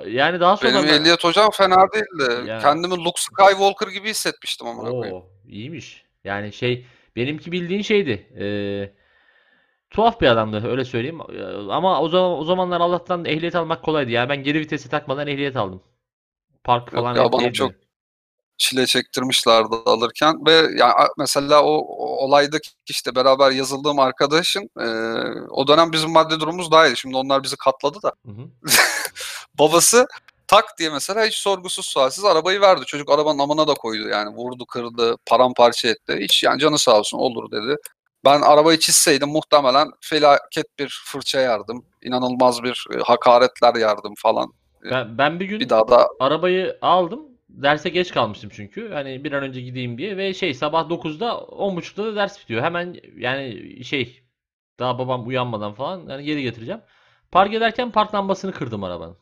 Yani 0.08 0.40
daha 0.40 0.58
sonra 0.58 0.74
Benim 0.74 0.88
ben- 0.88 0.94
ehliyet 1.02 1.24
hocam 1.24 1.50
fena 1.52 1.88
değildi. 1.94 2.50
Ya. 2.50 2.60
Kendimi 2.60 2.96
Luke 3.06 3.22
Skywalker 3.22 3.88
gibi 3.88 4.10
hissetmiştim 4.10 4.68
koyayım. 4.68 5.16
Oo, 5.16 5.26
iyiymiş. 5.48 6.06
Yani 6.24 6.54
şey 6.54 6.86
benimki 7.16 7.52
bildiğin 7.52 7.82
şeydi. 7.82 8.28
eee, 8.40 8.94
tuhaf 9.90 10.22
bir 10.22 10.28
adamdı 10.28 10.68
öyle 10.70 10.86
söyleyeyim. 10.86 11.20
Eee, 11.34 11.44
Ama 11.70 12.02
o 12.02 12.10
zaman 12.10 12.40
o 12.40 12.44
zamanlar 12.44 12.82
Allah'tan 12.82 13.26
ehliyet 13.26 13.56
almak 13.56 13.84
kolaydı. 13.84 14.12
Yani 14.12 14.30
ben 14.30 14.44
geri 14.44 14.60
vitesi 14.60 14.90
takmadan 14.90 15.28
ehliyet 15.28 15.56
aldım. 15.56 15.82
Park 16.64 16.94
Yok 16.94 17.02
falan 17.02 17.16
ya, 17.16 17.24
hep 17.26 17.32
bana 17.34 17.54
çok- 17.54 17.72
Çile 18.58 18.86
çektirmişlerdi 18.86 19.76
alırken 19.86 20.46
ve 20.46 20.52
yani 20.52 20.94
mesela 21.18 21.64
o, 21.64 21.78
o 21.78 22.26
olaydaki 22.26 22.70
işte 22.90 23.16
beraber 23.16 23.52
yazıldığım 23.52 24.00
arkadaşın 24.00 24.70
e, 24.80 24.88
o 25.50 25.68
dönem 25.68 25.92
bizim 25.92 26.12
maddi 26.12 26.40
durumumuz 26.40 26.72
daha 26.72 26.88
iyiydi. 26.88 26.98
Şimdi 26.98 27.18
onlar 27.18 27.44
bizi 27.44 27.58
katladı 27.58 27.98
da. 28.04 28.12
Hı 28.26 28.32
hı. 28.32 28.50
Babası 29.60 30.08
tak 30.48 30.80
diye 30.80 30.90
mesela 30.90 31.26
hiç 31.26 31.34
sorgusuz 31.34 31.86
sualsiz 31.86 32.26
arabayı 32.26 32.62
verdi. 32.62 32.86
Çocuk 32.86 33.12
arabanın 33.12 33.40
amına 33.40 33.68
da 33.68 33.74
koydu 33.74 34.08
yani. 34.08 34.36
Vurdu, 34.36 34.66
kırdı, 34.66 35.16
paramparça 35.26 35.88
etti. 35.88 36.18
Hiç 36.20 36.44
yani 36.44 36.60
canı 36.60 36.78
sağ 36.78 37.00
olsun 37.00 37.18
olur 37.18 37.52
dedi. 37.52 37.78
Ben 38.26 38.42
arabayı 38.42 38.80
çizseydim 38.80 39.30
muhtemelen 39.30 39.92
felaket 40.02 40.80
bir 40.80 41.02
fırça 41.06 41.40
yardım. 41.40 41.86
inanılmaz 42.02 42.64
bir 42.64 42.88
hakaretler 43.04 43.76
yardım 43.76 44.14
falan. 44.18 44.54
Ben, 44.92 45.18
ben 45.18 45.40
bir 45.40 45.46
gün 45.46 45.60
Bir 45.60 45.70
daha 45.70 45.88
da 45.88 46.08
arabayı 46.20 46.78
aldım. 46.82 47.35
Derse 47.64 47.90
geç 47.90 48.12
kalmıştım 48.14 48.50
çünkü. 48.54 48.90
Hani 48.94 49.24
bir 49.24 49.32
an 49.32 49.44
önce 49.44 49.62
gideyim 49.62 49.98
diye 49.98 50.18
ve 50.18 50.34
şey 50.34 50.54
sabah 50.54 50.90
9'da 50.90 51.32
10.30'da 51.32 52.06
da 52.06 52.16
ders 52.16 52.42
bitiyor. 52.42 52.64
Hemen 52.64 52.96
yani 53.18 53.84
şey 53.84 54.24
daha 54.80 55.00
babam 55.00 55.28
uyanmadan 55.28 55.74
falan 55.74 56.10
yani 56.10 56.24
geri 56.26 56.44
getireceğim. 56.44 56.82
Park 57.32 57.54
ederken 57.54 57.92
park 57.92 58.16
lambasını 58.16 58.52
kırdım 58.52 58.84
arabanın. 58.84 59.18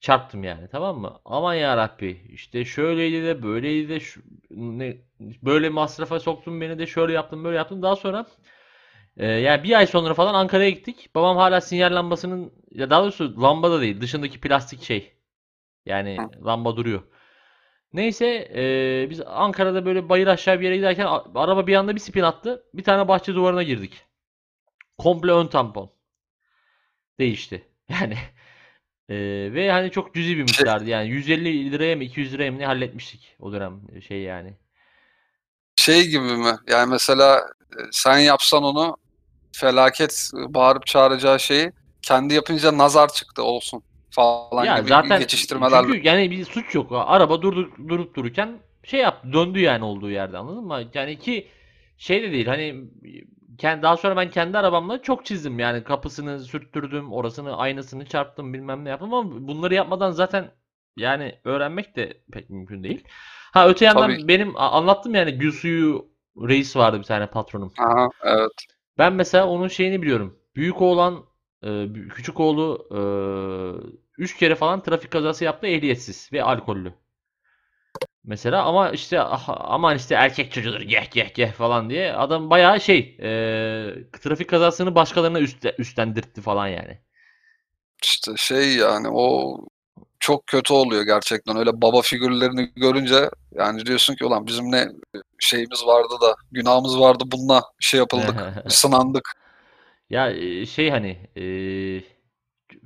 Çarptım 0.00 0.44
yani 0.44 0.68
tamam 0.68 0.98
mı? 0.98 1.20
Aman 1.24 1.54
ya 1.54 1.76
Rabbi 1.76 2.20
işte 2.28 2.64
şöyleydi 2.64 3.24
de 3.26 3.42
böyleydi 3.42 3.88
de 3.88 4.00
şu, 4.00 4.20
ne, 4.50 4.96
böyle 5.20 5.68
masrafa 5.68 6.20
soktun 6.20 6.60
beni 6.60 6.78
de 6.78 6.86
şöyle 6.86 7.12
yaptım 7.12 7.44
böyle 7.44 7.56
yaptım. 7.56 7.82
Daha 7.82 7.96
sonra 7.96 8.26
e, 9.16 9.26
yani 9.26 9.62
bir 9.64 9.78
ay 9.78 9.86
sonra 9.86 10.14
falan 10.14 10.34
Ankara'ya 10.34 10.70
gittik. 10.70 11.10
Babam 11.14 11.36
hala 11.36 11.60
sinyal 11.60 11.94
lambasının 11.96 12.52
ya 12.72 12.90
daha 12.90 13.02
doğrusu 13.02 13.42
lamba 13.42 13.70
da 13.70 13.80
değil 13.80 14.00
dışındaki 14.00 14.40
plastik 14.40 14.82
şey. 14.82 15.15
Yani 15.86 16.18
lamba 16.44 16.76
duruyor. 16.76 17.02
Neyse 17.92 18.26
e, 18.54 19.06
biz 19.10 19.20
Ankara'da 19.20 19.86
böyle 19.86 20.08
bayır 20.08 20.26
aşağı 20.26 20.60
bir 20.60 20.64
yere 20.64 20.76
giderken 20.76 21.06
araba 21.34 21.66
bir 21.66 21.74
anda 21.74 21.94
bir 21.94 22.00
spin 22.00 22.22
attı. 22.22 22.64
Bir 22.74 22.84
tane 22.84 23.08
bahçe 23.08 23.34
duvarına 23.34 23.62
girdik. 23.62 24.02
Komple 24.98 25.32
ön 25.32 25.46
tampon. 25.46 25.92
Değişti. 27.20 27.68
Yani 27.88 28.18
e, 29.08 29.16
ve 29.54 29.70
hani 29.70 29.90
çok 29.90 30.14
cüzi 30.14 30.36
bir 30.36 30.42
miktardı. 30.42 30.90
Yani 30.90 31.08
150 31.08 31.72
liraya 31.72 31.96
mı 31.96 32.04
200 32.04 32.32
liraya 32.32 32.50
mı 32.50 32.58
ne 32.58 32.66
halletmiştik 32.66 33.36
o 33.40 33.52
dönem 33.52 33.80
şey 34.08 34.20
yani. 34.20 34.54
şey 35.76 36.08
gibi 36.08 36.36
mi? 36.36 36.56
Yani 36.68 36.90
mesela 36.90 37.42
sen 37.90 38.18
yapsan 38.18 38.62
onu 38.62 38.96
felaket 39.52 40.30
bağırıp 40.34 40.86
çağıracağı 40.86 41.40
şeyi 41.40 41.72
kendi 42.02 42.34
yapınca 42.34 42.78
nazar 42.78 43.08
çıktı 43.08 43.42
olsun 43.42 43.82
falan 44.16 44.64
Ya 44.64 44.78
gibi 44.78 44.88
zaten 44.88 45.20
geçiştirmelerle. 45.20 45.86
çünkü 45.92 46.08
yani 46.08 46.30
bir 46.30 46.44
suç 46.44 46.74
yok. 46.74 46.88
Araba 46.92 47.42
durdu, 47.42 47.70
durup 47.88 48.14
dururken 48.16 48.58
şey 48.84 49.00
yaptı, 49.00 49.32
döndü 49.32 49.60
yani 49.60 49.84
olduğu 49.84 50.10
yerde 50.10 50.38
anladın 50.38 50.64
mı? 50.64 50.82
Yani 50.94 51.18
ki 51.18 51.48
şey 51.98 52.22
de 52.22 52.32
değil 52.32 52.46
hani 52.46 52.84
kendi 53.58 53.82
daha 53.82 53.96
sonra 53.96 54.16
ben 54.16 54.30
kendi 54.30 54.58
arabamla 54.58 55.02
çok 55.02 55.24
çizdim. 55.24 55.58
Yani 55.58 55.84
kapısını 55.84 56.40
sürttürdüm, 56.40 57.12
orasını, 57.12 57.56
aynasını 57.56 58.06
çarptım, 58.06 58.54
bilmem 58.54 58.84
ne 58.84 58.88
yaptım 58.88 59.14
ama 59.14 59.48
bunları 59.48 59.74
yapmadan 59.74 60.10
zaten 60.10 60.50
yani 60.96 61.34
öğrenmek 61.44 61.96
de 61.96 62.22
pek 62.32 62.50
mümkün 62.50 62.84
değil. 62.84 63.04
Ha 63.52 63.68
öte 63.68 63.84
yandan 63.84 64.10
Tabii. 64.10 64.28
benim 64.28 64.56
anlattım 64.56 65.14
yani 65.14 65.32
gül 65.32 65.52
suyu 65.52 66.08
reis 66.48 66.76
vardı 66.76 66.98
bir 66.98 67.04
tane 67.04 67.26
patronum. 67.26 67.72
Aha, 67.78 68.08
evet. 68.24 68.52
Ben 68.98 69.12
mesela 69.12 69.46
onun 69.48 69.68
şeyini 69.68 70.02
biliyorum. 70.02 70.38
Büyük 70.56 70.82
oğlan, 70.82 71.24
e, 71.64 71.86
küçük 72.14 72.40
oğlu 72.40 72.88
3 74.18 74.36
kere 74.36 74.54
falan 74.54 74.82
trafik 74.82 75.10
kazası 75.10 75.44
yaptı 75.44 75.66
ehliyetsiz 75.66 76.32
ve 76.32 76.42
alkollü. 76.42 76.92
Mesela 78.24 78.64
ama 78.64 78.90
işte 78.90 79.20
ah- 79.20 79.70
aman 79.70 79.96
işte 79.96 80.14
erkek 80.14 80.52
çocuğudur 80.52 80.80
geh 80.80 81.10
geh 81.10 81.34
geh 81.34 81.52
falan 81.52 81.90
diye 81.90 82.12
adam 82.12 82.50
bayağı 82.50 82.80
şey 82.80 82.98
e, 83.20 83.28
trafik 84.22 84.50
kazasını 84.50 84.94
başkalarına 84.94 85.40
üstte, 85.40 85.74
üstlendirtti 85.78 86.40
falan 86.40 86.68
yani. 86.68 86.98
İşte 88.02 88.32
şey 88.36 88.76
yani 88.76 89.08
o 89.08 89.56
çok 90.20 90.46
kötü 90.46 90.72
oluyor 90.74 91.02
gerçekten. 91.02 91.56
Öyle 91.56 91.82
baba 91.82 92.02
figürlerini 92.02 92.70
görünce 92.76 93.30
yani 93.54 93.86
diyorsun 93.86 94.14
ki 94.14 94.24
ulan 94.24 94.46
bizim 94.46 94.72
ne 94.72 94.88
şeyimiz 95.38 95.86
vardı 95.86 96.14
da 96.22 96.34
günahımız 96.52 97.00
vardı 97.00 97.24
bununla 97.26 97.62
şey 97.80 97.98
yapıldık, 98.00 98.36
sınandık. 98.68 99.32
Ya 100.10 100.34
şey 100.66 100.90
hani 100.90 101.18
e, 101.36 101.42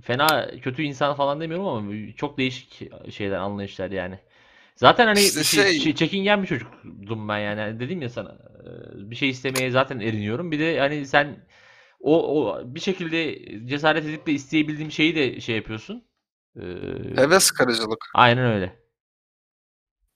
fena 0.02 0.50
kötü 0.62 0.82
insan 0.82 1.14
falan 1.14 1.40
demiyorum 1.40 1.66
ama 1.66 2.12
çok 2.16 2.38
değişik 2.38 2.90
şeyler 3.12 3.36
anlayışlar 3.36 3.90
yani. 3.90 4.18
Zaten 4.76 5.06
hani 5.06 5.20
İşte 5.20 5.44
şey- 5.44 5.64
şey- 5.64 5.80
şey- 5.80 5.94
çekingen 5.94 6.42
bir 6.42 6.48
çocuktum 6.48 7.28
ben 7.28 7.38
yani. 7.38 7.60
Hani 7.60 7.80
dedim 7.80 8.02
ya 8.02 8.08
sana 8.08 8.28
e, 8.28 9.10
bir 9.10 9.16
şey 9.16 9.28
istemeye 9.28 9.70
zaten 9.70 10.00
eriniyorum. 10.00 10.52
Bir 10.52 10.58
de 10.58 10.78
hani 10.80 11.06
sen 11.06 11.46
o, 12.00 12.42
o 12.44 12.62
bir 12.64 12.80
şekilde 12.80 13.38
cesaret 13.66 14.04
edip 14.04 14.26
de 14.26 14.32
isteyebildiğim 14.32 14.90
şeyi 14.90 15.16
de 15.16 15.40
şey 15.40 15.56
yapıyorsun. 15.56 16.04
Ee, 16.56 16.60
Heves 17.16 17.50
kırıcılık. 17.50 18.04
aynen 18.14 18.44
öyle. 18.44 18.80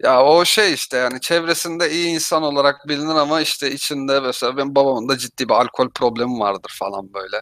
Ya 0.02 0.24
o 0.24 0.44
şey 0.44 0.74
işte 0.74 0.96
yani 0.96 1.20
çevresinde 1.20 1.90
iyi 1.90 2.08
insan 2.14 2.42
olarak 2.42 2.88
bilinir 2.88 3.14
ama 3.14 3.40
işte 3.40 3.70
içinde 3.70 4.20
mesela 4.20 4.56
benim 4.56 4.74
babamın 4.74 5.08
da 5.08 5.18
ciddi 5.18 5.48
bir 5.48 5.54
alkol 5.54 5.90
problemi 5.90 6.38
vardır 6.38 6.72
falan 6.78 7.14
böyle. 7.14 7.40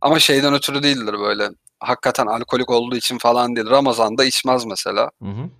Ama 0.00 0.18
şeyden 0.18 0.54
ötürü 0.54 0.82
değildir 0.82 1.14
böyle. 1.18 1.48
Hakikaten 1.84 2.26
alkolik 2.26 2.70
olduğu 2.70 2.96
için 2.96 3.18
falan 3.18 3.56
değil. 3.56 3.70
Ramazan'da 3.70 4.24
içmez 4.24 4.64
mesela. 4.64 5.10
Hı 5.22 5.28
hı. 5.28 5.50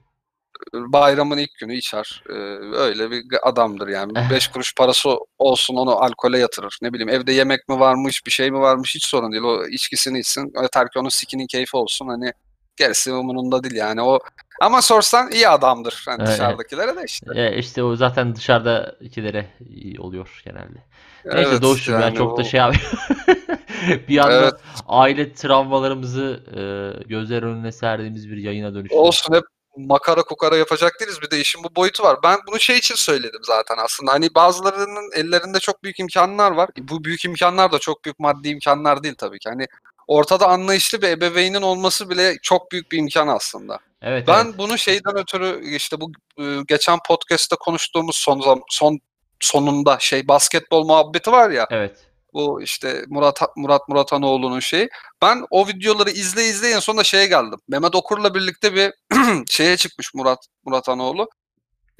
Bayramın 0.75 1.39
ilk 1.39 1.59
günü 1.61 1.75
içer. 1.77 2.23
Ee, 2.29 2.33
öyle 2.77 3.11
bir 3.11 3.25
adamdır 3.43 3.89
yani. 3.89 4.13
Beş 4.31 4.49
kuruş 4.49 4.75
parası 4.75 5.11
olsun 5.39 5.77
onu 5.77 5.91
alkole 6.03 6.39
yatırır. 6.39 6.79
Ne 6.83 6.93
bileyim 6.93 7.09
evde 7.09 7.33
yemek 7.33 7.69
mi 7.69 7.81
varmış 7.81 8.27
bir 8.27 8.31
şey 8.31 8.51
mi 8.51 8.61
varmış 8.61 8.95
hiç 8.95 9.05
sorun 9.05 9.33
değil. 9.33 9.43
O 9.43 9.67
içkisini 9.67 10.19
içsin. 10.21 10.53
Yeter 10.63 10.91
ki 10.91 10.99
onun 10.99 11.09
sikinin 11.09 11.47
keyfi 11.47 11.77
olsun. 11.77 12.09
Hani 12.09 12.33
gerisi 12.77 13.13
umurunda 13.13 13.65
değil 13.65 13.75
yani. 13.75 14.03
O 14.03 14.19
ama 14.61 14.83
sorsan 14.83 15.31
iyi 15.31 15.49
adamdır. 15.49 16.03
Hani 16.07 16.23
Evet. 16.23 16.29
dışarıdakilere 16.33 16.97
de 16.97 17.05
işte. 17.07 17.27
E, 17.35 17.59
işte 17.59 17.83
o 17.83 17.97
zaten 17.97 18.35
dışarıdakilere 18.35 19.51
iyi 19.71 20.01
oluyor 20.01 20.43
genelde. 20.45 20.79
Neyse 21.25 21.49
Evet, 21.51 21.63
Doğuş'cum 21.63 21.95
ya 21.95 22.01
yani 22.01 22.17
çok 22.17 22.39
da 22.39 22.43
o- 22.43 22.45
şey 22.45 22.61
abi. 22.61 22.77
Bir 24.09 24.19
anda 24.19 24.33
Evet. 24.43 24.55
aile 24.87 25.35
travmalarımızı 25.35 26.41
e, 26.51 26.61
gözler 27.09 27.43
önüne 27.43 27.73
serdiğimiz 27.73 28.31
bir 28.31 28.37
yayına 28.37 28.75
dönüştü. 28.75 28.97
Olsun 28.97 29.35
hep 29.35 29.45
makara 29.77 30.23
kukara 30.23 30.57
yapacak 30.57 30.93
değiliz. 31.01 31.23
Bir 31.23 31.31
de 31.31 31.41
işin 31.41 31.65
bu 31.65 31.77
boyutu 31.77 32.03
var. 32.03 32.19
Ben 32.25 32.39
bunu 32.49 32.61
şey 32.61 32.79
için 32.79 32.95
söyledim 32.95 33.41
zaten 33.43 33.77
aslında. 33.85 34.13
Hani 34.13 34.29
bazılarının 34.35 35.11
ellerinde 35.15 35.59
çok 35.59 35.83
büyük 35.83 36.01
imkanlar 36.01 36.51
var. 36.51 36.71
Bu 36.79 37.05
büyük 37.05 37.25
imkanlar 37.25 37.73
da 37.73 37.79
çok 37.79 38.05
büyük 38.05 38.19
maddi 38.19 38.49
imkanlar 38.49 39.03
değil 39.03 39.15
tabii 39.19 39.39
ki. 39.39 39.49
Hani 39.49 39.67
ortada 40.07 40.49
anlayışlı 40.49 41.03
bir 41.03 41.09
ebeveynin 41.09 41.63
olması 41.63 42.11
bile 42.11 42.35
çok 42.43 42.73
büyük 42.73 42.93
bir 42.93 42.99
imkan 42.99 43.29
aslında. 43.29 43.79
Evet 44.03 44.29
Ben 44.29 44.45
evet. 44.45 44.55
bunu 44.59 44.79
şeyden 44.79 45.17
ötürü 45.19 45.65
işte 45.77 46.01
bu 46.01 46.13
e, 46.39 46.45
geçen 46.69 46.99
podcast'ta 47.09 47.57
konuştuğumuz 47.57 48.17
son 48.17 48.63
son 48.69 48.99
sonunda 49.40 49.97
şey 50.01 50.29
basketbol 50.29 50.85
muhabbeti 50.85 51.33
var 51.33 51.51
ya. 51.51 51.66
Evet. 51.70 51.99
Bu 52.33 52.62
işte 52.62 53.05
Murat 53.09 53.40
Murat 53.57 53.88
Muratanoğlu'nun 53.88 54.61
şeyi. 54.61 54.88
Ben 55.23 55.44
o 55.51 55.68
videoları 55.68 56.11
izle 56.11 56.44
izle 56.44 56.70
en 56.70 56.79
sonunda 56.79 57.05
şeye 57.05 57.27
geldim. 57.27 57.59
Mehmet 57.68 57.94
Okur'la 57.94 58.35
birlikte 58.35 58.75
bir 58.75 58.92
şeye 59.51 59.77
çıkmış 59.77 60.14
Murat 60.14 60.47
Muratanoğlu. 60.64 61.29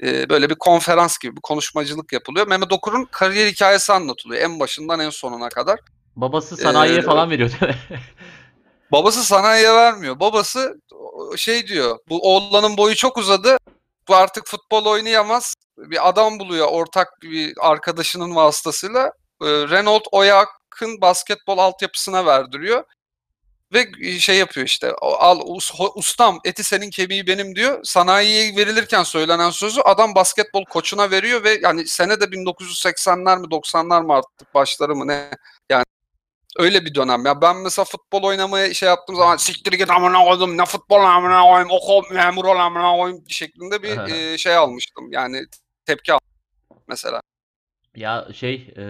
Ee, 0.03 0.29
böyle 0.29 0.49
bir 0.49 0.55
konferans 0.55 1.17
gibi 1.17 1.35
bir 1.35 1.41
konuşmacılık 1.41 2.13
yapılıyor. 2.13 2.47
Mehmet 2.47 2.73
Okur'un 2.73 3.05
kariyer 3.11 3.47
hikayesi 3.47 3.93
anlatılıyor. 3.93 4.41
En 4.41 4.59
başından 4.59 4.99
en 4.99 5.09
sonuna 5.09 5.49
kadar. 5.49 5.79
Babası 6.15 6.57
sanayiye 6.57 6.99
Ee, 6.99 7.01
falan 7.01 7.29
veriyor 7.29 7.51
değil 7.51 7.71
mi? 7.71 7.77
Babası 8.91 9.23
sanayiye 9.23 9.73
vermiyor. 9.73 10.19
Babası 10.19 10.81
şey 11.35 11.67
diyor. 11.67 11.97
Bu 12.09 12.35
oğlanın 12.35 12.77
boyu 12.77 12.95
çok 12.95 13.17
uzadı. 13.17 13.57
Bu 14.07 14.15
artık 14.15 14.47
futbol 14.47 14.85
oynayamaz. 14.85 15.55
Bir 15.77 16.09
adam 16.09 16.39
buluyor 16.39 16.67
ortak 16.67 17.21
bir 17.21 17.53
arkadaşının 17.59 18.35
vasıtasıyla. 18.35 19.11
Ee, 19.41 19.45
Renault 19.45 20.07
Oyak'ın 20.11 21.01
basketbol 21.01 21.57
altyapısına 21.57 22.25
verdiriyor. 22.25 22.83
Ve 23.73 24.19
şey 24.19 24.37
yapıyor 24.37 24.65
işte. 24.67 24.93
Al 25.01 25.39
ustam 25.95 26.39
eti 26.45 26.63
senin 26.63 26.89
kemiği 26.89 27.27
benim 27.27 27.55
diyor. 27.55 27.79
Sanayiye 27.83 28.55
verilirken 28.55 29.03
söylenen 29.03 29.49
sözü 29.49 29.81
adam 29.81 30.15
basketbol 30.15 30.65
koçuna 30.65 31.11
veriyor 31.11 31.43
ve 31.43 31.59
yani 31.63 31.87
sene 31.87 32.21
de 32.21 32.25
1980'ler 32.25 33.39
mi 33.39 33.47
90'lar 33.47 34.05
mı 34.05 34.13
artık 34.13 34.53
başları 34.53 34.95
mı 34.95 35.07
ne? 35.07 35.29
Yani 35.69 35.84
öyle 36.55 36.85
bir 36.85 36.95
dönem 36.95 37.25
ya. 37.25 37.41
Ben 37.41 37.57
mesela 37.57 37.85
futbol 37.85 38.23
oynamaya 38.23 38.73
şey 38.73 38.89
yaptığım 38.89 39.15
zaman 39.15 39.37
siktir 39.37 39.73
git 39.73 39.91
amına 39.91 40.25
koydum 40.25 40.57
ne 40.57 40.65
futbol 40.65 40.99
amına 40.99 41.41
koyayım 41.41 41.69
oku 41.71 42.13
memur 42.13 42.45
ol 42.45 42.59
amına 42.59 42.97
koyayım 42.97 43.23
şeklinde 43.27 43.83
bir 43.83 44.13
e, 44.13 44.37
şey 44.37 44.55
almıştım. 44.55 45.11
Yani 45.11 45.41
tepki 45.85 46.13
almıştım 46.13 46.83
mesela. 46.87 47.21
Ya 47.95 48.27
şey 48.33 48.73
e, 48.77 48.83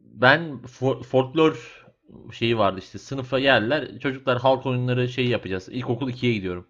ben 0.00 0.60
fo- 0.80 1.02
folklor 1.02 1.84
şeyi 2.32 2.58
vardı 2.58 2.78
işte 2.78 2.98
sınıfa 2.98 3.40
geldiler 3.40 3.98
çocuklar 3.98 4.38
halk 4.38 4.66
oyunları 4.66 5.08
şeyi 5.08 5.28
yapacağız. 5.28 5.68
İlkokul 5.68 6.10
2'ye 6.10 6.32
gidiyorum. 6.32 6.66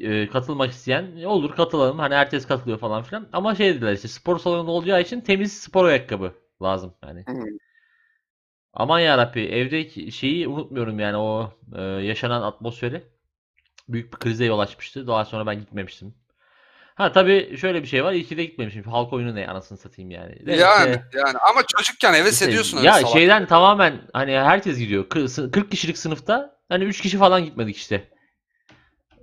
E, 0.00 0.28
katılmak 0.28 0.70
isteyen 0.70 1.24
olur 1.24 1.56
katılalım 1.56 1.98
hani 1.98 2.14
herkes 2.14 2.46
katılıyor 2.46 2.78
falan 2.78 3.02
filan. 3.02 3.28
Ama 3.32 3.54
şey 3.54 3.74
dediler 3.74 3.92
işte 3.92 4.08
spor 4.08 4.38
salonu 4.38 4.70
olacağı 4.70 5.00
için 5.00 5.20
temiz 5.20 5.52
spor 5.52 5.84
ayakkabı 5.84 6.32
lazım 6.62 6.94
yani. 7.04 7.24
Aman 8.74 9.00
yarabbi 9.00 9.40
evdeki 9.40 10.12
şeyi 10.12 10.48
unutmuyorum 10.48 10.98
yani 11.00 11.16
o 11.16 11.52
e, 11.76 11.82
yaşanan 11.82 12.42
atmosferi. 12.42 13.02
Büyük 13.88 14.12
bir 14.12 14.18
krize 14.18 14.44
yol 14.44 14.58
açmıştı. 14.58 15.06
Daha 15.06 15.24
sonra 15.24 15.46
ben 15.46 15.58
gitmemiştim. 15.60 16.14
Ha 16.94 17.12
tabii 17.12 17.56
şöyle 17.56 17.82
bir 17.82 17.88
şey 17.88 18.04
var. 18.04 18.12
İyi 18.12 18.24
ki 18.26 18.36
de 18.36 18.44
gitmemişim. 18.44 18.82
Halk 18.82 19.12
oyunu 19.12 19.34
ne 19.34 19.48
anasını 19.48 19.78
satayım 19.78 20.10
yani. 20.10 20.38
Yani 20.46 20.56
işte- 20.90 21.04
yani 21.18 21.38
ama 21.38 21.62
çocukken 21.76 22.14
heves 22.14 22.32
işte 22.32 22.44
ediyorsun 22.44 22.76
öyle 22.78 22.86
ya 22.86 22.94
salak. 22.94 23.08
şeyden 23.12 23.46
tamamen 23.46 24.00
hani 24.12 24.32
herkes 24.32 24.78
gidiyor. 24.78 25.04
Kı- 25.04 25.50
40 25.50 25.70
kişilik 25.70 25.98
sınıfta 25.98 26.56
hani 26.68 26.84
3 26.84 27.00
kişi 27.00 27.18
falan 27.18 27.44
gitmedik 27.44 27.76
işte. 27.76 28.08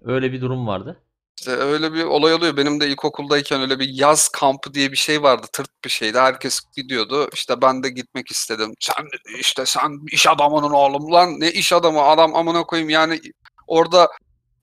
Öyle 0.06 0.32
bir 0.32 0.42
durum 0.42 0.68
vardı. 0.68 1.02
İşte 1.40 1.52
öyle 1.52 1.94
bir 1.94 2.04
olay 2.04 2.34
oluyor. 2.34 2.58
Benim 2.58 2.80
de 2.82 2.88
ilkokuldayken 2.88 3.62
öyle 3.62 3.80
bir 3.80 3.90
yaz 3.90 4.30
kampı 4.30 4.74
diye 4.74 4.92
bir 4.92 4.98
şey 4.98 5.24
vardı. 5.24 5.48
Tırt 5.54 5.70
bir 5.86 5.90
şeydi. 5.90 6.20
Herkes 6.20 6.60
gidiyordu. 6.78 7.30
İşte 7.34 7.62
ben 7.62 7.84
de 7.84 7.90
gitmek 7.90 8.32
istedim. 8.32 8.74
Sen 8.80 9.06
işte 9.40 9.66
sen 9.66 9.92
iş 10.12 10.28
adamının 10.28 10.72
oğlum 10.72 11.12
lan. 11.12 11.40
Ne 11.40 11.52
iş 11.52 11.74
adamı 11.74 12.02
adam 12.02 12.36
amına 12.36 12.64
koyayım. 12.64 12.90
Yani 12.90 13.22
orada 13.68 14.10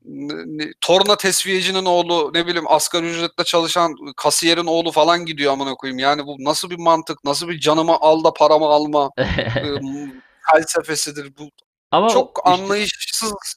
ne- 0.04 0.72
torna 0.80 1.16
tesviyecinin 1.16 1.84
oğlu 1.84 2.30
ne 2.34 2.46
bileyim 2.46 2.68
asgari 2.72 3.06
ücretle 3.10 3.44
çalışan 3.44 3.94
kasiyerin 4.16 4.66
oğlu 4.66 4.90
falan 4.92 5.26
gidiyor 5.26 5.52
amına 5.52 5.74
koyayım. 5.74 5.98
Yani 5.98 6.26
bu 6.26 6.36
nasıl 6.38 6.70
bir 6.70 6.78
mantık? 6.78 7.24
Nasıl 7.24 7.48
bir 7.48 7.60
canımı 7.60 7.96
al 8.00 8.24
da 8.24 8.32
paramı 8.32 8.66
alma 8.66 9.10
e, 9.18 9.24
felsefesidir 10.52 11.32
bu. 11.38 11.48
Ama 11.90 12.08
Çok 12.08 12.38
işte- 12.38 12.50
anlayışsız 12.50 13.56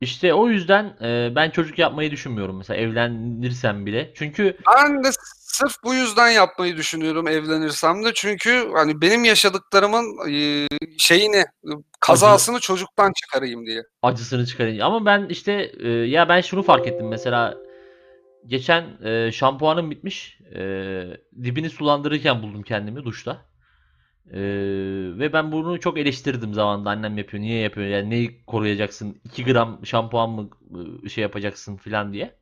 İşte 0.00 0.34
o 0.34 0.48
yüzden 0.48 0.84
e, 1.02 1.32
ben 1.34 1.50
çocuk 1.50 1.78
yapmayı 1.78 2.10
düşünmüyorum 2.10 2.56
mesela 2.56 2.80
evlenirsem 2.80 3.86
bile. 3.86 4.12
Çünkü 4.14 4.56
Ben 4.76 5.04
de 5.04 5.08
sırf 5.56 5.76
bu 5.84 5.94
yüzden 5.94 6.28
yapmayı 6.30 6.76
düşünüyorum 6.76 7.28
evlenirsem 7.28 8.04
de. 8.04 8.14
Çünkü 8.14 8.70
hani 8.74 9.00
benim 9.00 9.24
yaşadıklarımın 9.24 10.30
e, 10.30 10.66
şeyini, 10.98 11.44
kazasını 12.00 12.60
çocuktan 12.60 13.12
çıkarayım 13.12 13.66
diye. 13.66 13.82
acısını 14.02 14.46
çıkarayım. 14.46 14.84
Ama 14.84 15.06
ben 15.06 15.26
işte 15.28 15.72
e, 15.80 15.88
ya 15.88 16.28
ben 16.28 16.40
şunu 16.40 16.62
fark 16.62 16.86
ettim 16.86 17.08
mesela 17.08 17.54
geçen 18.46 18.84
e, 19.04 19.32
şampuanım 19.32 19.90
bitmiş. 19.90 20.38
E, 20.54 20.60
dibini 21.42 21.70
sulandırırken 21.70 22.42
buldum 22.42 22.62
kendimi 22.62 23.04
duşta. 23.04 23.38
E, 24.32 24.40
ve 25.18 25.32
ben 25.32 25.52
bunu 25.52 25.80
çok 25.80 25.98
eleştirdim 25.98 26.54
zamanında 26.54 26.90
annem 26.90 27.18
yapıyor. 27.18 27.42
Niye 27.42 27.60
yapıyor? 27.60 27.86
Yani 27.86 28.10
neyi 28.10 28.44
koruyacaksın? 28.46 29.20
2 29.24 29.44
gram 29.44 29.86
şampuan 29.86 30.30
mı 30.30 30.50
e, 31.04 31.08
şey 31.08 31.22
yapacaksın 31.22 31.76
filan 31.76 32.12
diye. 32.12 32.34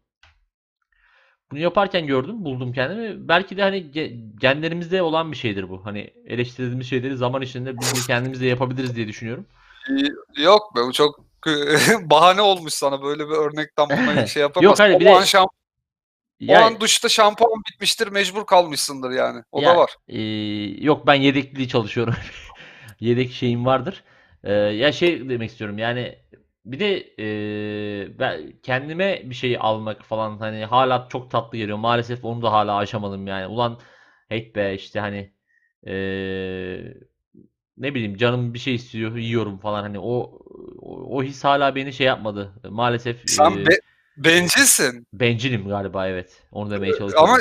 Bunu 1.50 1.60
yaparken 1.60 2.06
gördüm, 2.06 2.44
buldum 2.44 2.72
kendimi. 2.72 3.28
Belki 3.28 3.56
de 3.56 3.62
hani 3.62 3.76
ge- 3.76 4.38
genlerimizde 4.40 5.02
olan 5.02 5.32
bir 5.32 5.36
şeydir 5.36 5.68
bu. 5.68 5.86
Hani 5.86 6.10
eleştirdiğimiz 6.26 6.86
şeyleri 6.90 7.16
zaman 7.16 7.42
içinde 7.42 7.80
biz 7.80 7.94
de 7.94 8.06
kendimiz 8.06 8.40
de 8.40 8.46
yapabiliriz 8.46 8.96
diye 8.96 9.08
düşünüyorum. 9.08 9.46
Yok 10.36 10.76
be 10.76 10.80
bu 10.86 10.92
çok 10.92 11.20
bahane 12.10 12.40
olmuş 12.40 12.72
sana 12.74 13.02
böyle 13.02 13.28
bir 13.28 13.34
örnekten 13.34 13.88
buna 13.88 14.26
şey 14.26 14.40
yapamazsın. 14.42 14.68
Yok, 14.68 14.78
hayır, 14.78 15.00
bir 15.00 15.04
de- 15.04 15.16
an 15.16 15.24
şamp- 16.46 16.48
o 16.48 16.60
Ya, 16.60 16.62
an 16.62 16.80
duşta 16.80 17.08
şampuan 17.08 17.62
bitmiştir 17.70 18.08
mecbur 18.08 18.46
kalmışsındır 18.46 19.10
yani. 19.10 19.42
O 19.52 19.64
Ya, 19.64 19.66
da 19.66 19.76
var. 19.76 19.96
e, 20.08 20.20
yok 20.84 21.06
ben 21.06 21.14
yedekli 21.14 21.68
çalışıyorum. 21.68 22.14
Yedek 23.00 23.32
şeyim 23.32 23.66
vardır. 23.66 24.04
E, 24.44 24.52
ya 24.52 24.92
şey 24.92 25.28
demek 25.28 25.50
istiyorum 25.50 25.78
yani 25.78 26.18
bir 26.64 26.80
de 26.80 27.14
e, 28.04 28.18
ben 28.18 28.52
kendime 28.62 29.22
bir 29.30 29.34
şey 29.34 29.56
almak 29.60 30.02
falan 30.04 30.38
hani 30.38 30.64
hala 30.64 31.08
çok 31.08 31.30
tatlı 31.30 31.58
geliyor. 31.58 31.78
Maalesef 31.78 32.24
onu 32.24 32.42
da 32.42 32.52
hala 32.52 32.76
aşamadım 32.76 33.26
yani. 33.26 33.46
Ulan 33.46 33.80
hey 34.28 34.52
be 34.54 34.74
işte 34.74 35.00
hani 35.00 35.32
e, 35.86 35.92
ne 37.76 37.94
bileyim 37.94 38.16
canım 38.16 38.54
bir 38.54 38.58
şey 38.58 38.74
istiyor 38.74 39.16
yiyorum 39.16 39.58
falan 39.58 39.82
hani 39.82 39.98
o 39.98 40.38
o, 40.82 41.18
o 41.18 41.22
his 41.22 41.44
hala 41.44 41.74
beni 41.74 41.92
şey 41.92 42.06
yapmadı. 42.06 42.52
Maalesef 42.70 43.26
Sen 43.26 43.64
e, 43.64 43.66
be- 43.66 43.80
bencilsin. 44.16 45.06
bencilim 45.12 45.68
galiba 45.68 46.08
evet. 46.08 46.42
Onu 46.52 46.70
demeye 46.70 46.98
çalışıyorum. 46.98 47.30
Ama 47.30 47.38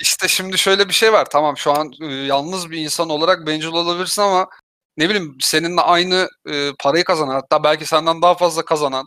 işte 0.00 0.28
şimdi 0.28 0.58
şöyle 0.58 0.88
bir 0.88 0.94
şey 0.94 1.12
var. 1.12 1.26
Tamam 1.30 1.56
şu 1.56 1.72
an 1.72 1.92
e, 2.02 2.06
yalnız 2.06 2.70
bir 2.70 2.78
insan 2.78 3.08
olarak 3.10 3.46
bencil 3.46 3.68
olabilirsin 3.68 4.22
ama 4.22 4.48
ne 4.96 5.08
bileyim 5.08 5.36
seninle 5.40 5.80
aynı 5.80 6.28
e, 6.50 6.70
parayı 6.78 7.04
kazanan 7.04 7.34
hatta 7.34 7.64
belki 7.64 7.86
senden 7.86 8.22
daha 8.22 8.34
fazla 8.34 8.64
kazanan 8.64 9.06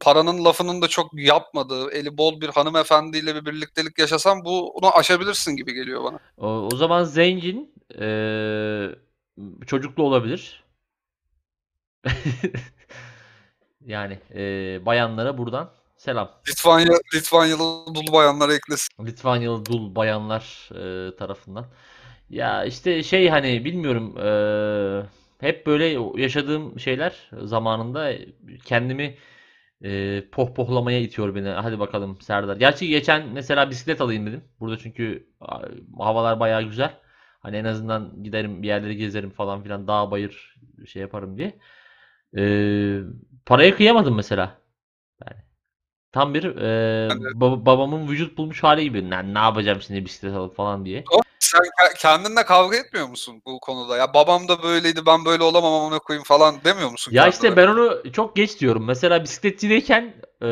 paranın 0.00 0.44
lafının 0.44 0.82
da 0.82 0.88
çok 0.88 1.10
yapmadığı 1.14 1.90
eli 1.90 2.18
bol 2.18 2.40
bir 2.40 2.48
hanımefendiyle 2.48 3.34
bir 3.34 3.46
birliktelik 3.46 3.98
yaşasan 3.98 4.44
bunu 4.44 4.96
aşabilirsin 4.96 5.56
gibi 5.56 5.74
geliyor 5.74 6.04
bana. 6.04 6.18
O, 6.38 6.48
o 6.72 6.76
zaman 6.76 7.04
zengin 7.04 7.74
eee, 8.00 8.94
çocuklu 9.66 10.02
olabilir. 10.02 10.64
Yani 13.86 14.18
eee, 14.34 14.80
bayanlara 14.86 15.38
buradan 15.38 15.70
selam. 16.00 16.30
Litvanya, 16.48 16.92
Litvanyalı 17.14 17.94
dul 17.94 18.12
bayanlar 18.12 18.48
eklesin. 18.48 19.06
Litvanyalı 19.06 19.66
dul 19.66 19.94
bayanlar 19.94 20.68
eee, 20.74 21.16
tarafından. 21.16 21.66
Ya 22.30 22.64
işte 22.64 23.02
şey 23.02 23.28
hani 23.28 23.64
bilmiyorum 23.64 24.14
eee, 24.18 25.06
hep 25.40 25.66
böyle 25.66 25.86
yaşadığım 26.22 26.80
şeyler 26.80 27.30
zamanında 27.42 28.12
kendimi 28.64 29.14
eee 29.82 30.24
pohpohlamaya 30.32 31.00
itiyor 31.00 31.34
beni. 31.34 31.48
Hadi 31.48 31.78
bakalım 31.78 32.20
Serdar. 32.20 32.56
Gerçi 32.56 32.88
geçen 32.88 33.28
mesela 33.28 33.70
bisiklet 33.70 34.00
alayım 34.00 34.26
dedim. 34.26 34.44
Burada 34.60 34.78
çünkü 34.78 35.26
havalar 35.98 36.40
bayağı 36.40 36.62
güzel. 36.62 36.94
Hani 37.40 37.56
en 37.56 37.64
azından 37.64 38.22
giderim 38.22 38.62
bir 38.62 38.68
yerleri 38.68 38.96
gezerim 38.96 39.30
falan 39.30 39.62
filan 39.62 39.88
dağ 39.88 40.10
bayır 40.10 40.56
şey 40.86 41.02
yaparım 41.02 41.38
diye. 41.38 41.58
Eee 42.36 43.02
paraya 43.46 43.76
kıyamadım 43.76 44.16
mesela. 44.16 44.59
Yani 46.16 46.22
tam 46.22 46.34
bir 46.34 46.42
eee, 46.42 47.08
baba- 47.34 47.66
babamın 47.66 48.08
vücut 48.08 48.38
bulmuş 48.38 48.62
hali 48.62 48.82
gibi. 48.82 49.10
Ne, 49.10 49.34
ne 49.34 49.38
yapacağım 49.38 49.80
şimdi 49.82 50.04
bisiklet 50.04 50.34
alıp 50.34 50.56
falan 50.56 50.84
diye. 50.84 51.04
Ama 51.12 51.22
Sen 51.38 51.60
ke- 51.60 51.98
kendinle 51.98 52.44
kavga 52.44 52.76
etmiyor 52.76 53.08
musun 53.08 53.42
bu 53.46 53.60
konuda? 53.60 53.96
Ya 53.96 54.14
babam 54.14 54.48
da 54.48 54.62
böyleydi 54.62 55.06
ben 55.06 55.24
böyle 55.24 55.42
olamam 55.42 55.72
amına 55.72 55.98
koyayım 55.98 56.24
falan 56.24 56.54
demiyor 56.64 56.90
musun? 56.90 57.12
Ya 57.12 57.22
kendine? 57.22 57.34
işte 57.34 57.56
ben 57.56 57.68
onu 57.68 58.12
çok 58.12 58.36
geç 58.36 58.60
diyorum. 58.60 58.84
Mesela 58.84 59.22
bisikletçideyken 59.22 60.14
eee, 60.42 60.48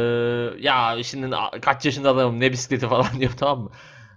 ya 0.59 0.97
şimdi 1.05 1.37
a- 1.37 1.61
kaç 1.61 1.85
yaşında 1.85 2.11
adamım 2.11 2.40
ne 2.40 2.53
bisikleti 2.53 2.88
falan 2.88 3.07
diyor 3.21 3.33
tamam 3.38 3.61
mı? 3.61 3.71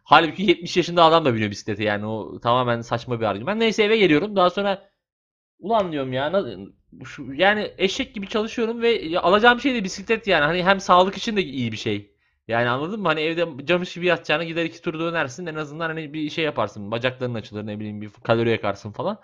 Halbuki 0.04 0.44
70 0.44 0.78
yaşında 0.78 1.04
adam 1.04 1.26
da 1.26 1.34
biniyor 1.36 1.52
bisikleti 1.52 1.84
yani 1.84 2.06
o 2.06 2.40
tamamen 2.40 2.82
saçma 2.82 3.20
bir 3.20 3.26
argüman. 3.26 3.60
Neyse 3.60 3.84
eve 3.84 3.98
geliyorum 3.98 4.36
daha 4.36 4.50
sonra 4.50 4.90
ulan 5.60 5.92
diyorum 5.92 6.14
ya 6.14 6.32
na- 6.32 6.58
şu, 7.06 7.34
yani 7.34 7.72
eşek 7.78 8.16
gibi 8.16 8.28
çalışıyorum 8.28 8.82
ve 8.82 9.20
alacağım 9.20 9.60
şey 9.60 9.76
de 9.76 9.84
bisiklet 9.84 10.28
yani 10.28 10.46
hani 10.46 10.64
hem 10.64 10.80
sağlık 10.80 11.18
için 11.18 11.38
de 11.38 11.44
iyi 11.44 11.72
bir 11.72 11.78
şey. 11.78 12.12
Yani 12.48 12.70
anladın 12.70 13.02
mı? 13.02 13.08
Hani 13.08 13.22
evde 13.22 13.66
camış 13.66 13.94
gibi 13.94 14.06
yatacağına 14.06 14.44
gider 14.44 14.66
iki 14.66 14.82
tur 14.82 15.00
dönersin 15.00 15.46
en 15.46 15.56
azından 15.56 15.88
hani 15.88 16.14
bir 16.14 16.30
şey 16.30 16.46
yaparsın. 16.46 16.92
Bacakların 16.92 17.34
açılır 17.34 17.68
ne 17.68 17.80
bileyim 17.80 18.02
bir 18.02 18.10
kalori 18.10 18.50
yakarsın 18.50 18.92
falan. 18.92 19.20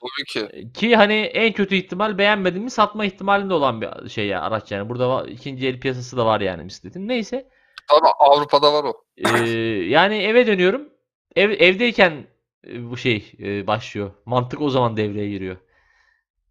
Tabii 0.00 0.24
ki. 0.26 0.72
Ki 0.72 0.96
hani 0.96 1.14
en 1.14 1.52
kötü 1.52 1.76
ihtimal 1.76 2.18
beğenmedin 2.18 2.62
mi 2.62 2.70
satma 2.70 3.04
ihtimalinde 3.04 3.54
olan 3.54 3.80
bir 3.80 4.08
şey 4.08 4.26
ya 4.26 4.42
araç 4.42 4.72
yani. 4.72 4.88
Burada 4.88 5.26
ikinci 5.26 5.68
el 5.68 5.80
piyasası 5.80 6.16
da 6.16 6.26
var 6.26 6.40
yani 6.40 6.64
bisikletin. 6.64 7.08
Neyse. 7.08 7.48
Tabii 7.88 8.08
Avrupa'da 8.18 8.72
var 8.72 8.84
o. 8.84 9.04
Ee, 9.16 9.48
yani 9.88 10.16
eve 10.16 10.46
dönüyorum. 10.46 10.88
Ev, 11.36 11.50
evdeyken 11.50 12.26
e, 12.66 12.90
bu 12.90 12.96
şey 12.96 13.32
e, 13.38 13.66
başlıyor. 13.66 14.10
Mantık 14.24 14.60
o 14.60 14.70
zaman 14.70 14.96
devreye 14.96 15.28
giriyor. 15.30 15.56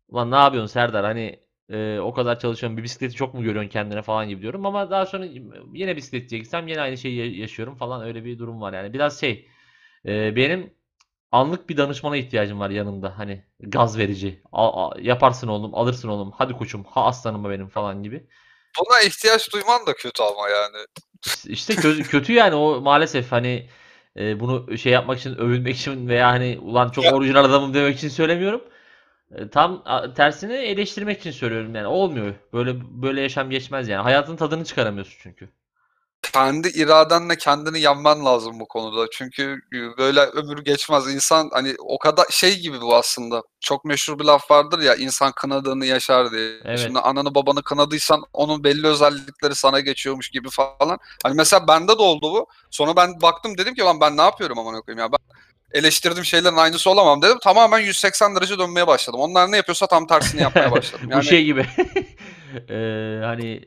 Ulan 0.10 0.32
ne 0.32 0.36
yapıyorsun 0.36 0.74
Serdar? 0.74 1.06
Hani 1.06 1.40
e, 1.70 2.00
o 2.00 2.14
kadar 2.14 2.40
çalışıyorum. 2.40 2.78
Bir 2.78 2.84
bisikleti 2.84 3.16
çok 3.16 3.34
mu 3.34 3.44
görüyorsun 3.44 3.70
kendine 3.70 4.02
falan 4.02 4.30
gibi 4.30 4.42
diyorum. 4.42 4.66
Ama 4.66 4.92
daha 4.92 5.06
sonra 5.06 5.26
yine 5.74 5.96
bisikletçiye 5.98 6.42
gitsem 6.42 6.68
yine 6.68 6.82
aynı 6.82 6.98
şeyi 6.98 7.16
ya- 7.18 7.42
yaşıyorum 7.42 7.76
falan. 7.76 8.04
Öyle 8.04 8.26
bir 8.26 8.40
durum 8.40 8.62
var 8.62 8.74
yani. 8.74 8.94
Biraz 8.94 9.20
şey 9.20 9.48
e, 10.06 10.36
benim 10.36 10.74
anlık 11.32 11.70
bir 11.70 11.78
danışmana 11.78 12.18
ihtiyacım 12.18 12.60
var 12.60 12.70
yanımda. 12.70 13.20
Hani 13.20 13.44
gaz 13.60 13.98
verici. 13.98 14.42
A- 14.52 14.90
a- 14.90 15.02
yaparsın 15.02 15.48
oğlum, 15.48 15.76
alırsın 15.76 16.08
oğlum. 16.10 16.32
Hadi 16.32 16.54
koçum, 16.54 16.84
ha 16.84 17.06
aslanım 17.06 17.50
benim 17.50 17.68
falan 17.70 18.04
gibi. 18.04 18.28
Buna 18.80 19.02
ihtiyaç 19.02 19.54
duyman 19.54 19.86
da 19.88 19.94
kötü 19.94 20.24
ama 20.24 20.50
yani. 20.50 20.78
İşte 21.48 21.76
kötü, 21.76 22.04
kötü 22.04 22.34
yani 22.34 22.56
o 22.56 22.82
maalesef 22.82 23.32
hani 23.32 23.70
e, 24.18 24.40
bunu 24.40 24.78
şey 24.78 24.92
yapmak 24.92 25.20
için 25.20 25.36
övünmek 25.36 25.76
için 25.76 26.08
veya 26.08 26.28
hani 26.28 26.60
ulan 26.62 26.90
çok 26.90 27.06
Ya- 27.06 27.16
orijinal 27.16 27.46
adamım 27.46 27.74
demek 27.74 27.98
için 27.98 28.10
söylemiyorum. 28.10 28.62
E, 29.36 29.50
tam 29.50 29.84
tersini 30.16 30.54
eleştirmek 30.54 31.20
için 31.20 31.32
söylüyorum 31.32 31.76
yani 31.76 31.88
olmuyor. 31.88 32.34
Böyle 32.54 32.76
böyle 33.02 33.22
yaşam 33.22 33.50
geçmez 33.50 33.88
yani. 33.88 34.02
Hayatın 34.04 34.36
tadını 34.36 34.66
çıkaramıyorsun 34.66 35.18
çünkü. 35.24 35.50
kendi 36.34 36.68
iradenle 36.68 37.38
kendini 37.38 37.80
yenmen 37.82 38.26
lazım 38.26 38.60
bu 38.60 38.68
konuda. 38.68 39.08
Çünkü 39.12 39.62
e, 39.74 39.98
böyle 39.98 40.20
ömür 40.22 40.58
geçmez. 40.66 41.14
İnsan 41.14 41.50
hani 41.54 41.76
o 41.80 42.00
kadar 42.00 42.26
şey 42.32 42.60
gibi 42.60 42.82
bu 42.82 42.96
aslında. 42.96 43.44
Çok 43.60 43.86
meşhur 43.86 44.20
bir 44.20 44.26
laf 44.26 44.52
vardır 44.52 44.80
ya 44.80 44.96
insan 44.96 45.32
kınadığını 45.32 45.86
yaşar 45.86 46.32
diye. 46.32 46.60
Evet. 46.66 46.80
Şimdi 46.80 47.00
ananı 47.00 47.36
babanı 47.36 47.64
kınadıysan 47.64 48.24
onun 48.34 48.64
belli 48.64 48.88
özellikleri 48.88 49.56
sana 49.56 49.80
geçiyormuş 49.80 50.30
gibi 50.30 50.50
falan. 50.50 51.00
Hani 51.24 51.36
mesela 51.36 51.68
bende 51.68 51.98
de 51.98 52.02
oldu 52.02 52.32
bu. 52.32 52.48
Sonra 52.72 52.96
ben 52.96 53.22
baktım 53.22 53.58
dedim 53.58 53.76
ki 53.76 53.82
lan 53.82 54.02
ben 54.02 54.18
ne 54.18 54.22
yapıyorum 54.22 54.60
amına 54.60 54.82
koyayım 54.82 55.00
ya 55.00 55.12
ben 55.12 55.36
eleştirdiğim 55.72 56.26
şeylerin 56.26 56.56
aynısı 56.56 56.90
olamam 56.90 57.22
dedim. 57.22 57.38
Tamamen 57.44 57.80
180 57.80 58.36
derece 58.36 58.60
dönmeye 58.60 58.88
başladım. 58.88 59.20
Onlar 59.20 59.52
ne 59.52 59.58
yapıyorsa 59.58 59.88
tam 59.88 60.08
tersini 60.08 60.42
yapmaya 60.42 60.72
başladım. 60.72 61.06
Bu 61.10 61.12
Yani 61.12 61.24
şey 61.24 61.44
gibi. 61.46 61.66
Eee, 62.70 63.20
hani 63.24 63.62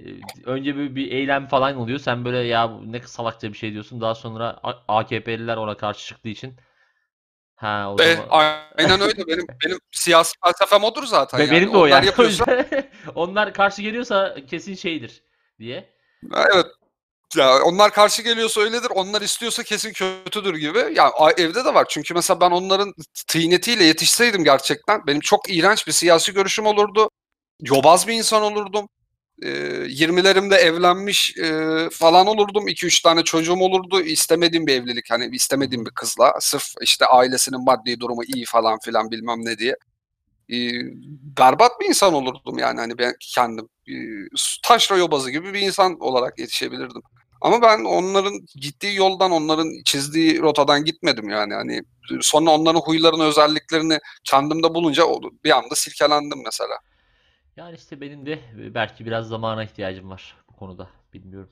önce 0.44 0.76
bir, 0.76 0.96
bir 0.96 1.10
eylem 1.12 1.46
falan 1.48 1.76
oluyor. 1.76 1.98
Sen 1.98 2.24
böyle 2.24 2.38
ya 2.38 2.70
bu 2.70 2.92
ne 2.92 3.00
salakça 3.00 3.52
bir 3.52 3.58
şey 3.58 3.72
diyorsun. 3.72 4.00
Daha 4.00 4.14
sonra 4.14 4.60
AKP'liler 4.88 5.56
ona 5.56 5.76
karşı 5.76 6.06
çıktığı 6.06 6.28
için 6.28 6.56
ha 7.56 7.92
o 7.96 8.02
E, 8.02 8.14
zaman 8.14 8.28
aynen 8.76 9.00
öyle. 9.00 9.26
Benim 9.26 9.46
benim 9.64 9.78
siyasi 9.92 10.34
felsefem 10.44 10.84
odur 10.84 11.04
zaten 11.04 11.40
Ve 11.40 11.44
yani. 11.44 11.52
benim 11.56 11.72
de 11.72 11.76
o 11.76 11.80
Onlar 11.80 11.88
yani. 11.88 12.06
Yapıyorsa 12.06 12.64
onlar 13.14 13.54
karşı 13.54 13.82
geliyorsa 13.82 14.36
kesin 14.50 14.74
şeydir 14.74 15.22
diye. 15.58 15.92
evet. 16.54 16.66
Ya 17.36 17.62
onlar 17.62 17.92
karşı 17.92 18.22
geliyorsa 18.22 18.60
öyledir. 18.60 18.90
Onlar 18.94 19.22
istiyorsa 19.22 19.62
kesin 19.62 19.92
kötüdür 19.92 20.54
gibi. 20.56 20.78
Ya 20.94 21.12
evde 21.36 21.64
de 21.64 21.74
var. 21.74 21.86
Çünkü 21.88 22.14
mesela 22.14 22.40
ben 22.40 22.50
onların 22.50 22.94
tıynetiyle 23.28 23.84
yetişseydim 23.84 24.44
gerçekten 24.44 25.06
benim 25.06 25.20
çok 25.20 25.50
iğrenç 25.50 25.86
bir 25.86 25.92
siyasi 25.92 26.32
görüşüm 26.32 26.66
olurdu. 26.66 27.10
Yobaz 27.60 28.08
bir 28.08 28.12
insan 28.14 28.42
olurdum. 28.42 28.88
Ee, 29.42 29.48
20'lerimde 29.88 30.54
evlenmiş 30.56 31.36
e, 31.38 31.88
falan 31.92 32.26
olurdum. 32.26 32.68
2-3 32.68 33.02
tane 33.02 33.24
çocuğum 33.24 33.60
olurdu. 33.60 34.00
İstemediğim 34.00 34.66
bir 34.66 34.74
evlilik. 34.74 35.10
Hani 35.10 35.36
istemediğim 35.36 35.86
bir 35.86 35.90
kızla. 35.90 36.34
Sırf 36.40 36.64
işte 36.80 37.06
ailesinin 37.06 37.64
maddi 37.64 38.00
durumu 38.00 38.24
iyi 38.24 38.44
falan 38.44 38.78
filan 38.84 39.10
bilmem 39.10 39.44
ne 39.44 39.58
diye. 39.58 39.76
Ee, 40.52 40.70
berbat 41.38 41.80
bir 41.80 41.86
insan 41.88 42.14
olurdum 42.14 42.58
yani 42.58 42.80
hani 42.80 42.98
ben 42.98 43.14
kendim. 43.20 43.68
Ee, 43.88 43.92
taşra 44.62 44.96
yobazı 44.96 45.30
gibi 45.30 45.54
bir 45.54 45.60
insan 45.60 46.00
olarak 46.00 46.38
yetişebilirdim. 46.38 47.02
Ama 47.42 47.62
ben 47.62 47.84
onların 47.84 48.32
gittiği 48.56 48.96
yoldan, 48.96 49.30
onların 49.30 49.70
çizdiği 49.84 50.40
rotadan 50.40 50.84
gitmedim 50.84 51.28
yani. 51.28 51.54
Hani 51.54 51.82
sonra 52.20 52.50
onların 52.50 52.80
huylarını, 52.80 53.24
özelliklerini 53.24 53.98
kendimde 54.24 54.74
bulunca 54.74 55.04
o- 55.04 55.20
bir 55.44 55.50
anda 55.50 55.74
silkelendim 55.74 56.42
mesela. 56.44 56.78
Yani 57.56 57.76
işte 57.76 58.00
benim 58.00 58.26
de 58.26 58.38
belki 58.74 59.06
biraz 59.06 59.28
zamana 59.28 59.64
ihtiyacım 59.64 60.10
var 60.10 60.36
bu 60.52 60.56
konuda. 60.56 60.90
Bilmiyorum. 61.14 61.50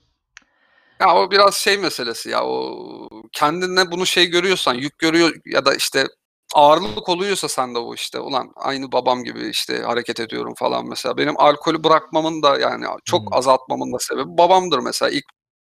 Ya 1.00 1.16
o 1.16 1.30
biraz 1.30 1.54
şey 1.54 1.78
meselesi 1.78 2.30
ya 2.30 2.44
o 2.46 3.08
kendine 3.32 3.90
bunu 3.90 4.06
şey 4.06 4.26
görüyorsan 4.26 4.74
yük 4.74 4.98
görüyor 4.98 5.34
ya 5.46 5.64
da 5.64 5.74
işte 5.74 6.06
ağırlık 6.54 7.08
oluyorsa 7.08 7.48
sende 7.48 7.78
bu 7.82 7.94
işte 7.94 8.20
ulan 8.20 8.52
aynı 8.56 8.92
babam 8.92 9.24
gibi 9.24 9.48
işte 9.48 9.78
hareket 9.82 10.20
ediyorum 10.20 10.54
falan 10.56 10.88
mesela. 10.88 11.16
Benim 11.16 11.40
alkolü 11.40 11.84
bırakmamın 11.84 12.42
da 12.42 12.58
yani 12.58 12.84
çok 13.04 13.20
Hmm. 13.20 13.32
azaltmamın 13.32 13.92
da 13.92 13.98
sebebi 13.98 14.38
babamdır 14.38 14.78
mesela 14.78 15.10
ilk 15.10 15.24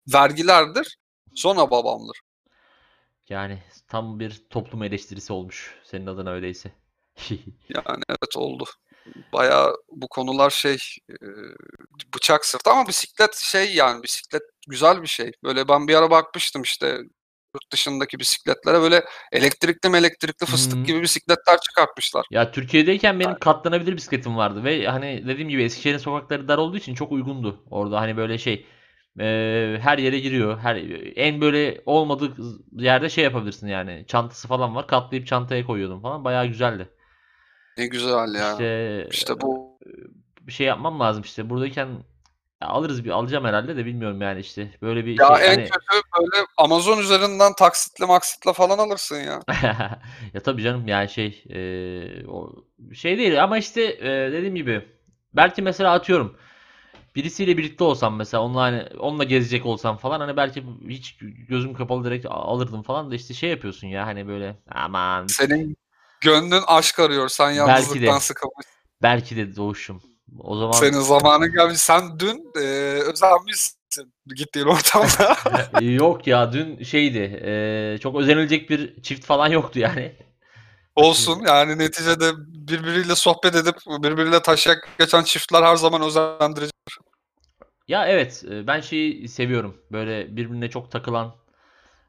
vergilerdir. 0.08 0.96
Sonra 1.34 1.70
babamdır. 1.70 2.20
Yani 3.28 3.62
tam 3.88 4.20
bir 4.20 4.42
toplum 4.50 4.82
eleştirisi 4.82 5.32
olmuş 5.32 5.74
senin 5.84 6.06
adına 6.06 6.30
öyleyse. 6.30 6.72
Yani 7.68 8.02
evet 8.08 8.36
oldu. 8.36 8.64
Bayağı 9.32 9.76
bu 9.90 10.08
konular 10.08 10.50
şey 10.50 10.78
bıçak 12.14 12.46
sırtı 12.46 12.70
ama 12.70 12.88
bisiklet 12.88 13.34
şey 13.34 13.74
yani 13.74 14.02
bisiklet 14.02 14.42
güzel 14.68 15.02
bir 15.02 15.06
şey. 15.06 15.32
Böyle 15.44 15.68
ben 15.68 15.88
bir 15.88 15.94
ara 15.94 16.10
bakmıştım 16.10 16.62
işte 16.62 16.86
yurt 17.54 17.72
dışındaki 17.72 18.18
bisikletlere 18.18 18.80
böyle 18.80 19.04
elektrikli 19.32 19.88
mi 19.88 19.98
elektrikli 19.98 20.46
fıstık 20.46 20.78
Hı. 20.78 20.84
gibi 20.84 21.02
bisikletler 21.02 21.60
çıkartmışlar. 21.60 22.26
Ya 22.30 22.50
Türkiye'deyken 22.52 23.20
benim 23.20 23.38
katlanabilir 23.38 23.96
bisikletim 23.96 24.36
vardı 24.36 24.64
ve 24.64 24.86
hani 24.86 25.28
dediğim 25.28 25.48
gibi 25.48 25.62
Eskişehir'in 25.62 25.98
sokakları 25.98 26.48
dar 26.48 26.58
olduğu 26.58 26.76
için 26.76 26.94
çok 26.94 27.12
uygundu. 27.12 27.64
Orada 27.70 28.00
hani 28.00 28.16
böyle 28.16 28.38
şey 28.38 28.66
e, 29.20 29.78
her 29.80 29.98
yere 29.98 30.18
giriyor. 30.18 30.58
Her 30.58 30.76
en 31.16 31.40
böyle 31.40 31.82
olmadığı 31.86 32.36
yerde 32.72 33.08
şey 33.08 33.24
yapabilirsin 33.24 33.68
yani. 33.68 34.04
Çantası 34.08 34.48
falan 34.48 34.74
var. 34.74 34.86
Katlayıp 34.86 35.26
çantaya 35.26 35.66
koyuyordum 35.66 36.02
falan. 36.02 36.24
Bayağı 36.24 36.46
güzeldi. 36.46 36.88
Ne 37.78 37.86
güzel 37.86 38.34
ya. 38.34 38.52
İşte 38.52 39.08
İşte 39.10 39.40
bu 39.40 39.78
bir 40.40 40.52
şey 40.52 40.66
yapmam 40.66 41.00
lazım 41.00 41.22
işte. 41.22 41.50
Buradayken 41.50 41.88
ya 42.62 42.68
alırız 42.68 43.04
bir 43.04 43.10
alacağım 43.10 43.44
herhalde 43.44 43.76
de 43.76 43.86
bilmiyorum 43.86 44.20
yani 44.22 44.40
işte. 44.40 44.70
Böyle 44.82 45.06
bir 45.06 45.18
ya 45.20 45.36
şey 45.36 45.46
en 45.46 45.50
hani 45.50 45.64
kötü 45.64 46.02
böyle 46.20 46.46
Amazon 46.56 46.98
üzerinden 46.98 47.52
taksitle 47.52 48.06
maksitle 48.06 48.52
falan 48.52 48.78
alırsın 48.78 49.16
ya. 49.16 49.40
ya 50.34 50.40
tabii 50.44 50.62
canım 50.62 50.88
yani 50.88 51.08
şey 51.08 51.44
e, 51.50 52.26
o 52.26 52.52
şey 52.94 53.18
değil 53.18 53.42
ama 53.42 53.58
işte 53.58 53.82
e, 53.82 54.32
dediğim 54.32 54.54
gibi 54.54 54.88
belki 55.34 55.62
mesela 55.62 55.92
atıyorum 55.92 56.36
birisiyle 57.20 57.56
birlikte 57.56 57.84
olsam 57.84 58.16
mesela 58.16 58.42
onunla 58.42 58.60
hani 58.60 58.86
onunla 58.98 59.24
gezecek 59.24 59.66
olsam 59.66 59.96
falan 59.96 60.20
hani 60.20 60.36
belki 60.36 60.64
hiç 60.88 61.18
gözüm 61.48 61.74
kapalı 61.74 62.04
direkt 62.04 62.26
alırdım 62.28 62.82
falan 62.82 63.10
da 63.10 63.14
işte 63.14 63.34
şey 63.34 63.50
yapıyorsun 63.50 63.86
ya 63.86 64.06
hani 64.06 64.28
böyle 64.28 64.56
aman 64.70 65.26
Senin 65.26 65.76
gönlün 66.20 66.62
aşk 66.66 66.98
arıyor. 66.98 67.28
Sen 67.28 67.46
Belki 67.46 67.58
yalnızlıktan 67.58 68.16
de. 68.16 68.20
sıkılmış. 68.20 68.66
belki 69.02 69.36
de 69.36 69.56
doğuşum. 69.56 70.02
O 70.38 70.56
zaman 70.56 70.72
Senin 70.72 71.00
zamanı 71.00 71.46
gelmiş. 71.46 71.78
Sen 71.78 72.18
dün 72.18 72.52
e, 72.56 72.64
özenmişsin 73.12 74.12
gittiğin 74.26 74.66
ortamda. 74.66 75.36
yok 75.80 76.26
ya 76.26 76.52
dün 76.52 76.82
şeydi 76.82 77.40
e, 77.44 77.98
çok 78.02 78.16
özenilecek 78.16 78.70
bir 78.70 79.02
çift 79.02 79.26
falan 79.26 79.48
yoktu 79.48 79.78
yani. 79.78 80.12
Olsun 80.96 81.42
yani 81.46 81.78
neticede 81.78 82.32
birbiriyle 82.68 83.14
sohbet 83.14 83.54
edip 83.54 83.76
birbiriyle 83.86 84.42
taşak 84.42 84.88
geçen 84.98 85.22
çiftler 85.22 85.62
her 85.62 85.76
zaman 85.76 86.02
özendirici. 86.02 86.70
Ya 87.90 88.06
evet 88.06 88.44
e, 88.50 88.66
ben 88.66 88.80
şeyi 88.80 89.28
seviyorum. 89.28 89.76
Böyle 89.92 90.36
birbirine 90.36 90.70
çok 90.70 90.90
takılan 90.90 91.34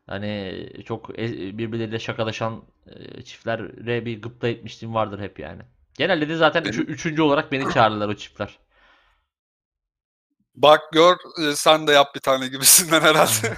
hani 0.07 0.69
çok 0.85 1.19
e- 1.19 1.57
birbirleriyle 1.57 1.99
şakalaşan 1.99 2.63
e, 2.87 3.21
çiftlere 3.21 4.05
bir 4.05 4.21
gıpta 4.21 4.47
etmişliğim 4.47 4.95
vardır 4.95 5.19
hep 5.19 5.39
yani. 5.39 5.61
Genelde 5.97 6.29
de 6.29 6.35
zaten 6.35 6.65
Benim- 6.65 6.81
üçüncü 6.81 7.21
olarak 7.21 7.51
beni 7.51 7.69
çağırırlar 7.73 8.09
o 8.09 8.13
çiftler. 8.13 8.59
Bak 10.55 10.81
gör 10.93 11.15
e, 11.43 11.55
sen 11.55 11.87
de 11.87 11.91
yap 11.91 12.15
bir 12.15 12.19
tane 12.19 12.47
gibisinden 12.47 13.01
herhalde. 13.01 13.57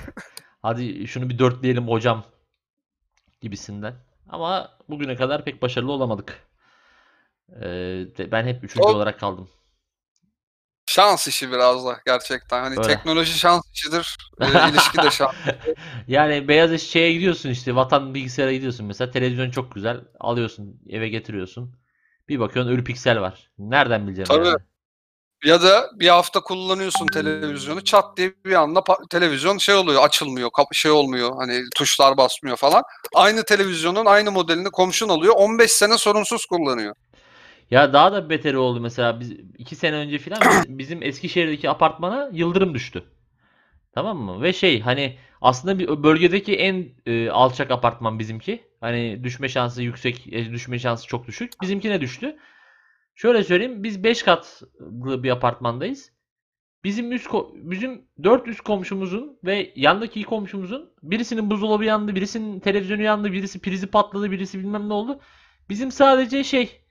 Hadi 0.62 1.08
şunu 1.08 1.30
bir 1.30 1.40
dörtleyelim 1.40 1.88
hocam 1.88 2.24
gibisinden. 3.42 3.96
Ama 4.30 4.78
bugüne 4.90 5.16
kadar 5.16 5.46
pek 5.46 5.62
başarılı 5.62 5.92
olamadık. 5.92 6.48
Ee, 7.56 7.62
de- 8.18 8.32
ben 8.32 8.48
hep 8.48 8.64
üçüncü 8.64 8.88
O- 8.88 8.94
olarak 8.94 9.20
kaldım. 9.20 9.50
Şans 10.94 11.28
işi 11.28 11.52
biraz 11.52 11.86
da 11.86 12.00
gerçekten. 12.06 12.64
Hani 12.64 12.76
Öyle. 12.78 12.88
teknoloji 12.88 13.40
şans 13.40 13.64
işidir. 13.74 14.18
e, 14.42 14.70
ilişki 14.70 14.98
de 14.98 15.12
şans. 15.12 15.34
Yani 16.08 16.48
beyaz 16.48 16.74
eşeğe 16.74 17.14
gidiyorsun 17.14 17.50
işte 17.50 17.76
vatan 17.76 18.14
bilgisayara 18.14 18.54
gidiyorsun 18.54 18.86
mesela 18.86 19.12
televizyon 19.12 19.52
çok 19.52 19.76
güzel 19.76 20.02
alıyorsun 20.20 20.82
eve 20.90 21.10
getiriyorsun. 21.10 21.76
Bir 22.30 22.40
bakıyorsun 22.40 22.72
ölü 22.72 22.84
piksel 22.84 23.22
var. 23.22 23.52
Nereden 23.58 24.08
bileceğim 24.08 24.28
Tabii. 24.28 24.48
yani? 24.48 24.58
Ya 25.46 25.62
da 25.62 25.90
bir 25.96 26.08
hafta 26.08 26.42
kullanıyorsun 26.42 27.08
televizyonu 27.08 27.84
çat 27.84 28.18
diye 28.18 28.34
bir 28.46 28.54
anda 28.54 28.84
televizyon 29.10 29.58
şey 29.58 29.76
oluyor 29.76 30.04
açılmıyor 30.04 30.50
şey 30.72 30.92
olmuyor 30.92 31.32
hani 31.38 31.64
tuşlar 31.76 32.18
basmıyor 32.18 32.58
falan. 32.58 32.84
Aynı 33.16 33.44
televizyonun 33.44 34.06
aynı 34.06 34.32
modelini 34.32 34.72
komşun 34.72 35.10
alıyor 35.10 35.34
15 35.38 35.72
sene 35.72 35.98
sorunsuz 35.98 36.46
kullanıyor. 36.46 36.96
Ya 37.74 37.94
daha 37.94 38.12
da 38.14 38.30
beteri 38.30 38.58
oldu 38.58 38.82
mesela 38.82 39.20
biz 39.20 39.32
iki 39.58 39.76
sene 39.76 39.96
önce 39.96 40.18
filan 40.18 40.42
biz- 40.42 40.78
bizim 40.78 41.04
Eskişehir'deki 41.04 41.70
apartmana 41.70 42.30
yıldırım 42.34 42.74
düştü. 42.74 43.04
Tamam 43.96 44.18
mı? 44.18 44.42
Ve 44.42 44.54
şey 44.54 44.82
hani 44.82 45.18
aslında 45.42 45.80
bir 45.80 46.04
bölgedeki 46.04 46.56
en 46.56 46.86
e, 47.06 47.30
alçak 47.30 47.72
apartman 47.72 48.20
bizimki. 48.20 48.64
Hani 48.82 49.24
düşme 49.24 49.50
şansı 49.50 49.84
yüksek, 49.84 50.34
e, 50.34 50.52
düşme 50.52 50.80
şansı 50.80 51.08
çok 51.08 51.28
düşük. 51.28 51.54
Bizimkine 51.62 52.02
düştü. 52.02 52.36
Şöyle 53.16 53.44
söyleyeyim 53.44 53.84
biz 53.84 54.04
5 54.04 54.24
katlı 54.24 55.24
bir 55.24 55.30
apartmandayız. 55.30 56.12
Bizim 56.84 57.12
üst 57.12 57.30
bizim 57.54 58.06
4 58.24 58.48
üst 58.48 58.62
komşumuzun 58.62 59.40
ve 59.44 59.74
yandaki 59.76 60.20
iki 60.20 60.30
komşumuzun 60.30 60.94
birisinin 61.04 61.50
buzdolabı 61.50 61.86
yandı, 61.86 62.16
birisinin 62.16 62.60
televizyonu 62.60 63.02
yandı, 63.02 63.32
birisi 63.32 63.60
prizi 63.62 63.88
patladı, 63.88 64.32
birisi 64.32 64.60
bilmem 64.60 64.90
ne 64.90 64.94
oldu. 64.94 65.20
Bizim 65.70 65.92
sadece 65.92 66.44
şey 66.44 66.83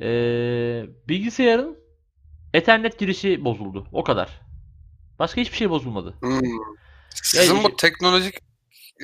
eee, 0.00 0.86
bilgisayarın 1.08 1.82
Ethernet 2.54 2.98
girişi 2.98 3.44
bozuldu. 3.44 3.86
O 3.92 4.04
kadar. 4.04 4.40
Başka 5.18 5.40
hiçbir 5.40 5.56
şey 5.56 5.70
bozulmadı. 5.70 6.14
Hmm. 6.20 6.40
Sizin 7.14 7.56
Ya- 7.56 7.64
bu 7.64 7.76
teknolojik 7.76 8.38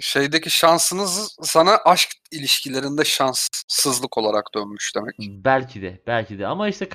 şeydeki 0.01 0.51
şansınız 0.51 1.37
sana 1.42 1.77
aşk 1.85 2.11
ilişkilerinde 2.31 3.05
şanssızlık 3.05 4.18
olarak 4.18 4.44
dönmüş 4.55 4.92
demek. 4.96 5.14
Belki 5.18 5.83
de, 5.83 6.03
belki 6.07 6.38
de. 6.38 6.46
Ama 6.46 6.68
işte 6.68 6.88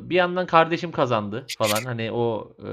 bir 0.00 0.14
yandan 0.14 0.46
kardeşim 0.46 0.92
kazandı 0.92 1.46
falan. 1.58 1.84
Hani 1.84 2.12
o 2.12 2.56
e, 2.58 2.70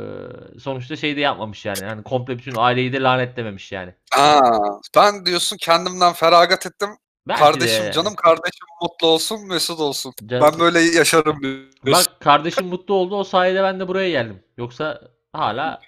sonuçta 0.60 0.96
şey 0.96 1.16
de 1.16 1.20
yapmamış 1.20 1.66
yani. 1.66 1.84
Hani 1.84 2.04
komple 2.04 2.38
bütün 2.38 2.56
aileyi 2.56 2.94
de 2.94 3.02
lanetlememiş 3.02 3.72
yani. 3.72 3.94
Aa, 4.18 4.60
ben 4.96 5.26
diyorsun 5.26 5.58
kendimden 5.58 6.14
feragat 6.14 6.66
ettim. 6.66 6.90
Belki 7.28 7.40
kardeşim 7.42 7.86
de. 7.86 7.92
canım 7.92 8.16
kardeşim 8.16 8.68
mutlu 8.82 9.08
olsun 9.08 9.48
mesut 9.48 9.80
olsun. 9.80 10.14
Canım- 10.26 10.50
Ben 10.54 10.60
böyle 10.60 10.80
yaşarım. 10.80 11.42
Bak 11.86 12.20
kardeşim 12.20 12.68
mutlu 12.68 12.94
oldu. 12.94 13.16
O 13.16 13.24
sayede 13.24 13.64
ben 13.64 13.80
de 13.80 13.88
buraya 13.88 14.10
geldim. 14.10 14.44
Yoksa 14.58 15.02
hala 15.34 15.82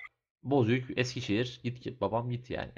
Bozüyük, 0.43 0.97
Eskişehir. 0.97 1.59
Git 1.63 1.83
git 1.83 2.01
babam 2.01 2.29
git 2.29 2.49
yani. 2.49 2.71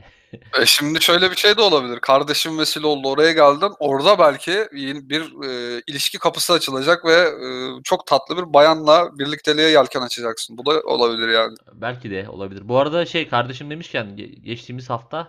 E 0.62 0.66
şimdi 0.66 1.02
şöyle 1.02 1.32
bir 1.32 1.36
şey 1.36 1.58
de 1.58 1.62
olabilir. 1.62 2.00
Kardeşim 2.00 2.60
vesile 2.60 2.88
oldu 2.88 3.10
oraya 3.10 3.32
geldin. 3.32 3.72
Orada 3.80 4.20
belki 4.20 4.52
yeni 4.74 5.10
bir 5.10 5.22
e, 5.22 5.82
ilişki 5.88 6.20
kapısı 6.20 6.54
açılacak 6.54 7.06
ve 7.06 7.14
e, 7.14 7.48
çok 7.84 8.08
tatlı 8.08 8.38
bir 8.38 8.54
bayanla 8.54 9.20
birlikteliğe 9.20 9.70
yelken 9.70 10.02
açacaksın. 10.02 10.58
Bu 10.58 10.66
da 10.66 10.82
olabilir 10.82 11.28
yani. 11.28 11.56
Belki 11.74 12.12
de 12.12 12.30
olabilir. 12.30 12.70
Bu 12.70 12.78
arada 12.78 13.06
şey 13.06 13.30
kardeşim 13.30 13.70
demişken 13.70 14.06
ge- 14.08 14.40
geçtiğimiz 14.40 14.90
hafta 14.90 15.28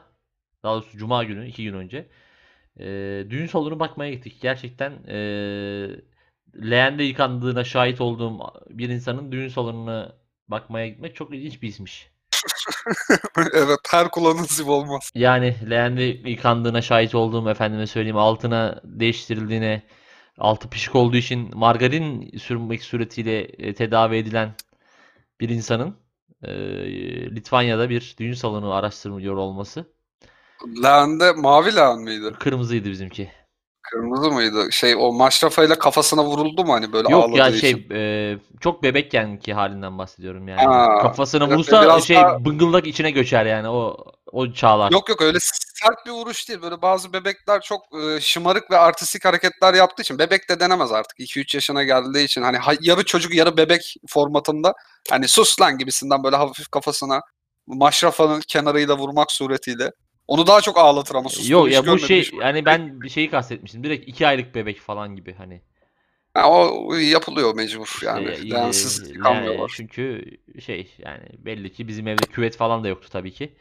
daha 0.62 0.74
doğrusu 0.74 0.98
Cuma 0.98 1.24
günü 1.24 1.48
iki 1.48 1.64
gün 1.64 1.74
önce 1.74 2.08
e, 2.80 2.87
düğün 3.30 3.46
salonu 3.46 3.80
bakmaya 3.80 4.10
gittik. 4.10 4.38
Gerçekten 4.40 4.92
e, 5.08 5.16
leğende 6.70 7.02
yıkandığına 7.04 7.64
şahit 7.64 8.00
olduğum 8.00 8.38
bir 8.70 8.88
insanın 8.88 9.32
düğün 9.32 9.48
salonuna 9.48 10.12
bakmaya 10.48 10.88
gitmek 10.88 11.14
çok 11.14 11.34
ilginç 11.34 11.62
bir 11.62 11.68
işmiş. 11.68 12.10
evet 13.54 13.78
her 13.90 14.10
kulağın 14.10 14.37
nasip 14.37 14.68
olmaz. 14.68 15.10
Yani 15.14 15.56
leğende 15.70 16.02
yıkandığına 16.02 16.82
şahit 16.82 17.14
olduğum 17.14 17.50
efendime 17.50 17.87
söyleyeyim 17.87 18.16
altına 18.16 18.80
değiştirildiğine 18.84 19.82
altı 20.38 20.70
pişik 20.70 20.94
olduğu 20.94 21.16
için 21.16 21.58
margarin 21.58 22.38
sürmek 22.38 22.82
suretiyle 22.82 23.74
tedavi 23.74 24.16
edilen 24.16 24.54
bir 25.40 25.48
insanın 25.48 25.96
e, 26.42 26.50
Litvanya'da 27.30 27.90
bir 27.90 28.14
düğün 28.18 28.32
salonu 28.32 28.72
araştırmıyor 28.72 29.37
olması. 29.37 29.94
Leğende 30.82 31.32
mavi 31.32 31.76
leğen 31.76 31.98
miydi? 31.98 32.32
Kırmızıydı 32.40 32.90
bizimki. 32.90 33.32
Kırmızı 33.82 34.30
mıydı? 34.30 34.72
Şey 34.72 34.94
o 34.98 35.12
maşrafayla 35.12 35.79
kafasına 35.79 36.24
vuruldu 36.24 36.64
mu 36.64 36.72
hani 36.72 36.92
böyle 36.92 37.12
Yok 37.12 37.24
ağladığı 37.24 37.38
ya 37.38 37.48
için? 37.48 37.60
şey 37.60 37.87
e, 38.33 38.38
çok 38.60 38.83
bebekken 38.83 39.38
ki 39.38 39.54
halinden 39.54 39.98
bahsediyorum 39.98 40.48
yani. 40.48 40.60
Ha, 40.60 40.98
Kafasına 41.02 41.44
evet, 41.44 41.56
vursa 41.58 41.83
biraz 41.83 42.04
şey 42.06 42.16
daha- 42.16 42.44
bıngıldak 42.44 42.87
içine 42.87 43.10
göçer 43.10 43.46
yani 43.46 43.68
o 43.68 43.96
o 44.33 44.52
çağlar. 44.52 44.90
Yok 44.92 45.08
yok 45.08 45.22
öyle 45.22 45.38
sert 45.40 46.06
bir 46.06 46.10
vuruş 46.10 46.48
değil. 46.48 46.62
Böyle 46.62 46.83
bazı 46.83 47.12
bebekler 47.12 47.60
çok 47.60 47.81
e, 48.00 48.20
şımarık 48.20 48.70
ve 48.70 48.79
artistik 48.79 49.24
hareketler 49.24 49.74
yaptığı 49.74 50.02
için 50.02 50.18
bebek 50.18 50.48
de 50.50 50.60
denemez 50.60 50.92
artık. 50.92 51.18
2-3 51.20 51.54
yaşına 51.54 51.83
geldiği 51.85 52.24
için 52.24 52.42
hani 52.42 52.56
ha- 52.58 52.72
yarı 52.81 53.04
çocuk 53.04 53.35
yarı 53.35 53.56
bebek 53.56 53.94
formatında 54.08 54.74
hani 55.10 55.29
sus 55.29 55.60
lan 55.60 55.79
gibisinden 55.79 56.24
böyle 56.24 56.37
hafif 56.37 56.68
kafasına 56.70 57.20
maşrafanın 57.66 58.40
kenarıyla 58.40 58.98
vurmak 58.98 59.33
suretiyle. 59.33 59.92
Onu 60.29 60.46
daha 60.46 60.60
çok 60.60 60.79
ağlatır 60.79 61.14
ama 61.14 61.29
sus 61.29 61.50
Yok 61.50 61.70
ya 61.70 61.87
bu 61.87 61.98
şey 61.98 62.20
hiç. 62.20 62.33
yani 62.33 62.64
ben 62.64 63.00
bir 63.00 63.08
şeyi 63.08 63.31
kastetmiştim. 63.31 63.85
Direkt 63.85 64.08
iki 64.08 64.27
aylık 64.27 64.54
bebek 64.54 64.81
falan 64.81 65.16
gibi 65.16 65.35
hani. 65.35 65.62
Ha, 66.35 66.50
o 66.50 66.94
yapılıyor 66.94 67.54
mecbur 67.54 67.98
yani. 68.02 68.31
İşte, 68.31 68.46
e, 68.46 68.50
Leğensiz 68.50 69.02
e, 69.02 69.12
yıkanmıyorlar. 69.12 69.72
çünkü 69.77 70.25
şey 70.64 70.94
yani 70.98 71.25
belli 71.38 71.72
ki 71.72 71.88
bizim 71.88 72.08
evde 72.08 72.27
küvet 72.27 72.56
falan 72.56 72.85
da 72.85 72.88
yoktu 72.88 73.08
tabii 73.12 73.33
ki. 73.33 73.56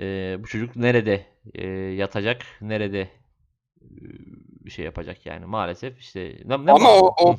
e, 0.00 0.36
bu 0.40 0.46
çocuk 0.46 0.76
nerede 0.76 1.26
e, 1.54 1.66
yatacak, 1.68 2.42
nerede 2.60 3.00
e, 3.80 3.90
bir 4.64 4.70
şey 4.70 4.84
yapacak 4.84 5.26
yani 5.26 5.46
maalesef 5.46 5.98
işte. 5.98 6.36
Ne, 6.44 6.66
ne 6.66 6.72
Ama 6.72 6.90
o- 6.90 7.14
o-. 7.28 7.36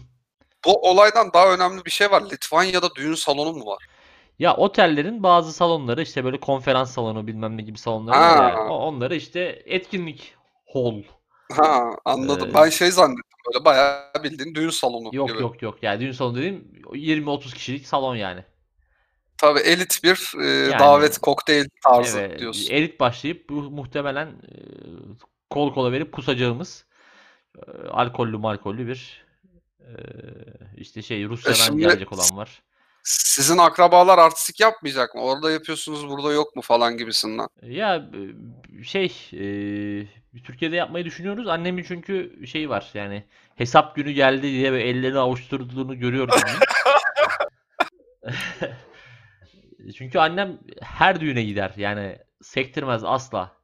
Bu 0.65 0.89
olaydan 0.89 1.33
daha 1.33 1.53
önemli 1.53 1.85
bir 1.85 1.91
şey 1.91 2.11
var. 2.11 2.21
Litvanya'da 2.31 2.95
düğün 2.95 3.13
salonu 3.13 3.53
mu 3.53 3.65
var? 3.65 3.87
Ya 4.39 4.55
otellerin 4.55 5.23
bazı 5.23 5.53
salonları 5.53 6.01
işte 6.01 6.23
böyle 6.23 6.39
konferans 6.39 6.91
salonu 6.93 7.27
bilmem 7.27 7.57
ne 7.57 7.61
gibi 7.61 7.77
salonları 7.77 8.17
var 8.17 8.51
ya. 8.51 8.57
Ha. 8.57 8.67
o- 8.69 8.77
Onları 8.77 9.15
işte 9.15 9.61
etkinlik 9.65 10.33
hall. 10.73 11.03
Ha 11.51 11.89
anladım. 12.05 12.49
Ee, 12.49 12.53
Ben 12.53 12.69
şey 12.69 12.91
zannettim 12.91 13.23
böyle 13.53 13.65
bayağı 13.65 14.03
bildiğin 14.23 14.55
düğün 14.55 14.69
salonu 14.69 15.09
Yok 15.13 15.29
gibi. 15.29 15.41
yok 15.41 15.61
yok. 15.61 15.77
Yani 15.81 15.99
düğün 15.99 16.11
salonu 16.11 16.37
dediğim 16.37 16.71
20-30 16.93 17.53
kişilik 17.53 17.87
salon 17.87 18.15
yani. 18.15 18.43
Tabii 19.37 19.59
elit 19.59 20.03
bir 20.03 20.33
e, 20.43 20.47
Yani- 20.47 20.79
davet 20.79 21.17
kokteyl 21.17 21.65
tarzı 21.83 22.19
Evet, 22.19 22.39
diyorsun. 22.39 22.73
elit 22.73 22.99
başlayıp 22.99 23.49
bu 23.49 23.53
muhtemelen 23.53 24.27
e, 24.27 24.55
kol 25.49 25.73
kola 25.73 25.91
verip 25.91 26.11
kusacağımız 26.11 26.85
e, 27.67 27.87
alkollü 27.87 28.37
malkollü 28.37 28.87
bir 28.87 29.25
e, 29.79 29.89
işte 30.77 31.01
şey 31.01 31.25
Rusya'dan 31.25 31.55
şimdi- 31.57 31.81
gelecek 31.81 32.13
olan 32.13 32.37
var. 32.37 32.61
Sizin 33.07 33.57
akrabalar 33.57 34.17
artistik 34.17 34.59
yapmayacak 34.59 35.15
mı? 35.15 35.21
Orada 35.21 35.51
yapıyorsunuz 35.51 36.09
burada 36.09 36.33
yok 36.33 36.55
mu 36.55 36.61
falan 36.61 36.97
gibisinden. 36.97 37.47
Ya 37.61 38.09
e, 38.79 38.83
şey 38.83 39.05
e, 39.33 39.41
Türkiye'de 40.43 40.75
yapmayı 40.75 41.05
düşünüyoruz. 41.05 41.47
Annemin 41.47 41.83
çünkü 41.83 42.47
şey 42.47 42.69
var 42.69 42.91
yani 42.93 43.23
hesap 43.55 43.95
günü 43.95 44.11
geldi 44.11 44.41
diye 44.41 44.71
böyle 44.71 44.83
ellerini 44.83 45.19
avuşturduğunu 45.19 45.99
görüyorum. 45.99 46.35
Çünkü 49.97 50.19
annem 50.19 50.59
her 50.81 51.21
düğüne 51.21 51.43
gider. 51.43 51.73
Yani 51.77 52.17
sektirmez 52.41 53.03
asla. 53.03 53.56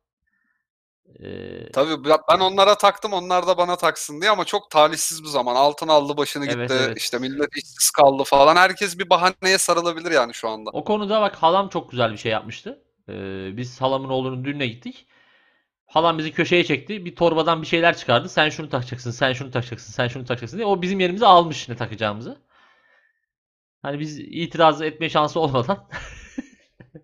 Ee, 1.24 1.72
Tabii 1.72 2.04
ben 2.30 2.40
onlara 2.40 2.78
taktım 2.78 3.14
onlar 3.14 3.48
da 3.48 3.58
bana 3.58 3.76
taksın 3.76 4.22
diye 4.22 4.32
ama 4.32 4.46
çok 4.46 4.72
talihsiz 4.72 5.24
bir 5.24 5.28
zaman. 5.28 5.56
Altın 5.56 5.88
aldı 5.88 6.18
başını 6.18 6.46
Evet, 6.46 6.70
gitti. 6.70 6.82
evet. 6.86 6.98
İşte 6.98 7.18
millet 7.18 7.58
işsiz 7.58 7.92
kaldı 7.92 8.24
falan. 8.24 8.56
Herkes 8.56 9.00
bir 9.00 9.10
bahaneye 9.10 9.58
sarılabilir 9.58 10.12
yani 10.12 10.34
şu 10.34 10.50
anda. 10.50 10.70
O 10.74 10.84
konuda 10.84 11.22
bak 11.22 11.36
halam 11.36 11.70
çok 11.70 11.92
güzel 11.92 12.12
bir 12.12 12.18
şey 12.18 12.32
yapmıştı. 12.32 12.84
Ee, 13.10 13.58
biz 13.58 13.82
halamın 13.82 14.10
oğlunun 14.10 14.46
düğününe 14.46 14.68
gittik. 14.68 15.08
Halam 15.86 16.18
bizi 16.18 16.32
köşeye 16.32 16.64
çekti. 16.64 17.06
Bir 17.06 17.16
torbadan 17.16 17.62
bir 17.62 17.68
şeyler 17.68 17.98
çıkardı. 17.98 18.30
Sen 18.30 18.50
şunu 18.50 18.70
takacaksın, 18.70 19.12
sen 19.12 19.34
şunu 19.34 19.52
takacaksın, 19.52 19.94
sen 19.94 20.08
şunu 20.08 20.26
takacaksın 20.26 20.58
diye. 20.58 20.68
O 20.68 20.82
bizim 20.82 21.00
yerimize 21.00 21.26
almış 21.26 21.70
ne 21.70 21.76
takacağımızı. 21.76 22.38
Hani 23.82 24.00
biz 24.00 24.20
itiraz 24.20 24.82
etme 24.82 25.10
şansı 25.10 25.40
olmadan 25.40 25.88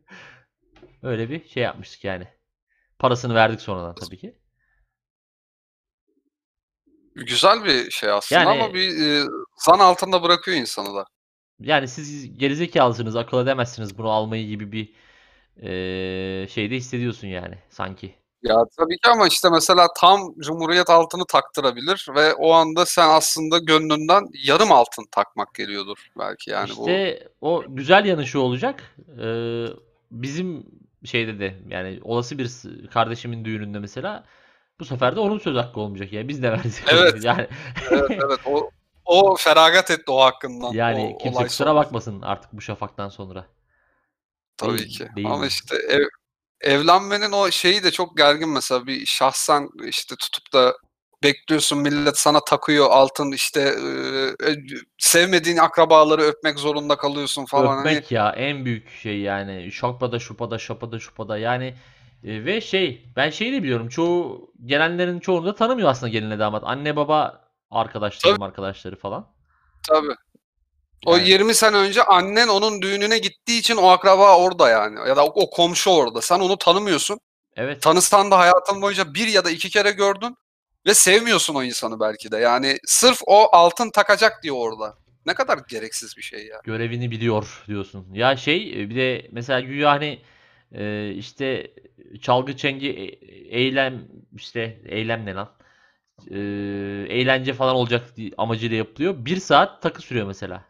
öyle 1.04 1.30
bir 1.30 1.50
şey 1.50 1.64
yapmıştık 1.64 2.04
yani. 2.04 2.28
Parasını 3.00 3.36
verdik 3.36 3.62
sonradan 3.62 3.95
tabii 3.95 4.18
ki. 4.18 4.36
Güzel 7.16 7.64
bir 7.66 7.91
şey 7.91 8.10
aslında 8.10 8.41
Yani- 8.41 8.64
ama 8.64 8.74
bir 8.74 9.02
e, 9.02 9.26
zan 9.66 9.80
altında 9.80 10.24
bırakıyor 10.24 10.58
insanı 10.58 10.95
da. 10.95 11.06
Yani 11.60 11.88
siz 11.88 12.38
gerizekalısınız, 12.38 13.16
akıl 13.16 13.43
edemezsiniz 13.43 13.97
bunu 13.97 14.10
almayı 14.10 14.47
gibi 14.47 14.72
bir 14.72 14.93
eee 15.62 16.47
şeyde 16.47 16.76
hissediyorsun 16.76 17.28
yani 17.28 17.56
sanki. 17.70 18.16
Ya 18.43 18.56
tabii 18.78 18.97
ki 18.97 19.10
ama 19.10 19.28
işte 19.28 19.50
mesela 19.50 19.88
tam 20.00 20.34
Cumhuriyet 20.39 20.89
altını 20.89 21.26
taktırabilir 21.26 22.08
ve 22.16 22.34
o 22.34 22.52
anda 22.54 22.86
sen 22.86 23.10
aslında 23.10 23.58
gönlünden 23.58 24.24
yarım 24.45 24.72
altın 24.72 25.06
takmak 25.12 25.56
geliyordur 25.56 26.08
belki 26.20 26.50
yani 26.52 26.70
bu. 26.78 26.82
İşte 26.82 27.28
o 27.41 27.64
güzel 27.68 28.06
yanı 28.06 28.26
şu 28.26 28.39
olacak. 28.39 28.95
eee, 29.20 29.68
bizim 30.12 30.66
şeyde 31.06 31.39
de 31.39 31.56
yani 31.68 32.00
olası 32.04 32.38
bir 32.38 32.52
kardeşimin 32.91 33.45
düğününde 33.45 33.80
mesela 33.80 34.24
bu 34.80 34.86
sefer 34.86 35.16
de 35.16 35.20
onun 35.20 35.39
söz 35.39 35.56
hakkı 35.58 35.80
olmayacak 35.80 36.14
ya. 36.14 36.28
Biz 36.28 36.43
de 36.43 36.52
verdik. 36.52 36.74
Evet. 36.91 37.16
Yani 37.24 37.47
Evet 37.91 38.12
evet 38.12 38.39
o 38.45 38.70
o 39.06 39.36
feragat 39.36 39.91
etti 39.91 40.12
o 40.12 40.20
hakkından. 40.22 40.72
yani 40.74 41.12
o 41.16 41.18
kimse 41.18 41.43
kusura 41.43 41.70
sonrası. 41.70 41.76
bakmasın 41.86 42.22
artık 42.22 42.54
bu 42.54 42.62
şafaktan 42.62 43.10
sonra. 43.10 43.45
Tabii 44.58 44.78
Değil- 44.78 44.97
ki. 44.97 45.08
değil 45.16 45.28
Ama 45.28 45.38
mi? 45.38 45.47
işte 45.47 45.76
ev, 45.76 46.04
evlenmenin 46.62 47.32
o 47.32 47.52
şeyi 47.52 47.84
de 47.84 47.91
çok 47.91 48.18
gergin 48.18 48.50
mesela 48.50 48.88
bir 48.88 49.06
şahsen 49.06 49.70
işte 49.86 50.16
tutup 50.16 50.54
da 50.54 50.74
bekliyorsun 51.24 51.80
millet 51.80 52.18
sana 52.18 52.40
takıyor 52.40 52.88
altın 52.92 53.32
işte 53.32 53.62
e, 54.48 54.52
sevmediğin 54.98 55.58
akrabaları 55.58 56.22
öpmek 56.22 56.60
zorunda 56.60 56.98
kalıyorsun 56.98 57.46
falan 57.46 57.68
hani 57.68 57.80
Öpmek 57.80 58.12
ya 58.12 58.30
en 58.30 58.66
büyük 58.66 58.90
şey 58.90 59.20
yani 59.20 59.72
şakpada 59.72 60.20
şupada 60.20 60.60
şapada 60.60 61.00
şupada 61.00 61.38
yani 61.38 61.74
e, 62.24 62.46
ve 62.46 62.62
şey 62.62 63.12
ben 63.16 63.30
şeyi 63.30 63.54
de 63.54 63.64
biliyorum 63.64 63.90
çoğu 63.90 64.52
gelenlerin 64.66 65.20
çoğunu 65.20 65.46
da 65.46 65.56
tanımıyor 65.56 65.90
aslında 65.90 66.10
gelinle 66.10 66.40
damat. 66.40 66.64
Anne 66.66 66.96
baba 66.96 67.50
arkadaşlarım 67.72 68.42
arkadaşları 68.42 68.96
falan. 68.96 69.28
tabii. 69.88 70.16
O 71.06 71.18
Yani 71.18 71.30
20 71.30 71.54
sene 71.54 71.78
önce 71.78 72.04
annen 72.04 72.48
onun 72.48 72.82
düğününe 72.82 73.18
gittiği 73.18 73.60
için 73.60 73.78
o 73.78 73.88
akraba 73.88 74.38
orada 74.38 74.70
yani 74.70 75.00
ya 75.10 75.16
da 75.16 75.26
o, 75.26 75.32
o 75.44 75.50
komşu 75.50 75.90
orada. 75.90 76.22
Sen 76.22 76.40
onu 76.40 76.58
tanımıyorsun. 76.58 77.20
evet 77.56 77.82
Tanısan 77.82 78.32
da 78.32 78.38
hayatın 78.38 78.82
boyunca 78.82 79.14
bir 79.14 79.28
ya 79.28 79.46
da 79.46 79.50
iki 79.52 79.70
kere 79.70 79.92
gördün 79.92 80.38
ve 80.86 80.94
sevmiyorsun 80.94 81.56
o 81.56 81.64
insanı 81.64 82.00
belki 82.00 82.32
de. 82.32 82.38
Yani 82.38 82.78
sırf 82.86 83.18
o 83.28 83.56
altın 83.56 83.90
takacak 83.92 84.44
diyor 84.44 84.56
orada. 84.60 84.98
Ne 85.26 85.34
kadar 85.34 85.60
gereksiz 85.70 86.18
bir 86.18 86.22
şey 86.22 86.46
ya. 86.48 86.62
görevini 86.64 87.12
biliyor 87.12 87.64
diyorsun. 87.68 88.08
Ya 88.14 88.38
şey 88.38 88.82
e, 88.84 88.90
bir 88.90 88.96
de 88.96 89.28
mesela 89.32 89.60
güya 89.60 89.90
hani 89.92 90.22
e, 90.76 91.12
işte 91.12 91.74
çalgı 92.22 92.58
çengi 92.58 92.90
e- 92.90 93.60
eylem 93.60 94.08
işte 94.36 94.82
eylem 94.86 95.26
ne 95.26 95.34
lan? 95.34 95.52
E, 96.32 96.38
eğlence 97.10 97.54
falan 97.54 97.76
olacak 97.76 98.16
diye- 98.16 98.32
amacıyla 98.38 98.78
yapılıyor. 98.78 99.26
Bir 99.26 99.38
saat 99.40 99.82
takı 99.82 100.02
sürüyor 100.02 100.28
mesela. 100.28 100.66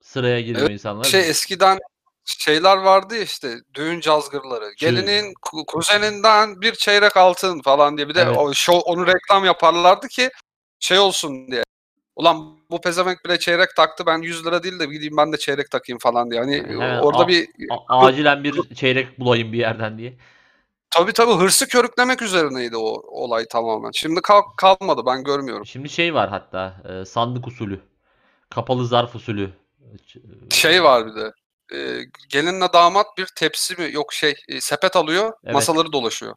Sıraya 0.00 0.40
giriyor 0.40 0.60
Evet, 0.60 0.70
insanlar. 0.72 1.04
Şey 1.04 1.28
eskiden 1.30 1.78
şeyler 2.38 2.76
vardı 2.76 3.14
ya 3.16 3.22
işte 3.22 3.54
düğün 3.74 4.00
cazgırları. 4.00 4.64
Çı- 4.64 4.76
Gelinin 4.78 5.34
ku- 5.34 5.66
kuzeninden 5.66 6.60
bir 6.60 6.72
çeyrek 6.74 7.16
altın 7.16 7.60
falan 7.62 7.96
diye 7.96 8.08
bir 8.08 8.14
de 8.14 8.20
Evet. 8.22 8.36
o 8.38 8.54
show, 8.54 8.80
onu 8.92 9.06
reklam 9.06 9.44
yaparlardı 9.44 10.08
ki 10.08 10.30
şey 10.80 10.98
olsun 10.98 11.46
diye. 11.50 11.62
Ulan 12.16 12.58
bu 12.70 12.80
pezevenk 12.80 13.24
bile 13.24 13.38
çeyrek 13.38 13.76
taktı 13.76 14.06
ben 14.06 14.18
100 14.22 14.46
lira 14.46 14.62
değil 14.62 14.78
de 14.78 14.86
gideyim 14.86 15.16
ben 15.16 15.32
de 15.32 15.36
çeyrek 15.36 15.70
takayım 15.70 15.98
falan 15.98 16.30
diye. 16.30 16.40
Hani 16.40 16.56
Hemen 16.56 16.98
orada 16.98 17.22
a- 17.22 17.28
bir 17.28 17.48
A- 17.88 17.98
acilen 18.06 18.44
bir 18.44 18.74
çeyrek 18.74 19.20
bulayım 19.20 19.52
bir 19.52 19.58
yerden 19.58 19.98
diye. 19.98 20.16
tabii 20.90 21.12
tabii 21.12 21.32
hırsı 21.32 21.68
körüklemek 21.68 22.22
üzerineydi 22.22 22.76
o 22.76 23.02
olay 23.22 23.46
tamamen. 23.46 23.90
Şimdi 23.90 24.20
kal- 24.20 24.42
kalmadı 24.56 25.02
ben 25.06 25.24
görmüyorum. 25.24 25.66
Şimdi 25.66 25.88
şey 25.88 26.14
var 26.14 26.28
hatta 26.30 26.74
e, 26.88 27.04
sandık 27.04 27.46
usulü. 27.46 27.80
Kapalı 28.50 28.86
zarf 28.86 29.14
usulü. 29.14 29.50
Ç- 30.06 30.54
Şey 30.54 30.82
var 30.82 31.06
bir 31.06 31.14
de. 31.14 31.32
E, 31.74 32.00
gelinle 32.28 32.72
damat 32.72 33.06
bir 33.18 33.26
tepsi 33.36 33.82
mi 33.82 33.92
yok 33.92 34.12
şey 34.12 34.34
e, 34.48 34.60
sepet 34.60 34.96
alıyor 34.96 35.32
Evet. 35.44 35.54
masaları 35.54 35.92
dolaşıyor. 35.92 36.34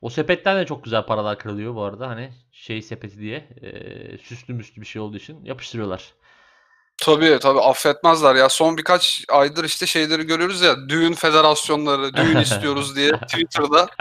O 0.00 0.10
sepetten 0.10 0.60
de 0.60 0.66
çok 0.66 0.84
güzel 0.84 1.06
paralar 1.06 1.38
kırılıyor 1.38 1.74
bu 1.74 1.82
arada. 1.82 2.08
Hani 2.08 2.30
şey 2.52 2.82
sepeti 2.82 3.18
diye 3.18 3.36
e, 3.62 4.18
süslü 4.18 4.54
müslü 4.54 4.80
bir 4.80 4.86
şey 4.86 5.02
olduğu 5.02 5.16
için 5.16 5.44
yapıştırıyorlar. 5.44 6.12
Tabii 7.02 7.38
tabii 7.40 7.60
affetmezler 7.60 8.34
ya. 8.34 8.48
Son 8.48 8.76
birkaç 8.76 9.24
aydır 9.28 9.64
işte 9.64 9.86
şeyleri 9.86 10.22
görüyoruz 10.26 10.62
ya 10.62 10.88
düğün 10.88 11.12
federasyonları, 11.12 12.16
düğün 12.16 12.36
istiyoruz 12.40 12.96
diye 12.96 13.12
Twitter'da. 13.12 13.88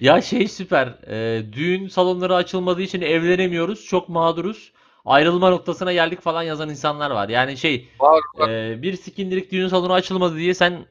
Ya 0.00 0.22
şey 0.22 0.48
süper. 0.48 0.86
e, 0.86 1.42
düğün 1.52 1.88
salonları 1.88 2.34
açılmadığı 2.34 2.82
için 2.82 3.00
evlenemiyoruz. 3.00 3.84
Çok 3.84 4.08
mağduruz. 4.08 4.72
Ayrılma 5.06 5.50
noktasına 5.50 5.92
geldik 5.92 6.20
falan 6.20 6.42
yazan 6.42 6.70
insanlar 6.70 7.10
var. 7.10 7.28
Yani 7.28 7.56
şey 7.56 7.88
Var, 8.00 8.48
e, 8.48 8.82
bir 8.82 8.96
sikindirik 8.96 9.52
düğün 9.52 9.68
salonu 9.68 9.92
açılmadı 9.92 10.36
diye 10.36 10.54
sen 10.54 10.86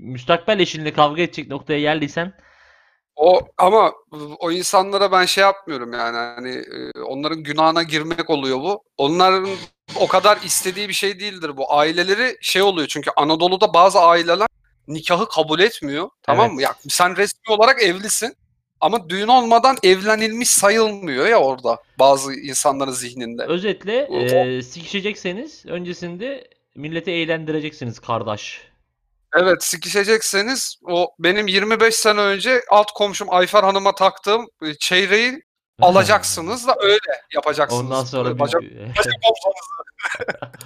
müstakbel 0.00 0.60
eşinle 0.60 0.92
kavga 0.92 1.22
edecek 1.22 1.48
noktaya 1.48 1.80
geldiysen 1.80 2.32
O 3.16 3.40
ama 3.58 3.92
o 4.38 4.50
insanlara 4.50 5.12
ben 5.12 5.24
şey 5.24 5.42
yapmıyorum 5.42 5.92
yani 5.92 6.16
hani 6.16 6.50
e, 6.50 7.00
onların 7.00 7.42
günahına 7.42 7.82
girmek 7.82 8.30
oluyor 8.30 8.58
bu. 8.58 8.82
Onların 8.96 9.48
o 10.00 10.08
kadar 10.08 10.38
istediği 10.44 10.88
bir 10.88 10.94
şey 10.94 11.20
değildir 11.20 11.56
bu. 11.56 11.74
Aileleri 11.74 12.36
şey 12.40 12.62
oluyor 12.62 12.88
çünkü 12.88 13.10
Anadolu'da 13.16 13.74
bazı 13.74 14.00
aileler 14.00 14.48
nikahı 14.88 15.28
kabul 15.28 15.60
etmiyor. 15.60 16.10
Tamam 16.22 16.54
mı? 16.54 16.62
Evet. 16.62 16.70
Ya 16.70 16.74
sen 16.88 17.16
resmi 17.16 17.54
olarak 17.54 17.82
evlisin 17.82 18.34
ama 18.80 19.08
düğün 19.10 19.28
olmadan 19.28 19.76
evlenilmiş 19.82 20.48
sayılmıyor 20.48 21.26
ya 21.26 21.38
orada 21.40 21.78
bazı 21.98 22.34
insanların 22.34 22.90
zihninde. 22.92 23.42
Özetle 23.44 24.06
O- 24.10 24.16
e, 24.16 24.62
sikişecekseniz 24.62 25.66
öncesinde 25.66 26.48
milleti 26.74 27.10
eğlendireceksiniz 27.10 27.98
kardeş. 27.98 28.68
Evet 29.36 29.64
sikişecekseniz 29.64 30.78
o 30.88 31.10
benim 31.18 31.46
25 31.48 31.94
sene 31.94 32.20
önce 32.20 32.60
alt 32.70 32.90
komşum 32.94 33.28
Ayfer 33.30 33.62
Hanım'a 33.62 33.94
taktığım 33.94 34.46
e, 34.62 34.74
çeyreği 34.74 35.42
alacaksınız 35.80 36.66
da 36.66 36.74
öyle 36.80 36.98
yapacaksınız. 37.34 37.84
Ondan 37.84 38.04
sonra 38.04 38.30
biz 38.30 38.38
Bacak, 38.38 38.62
bacak 38.88 39.14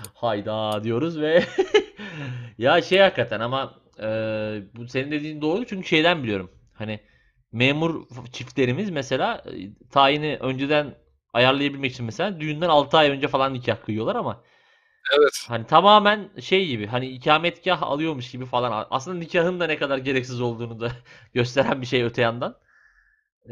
hayda 0.14 0.84
diyoruz 0.84 1.20
ve 1.20 1.44
ya 2.58 2.82
şey 2.82 2.98
hakikaten 2.98 3.40
ama 3.40 3.74
eee, 3.98 4.62
bu 4.76 4.88
senin 4.88 5.10
dediğin 5.10 5.42
doğru 5.42 5.66
çünkü 5.66 5.88
şeyden 5.88 6.22
biliyorum. 6.22 6.50
Hani 6.74 7.00
memur 7.53 8.07
çiftlerimiz 8.32 8.90
mesela 8.90 9.44
e, 9.53 9.88
tayini 9.90 10.36
önceden 10.40 10.94
ayarlayabilmek 11.32 11.92
için 11.92 12.07
mesela 12.07 12.40
düğünden 12.40 12.68
6 12.68 12.96
ay 12.98 13.11
önce 13.11 13.28
falan 13.28 13.55
nikah 13.55 13.82
kıyıyorlar 13.84 14.16
ama 14.16 14.44
Evet. 15.18 15.48
hani 15.48 15.66
tamamen 15.66 16.30
şey 16.40 16.66
gibi 16.68 16.86
hani 16.86 17.07
ikametgah 17.09 17.82
alıyormuş 17.82 18.30
gibi 18.30 18.46
falan. 18.46 18.86
Aslında 18.90 19.18
nikahın 19.18 19.61
da 19.61 19.66
ne 19.66 19.78
kadar 19.78 19.98
gereksiz 19.98 20.40
olduğunu 20.40 20.80
da 20.80 20.92
gösteren 21.34 21.80
bir 21.82 21.86
şey 21.86 22.03
öte 22.05 22.22
yandan. 22.22 22.57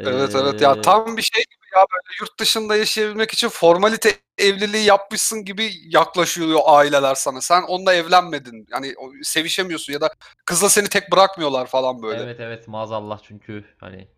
Evet 0.05 0.35
evet 0.35 0.61
ya 0.61 0.75
Eee, 0.75 0.81
tam 0.81 1.17
bir 1.17 1.23
şey 1.23 1.45
ya 1.75 1.87
böyle 1.93 2.17
yurt 2.21 2.41
dışında 2.41 2.77
yaşayabilmek 2.77 3.33
için 3.33 3.49
formalite 3.49 4.19
evliliği 4.39 4.85
yapmışsın 4.85 5.45
gibi 5.45 5.71
yaklaşıyor 5.87 6.61
aileler 6.67 7.15
sana. 7.15 7.41
Sen 7.41 7.63
onunla 7.63 7.95
evlenmedin. 7.95 8.67
Yani 8.73 8.95
o- 8.99 9.13
sevişemiyorsun 9.23 9.93
ya 9.93 10.01
da 10.01 10.11
kızla 10.45 10.69
seni 10.69 10.89
tek 10.89 11.13
bırakmıyorlar 11.13 11.67
falan 11.67 12.03
böyle. 12.03 12.23
Evet 12.23 12.41
evet 12.41 12.69
maazallah 12.69 13.19
çünkü 13.23 13.65
hani 13.79 14.09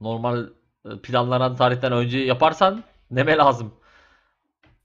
normal 0.00 0.46
e, 0.84 0.98
planlanan 1.02 1.56
tarihten 1.56 1.92
önce 1.92 2.18
yaparsan 2.18 2.84
neme 3.10 3.36
lazım. 3.36 3.74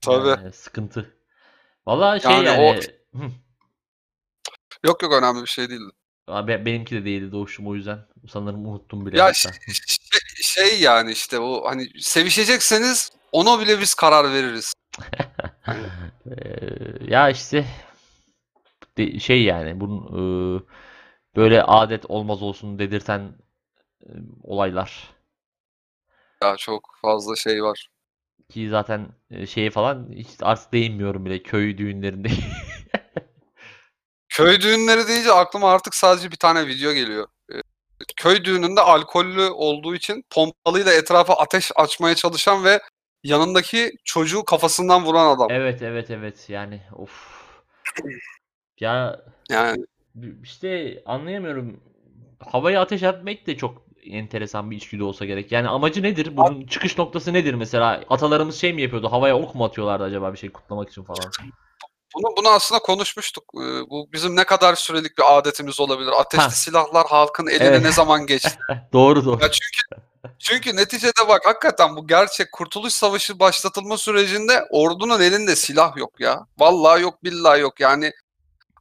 Tabii. 0.00 0.28
Yani 0.28 0.52
sıkıntı. 0.52 1.14
Vallahi 1.86 2.22
şey 2.22 2.30
Yani 2.30 2.50
o- 2.50 2.74
yani 2.74 2.86
Hı. 3.14 3.30
Yok 4.84 5.02
yok 5.02 5.12
önemli 5.12 5.42
bir 5.42 5.46
şey 5.46 5.70
değildi. 5.70 5.90
Abi 6.26 6.64
benimki 6.66 6.94
de 6.94 7.04
değildi 7.04 7.32
doğuşum 7.32 7.66
o 7.66 7.74
yüzden 7.74 7.98
sanırım 8.28 8.66
unuttum 8.66 9.06
bile 9.06 9.16
Ya 9.16 9.24
hatta. 9.24 9.50
Şey 10.56 10.80
yani 10.80 11.12
işte 11.12 11.38
o 11.40 11.64
hani 11.70 11.88
sevişecekseniz 12.00 13.10
ona 13.32 13.60
bile 13.60 13.80
biz 13.80 13.94
karar 13.94 14.32
veririz. 14.32 14.72
Ya 17.08 17.30
işte 17.30 17.66
şey 19.20 19.42
yani 19.44 19.80
bunun 19.80 20.56
eee, 20.56 20.62
böyle 21.36 21.62
adet 21.62 22.04
olmaz 22.10 22.42
olsun 22.42 22.78
dedirten 22.78 23.34
e, 24.06 24.10
olaylar 24.42 25.10
Ya 26.42 26.56
çok 26.56 26.88
fazla 27.02 27.36
şey 27.36 27.62
var. 27.62 27.88
ki 28.48 28.68
zaten 28.68 29.08
e, 29.30 29.46
şeye 29.46 29.70
falan 29.70 30.08
hiç 30.12 30.28
artık 30.42 30.72
değinmiyorum 30.72 31.24
bile 31.26 31.42
köy 31.42 31.78
düğünlerinde. 31.78 32.28
Köy 34.28 34.60
düğünleri 34.60 35.08
deyince 35.08 35.32
aklıma 35.32 35.70
artık 35.72 35.94
sadece 35.94 36.30
bir 36.30 36.36
tane 36.36 36.66
video 36.66 36.92
geliyor. 36.92 37.28
Köy 38.16 38.44
düğününde 38.44 38.80
alkollü 38.80 39.42
olduğu 39.42 39.94
için 39.94 40.24
pompalıyla 40.30 40.92
etrafa 40.92 41.34
ateş 41.34 41.72
açmaya 41.76 42.14
çalışan 42.14 42.64
ve 42.64 42.80
yanındaki 43.24 43.92
çocuğu 44.04 44.44
kafasından 44.44 45.04
vuran 45.04 45.36
adam. 45.36 45.48
Evet 45.50 45.82
evet 45.82 46.10
evet 46.10 46.50
yani 46.50 46.80
of. 46.96 47.10
Ya 48.80 49.20
Yani 49.50 49.84
işte 50.42 51.02
anlayamıyorum. 51.06 51.80
Havaya 52.40 52.80
ateş 52.82 53.02
etmek 53.02 53.46
de 53.46 53.56
çok 53.56 53.86
enteresan 54.04 54.70
bir 54.70 54.76
içgüdü 54.76 55.02
olsa 55.02 55.24
gerek. 55.24 55.52
Yani 55.52 55.68
amacı 55.68 56.02
nedir? 56.02 56.36
Bunun 56.36 56.66
çıkış 56.66 56.98
noktası 56.98 57.32
nedir 57.32 57.54
mesela? 57.54 58.04
Atalarımız 58.08 58.60
şey 58.60 58.72
mi 58.72 58.82
yapıyordu? 58.82 59.12
Havaya 59.12 59.38
ok 59.38 59.54
mu 59.54 59.64
atıyorlardı 59.64 60.04
acaba 60.04 60.32
bir 60.32 60.38
şey 60.38 60.50
kutlamak 60.50 60.90
için 60.90 61.04
falan? 61.04 61.30
Bunu 62.16 62.36
bunu 62.36 62.48
aslında 62.48 62.78
konuşmuştuk. 62.78 63.44
Ee, 63.54 63.90
Bu 63.90 64.08
bizim 64.12 64.36
ne 64.36 64.44
kadar 64.44 64.74
sürelik 64.74 65.18
bir 65.18 65.38
adetimiz 65.38 65.80
olabilir? 65.80 66.12
Ateşli 66.20 66.42
Ha. 66.42 66.50
silahlar 66.50 67.06
halkın 67.06 67.46
eline 67.46 67.64
Evet. 67.64 67.82
ne 67.82 67.92
zaman 67.92 68.26
geçti? 68.26 68.58
Doğru 68.92 69.24
doğru. 69.24 69.42
Ya 69.42 69.50
çünkü 69.50 70.02
çünkü 70.38 70.76
neticede 70.76 71.28
bak 71.28 71.46
hakikaten 71.46 71.96
bu 71.96 72.06
gerçek 72.06 72.52
Kurtuluş 72.52 72.92
Savaşı 72.92 73.38
başlatılma 73.38 73.98
sürecinde 73.98 74.64
ordunun 74.70 75.20
elinde 75.20 75.56
silah 75.56 75.96
yok 75.96 76.20
ya. 76.20 76.46
Vallahi 76.58 77.02
yok 77.02 77.24
billahi 77.24 77.60
yok. 77.60 77.80
Yani 77.80 78.12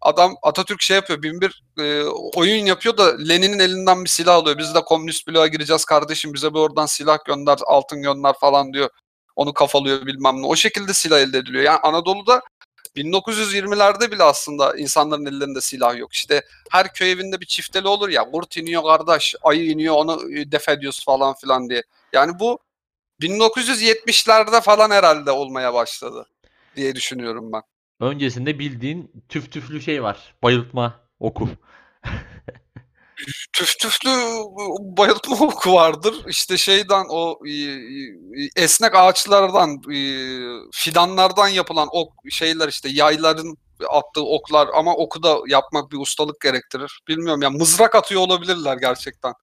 adam 0.01 0.35
Atatürk 0.43 0.81
şey 0.81 0.95
yapıyor 0.95 1.21
bin 1.23 1.41
bir 1.41 1.63
e, 1.79 2.03
oyun 2.35 2.65
yapıyor 2.65 2.97
da 2.97 3.17
Lenin'in 3.17 3.59
elinden 3.59 4.03
bir 4.03 4.09
silah 4.09 4.35
alıyor. 4.35 4.57
Biz 4.57 4.75
de 4.75 4.81
komünist 4.81 5.27
bloğa 5.27 5.47
gireceğiz 5.47 5.85
kardeşim 5.85 6.33
bize 6.33 6.53
bir 6.53 6.59
oradan 6.59 6.85
silah 6.85 7.17
gönder 7.25 7.57
altın 7.65 8.01
gönder 8.01 8.33
falan 8.41 8.73
diyor. 8.73 8.89
Onu 9.35 9.53
kafalıyor 9.53 10.05
bilmem 10.05 10.41
ne. 10.41 10.45
O 10.45 10.55
şekilde 10.55 10.93
silah 10.93 11.19
elde 11.19 11.37
ediliyor. 11.37 11.63
Yani 11.63 11.79
Anadolu'da 11.79 12.41
1920'lerde 12.95 14.11
bile 14.11 14.23
aslında 14.23 14.77
insanların 14.77 15.25
ellerinde 15.25 15.61
silah 15.61 15.97
yok. 15.97 16.13
İşte 16.13 16.41
her 16.71 16.93
köy 16.93 17.11
evinde 17.11 17.41
bir 17.41 17.45
çifteli 17.45 17.87
olur 17.87 18.09
ya. 18.09 18.31
Kurt 18.31 18.57
iniyor 18.57 18.83
kardeş, 18.83 19.35
ayı 19.43 19.65
iniyor 19.65 19.95
onu 19.95 20.21
def 20.51 20.69
ediyoruz 20.69 21.05
falan 21.05 21.33
filan 21.33 21.69
diye. 21.69 21.83
Yani 22.13 22.39
bu 22.39 22.59
1970'lerde 23.21 24.61
falan 24.61 24.89
herhalde 24.89 25.31
olmaya 25.31 25.73
başladı 25.73 26.25
diye 26.75 26.95
düşünüyorum 26.95 27.51
ben. 27.53 27.61
Öncesinde 27.99 28.59
bildiğin 28.59 29.11
tüf 29.29 29.51
tüflü 29.51 29.81
şey 29.81 30.03
var. 30.03 30.35
Bayıltma 30.43 30.99
oku. 31.19 31.49
Tüf 33.53 33.79
tüflü 33.79 34.09
bayıltma 34.97 35.35
oku 35.35 35.73
vardır. 35.73 36.15
İşte 36.27 36.57
şeyden 36.57 37.05
o 37.09 37.39
e, 37.45 37.51
e, 37.51 38.49
esnek 38.55 38.95
ağaçlardan, 38.95 39.81
e, 39.93 39.99
fidanlardan 40.71 41.47
yapılan 41.47 41.87
ok 41.91 42.13
şeyler 42.29 42.67
işte 42.67 42.89
yayların 42.89 43.57
attığı 43.89 44.25
oklar 44.25 44.67
ama 44.75 44.95
oku 44.95 45.23
da 45.23 45.37
yapmak 45.47 45.91
bir 45.91 45.97
ustalık 45.97 46.41
gerektirir. 46.41 46.99
Bilmiyorum 47.07 47.41
ya 47.41 47.49
mızrak 47.49 47.95
atıyor 47.95 48.21
olabilirler 48.21 48.77
gerçekten. 48.77 49.33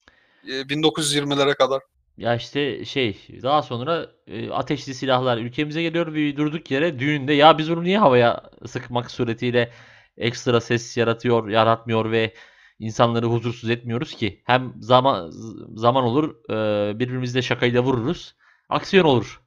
E, 0.49 0.51
1920'lere 0.51 1.55
kadar. 1.55 1.83
Ya 2.17 2.35
işte 2.37 2.85
şey 2.85 3.27
daha 3.43 3.63
sonra 3.63 4.07
e, 4.27 4.51
ateşli 4.51 4.95
silahlar 4.95 5.39
ülkemize 5.39 5.83
geliyor 5.83 6.15
ve 6.15 6.37
durduk 6.37 6.71
yere 6.71 6.99
düğünde 6.99 7.33
ya 7.33 7.59
biz 7.59 7.71
bunu 7.71 7.85
niye 7.85 7.99
havaya 7.99 8.43
sıkmak 8.67 9.11
suretiyle 9.11 9.73
ekstra 10.17 10.61
ses 10.61 10.97
yaratıyor, 10.97 11.49
yaratmıyor 11.49 12.11
ve 12.11 12.35
insanları 12.83 13.27
huzursuz 13.27 13.71
etmiyoruz 13.71 14.15
ki. 14.15 14.43
Hem 14.47 14.73
zaman 14.81 15.33
zaman 15.77 16.05
olur 16.05 16.35
e, 16.51 16.99
birbirimizle 16.99 17.43
şakayla 17.43 17.83
vururuz. 17.83 18.35
Aksiyon 18.69 19.05
olur. 19.05 19.41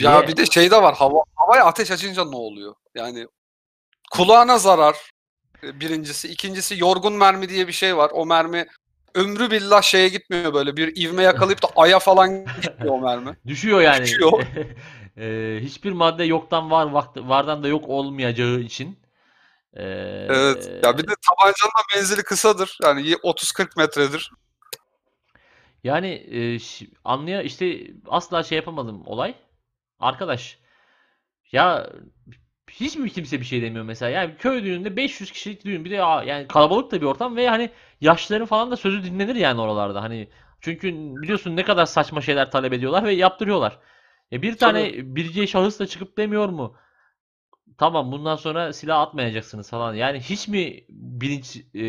Ya 0.00 0.18
diye- 0.18 0.28
bir 0.28 0.36
de 0.36 0.46
şey 0.46 0.70
de 0.70 0.82
var. 0.82 0.94
Hava, 0.94 1.24
havaya 1.34 1.64
ateş 1.64 1.90
açınca 1.90 2.24
ne 2.24 2.36
oluyor? 2.36 2.74
Yani 2.94 3.26
kulağına 4.12 4.58
zarar. 4.58 4.96
e, 5.62 5.80
Birincisi. 5.80 6.28
ikincisi 6.28 6.80
yorgun 6.80 7.12
mermi 7.12 7.48
diye 7.48 7.68
bir 7.68 7.72
şey 7.72 7.96
var. 7.96 8.10
O 8.14 8.26
mermi 8.26 8.66
ömrü 9.14 9.50
billah 9.50 9.82
şeye 9.82 10.08
gitmiyor 10.08 10.54
böyle. 10.54 10.76
Bir 10.76 10.96
ivme 11.02 11.22
yakalayıp 11.22 11.62
da 11.62 11.68
aya 11.76 11.98
falan 11.98 12.44
gitmiyor 12.62 12.94
o 12.94 13.00
mermi. 13.00 13.36
Düşüyor 13.46 13.80
yani. 13.80 14.02
Düşüyor. 14.02 14.42
Eee, 15.16 15.60
hiçbir 15.64 15.92
madde 15.92 16.24
yoktan 16.24 16.70
var, 16.70 16.86
vardan 17.16 17.62
da 17.62 17.68
yok 17.68 17.88
olmayacağı 17.88 18.58
için. 18.60 19.01
Eee, 19.76 20.26
Evet. 20.30 20.70
Ya 20.84 20.98
bir 20.98 21.02
de 21.08 21.12
tabancanın 21.28 21.70
da 21.78 21.96
menzili 21.96 22.22
kısadır. 22.22 22.78
Yani 22.82 23.08
y- 23.08 23.16
30-40 23.22 23.76
metredir. 23.76 24.30
Yani 25.84 26.08
e, 26.08 26.58
anlaya 27.04 27.42
işte 27.42 27.86
asla 28.08 28.42
şey 28.42 28.56
yapamadım 28.56 29.02
olay. 29.06 29.34
Arkadaş 30.00 30.58
ya 31.52 31.90
hiç 32.70 32.96
mi 32.96 33.10
kimse 33.10 33.40
bir 33.40 33.44
şey 33.44 33.62
demiyor 33.62 33.84
mesela? 33.84 34.10
Yani 34.10 34.36
köy 34.38 34.64
düğününde 34.64 34.96
500 34.96 35.32
kişilik 35.32 35.64
düğün 35.64 35.84
bir 35.84 35.90
de 35.90 35.94
ya, 35.94 36.22
yani 36.26 36.48
kalabalık 36.48 36.92
da 36.92 37.00
bir 37.00 37.06
ortam 37.06 37.36
ve 37.36 37.48
hani 37.48 37.70
yaşlıların 38.00 38.46
falan 38.46 38.70
da 38.70 38.76
sözü 38.76 39.04
dinlenir 39.04 39.34
yani 39.34 39.60
oralarda. 39.60 40.02
Hani 40.02 40.28
çünkü 40.60 40.88
biliyorsun 41.22 41.56
ne 41.56 41.64
kadar 41.64 41.86
saçma 41.86 42.20
şeyler 42.20 42.50
talep 42.50 42.72
ediyorlar 42.72 43.04
ve 43.04 43.12
yaptırıyorlar. 43.12 43.78
E 44.32 44.42
bir 44.42 44.56
tane 44.58 44.92
birce 45.16 45.46
şahıs 45.46 45.80
da 45.80 45.86
çıkıp 45.86 46.16
demiyor 46.18 46.48
mu? 46.48 46.76
Tamam 47.78 48.12
bundan 48.12 48.36
sonra 48.36 48.72
silah 48.72 49.00
atmayacaksınız 49.00 49.70
falan. 49.70 49.94
Yani 49.94 50.20
hiç 50.20 50.48
mi 50.48 50.84
bilinç 50.88 51.56
e, 51.74 51.84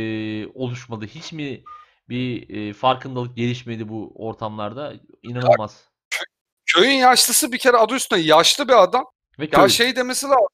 oluşmadı? 0.59 1.05
Hiç 1.05 1.34
mi 1.34 1.63
bir 2.09 2.49
e, 2.69 2.73
farkındalık 2.73 3.38
gelişmedi 3.38 3.89
bu 3.89 4.13
ortamlarda? 4.15 4.93
İnanılmaz. 5.23 5.84
Köyün 6.65 6.91
yaşlısı 6.91 7.51
bir 7.51 7.57
kere 7.57 7.77
adı 7.77 7.93
üstünde 7.95 8.21
yaşlı 8.21 8.67
bir 8.67 8.84
adam. 8.84 9.05
Ve 9.39 9.49
Ya 9.51 9.69
şey 9.69 9.95
demesi 9.95 10.25
lazım. 10.25 10.47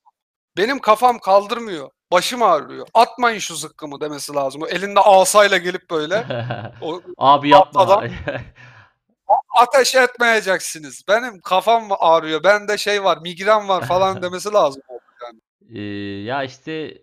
Benim 0.57 0.79
kafam 0.79 1.19
kaldırmıyor. 1.19 1.89
Başım 2.11 2.43
ağrıyor. 2.43 2.87
Atmayın 2.93 3.39
şu 3.39 3.55
zıkkımı 3.55 4.01
demesi 4.01 4.33
lazım. 4.33 4.61
O 4.61 4.67
elinde 4.67 4.99
asayla 4.99 5.57
gelip 5.57 5.89
böyle. 5.89 6.25
O, 6.81 7.01
Abi 7.17 7.49
yapma. 7.49 7.81
adam- 7.81 8.03
ateş 9.57 9.95
etmeyeceksiniz. 9.95 11.03
Benim 11.07 11.41
kafam 11.41 11.87
ağrıyor. 11.99 12.43
Bende 12.43 12.77
şey 12.77 13.03
var, 13.03 13.17
migren 13.17 13.67
var 13.67 13.85
falan 13.87 14.21
demesi 14.21 14.53
lazım. 14.53 14.81
Ee, 15.73 15.79
ya 16.23 16.43
işte 16.43 17.01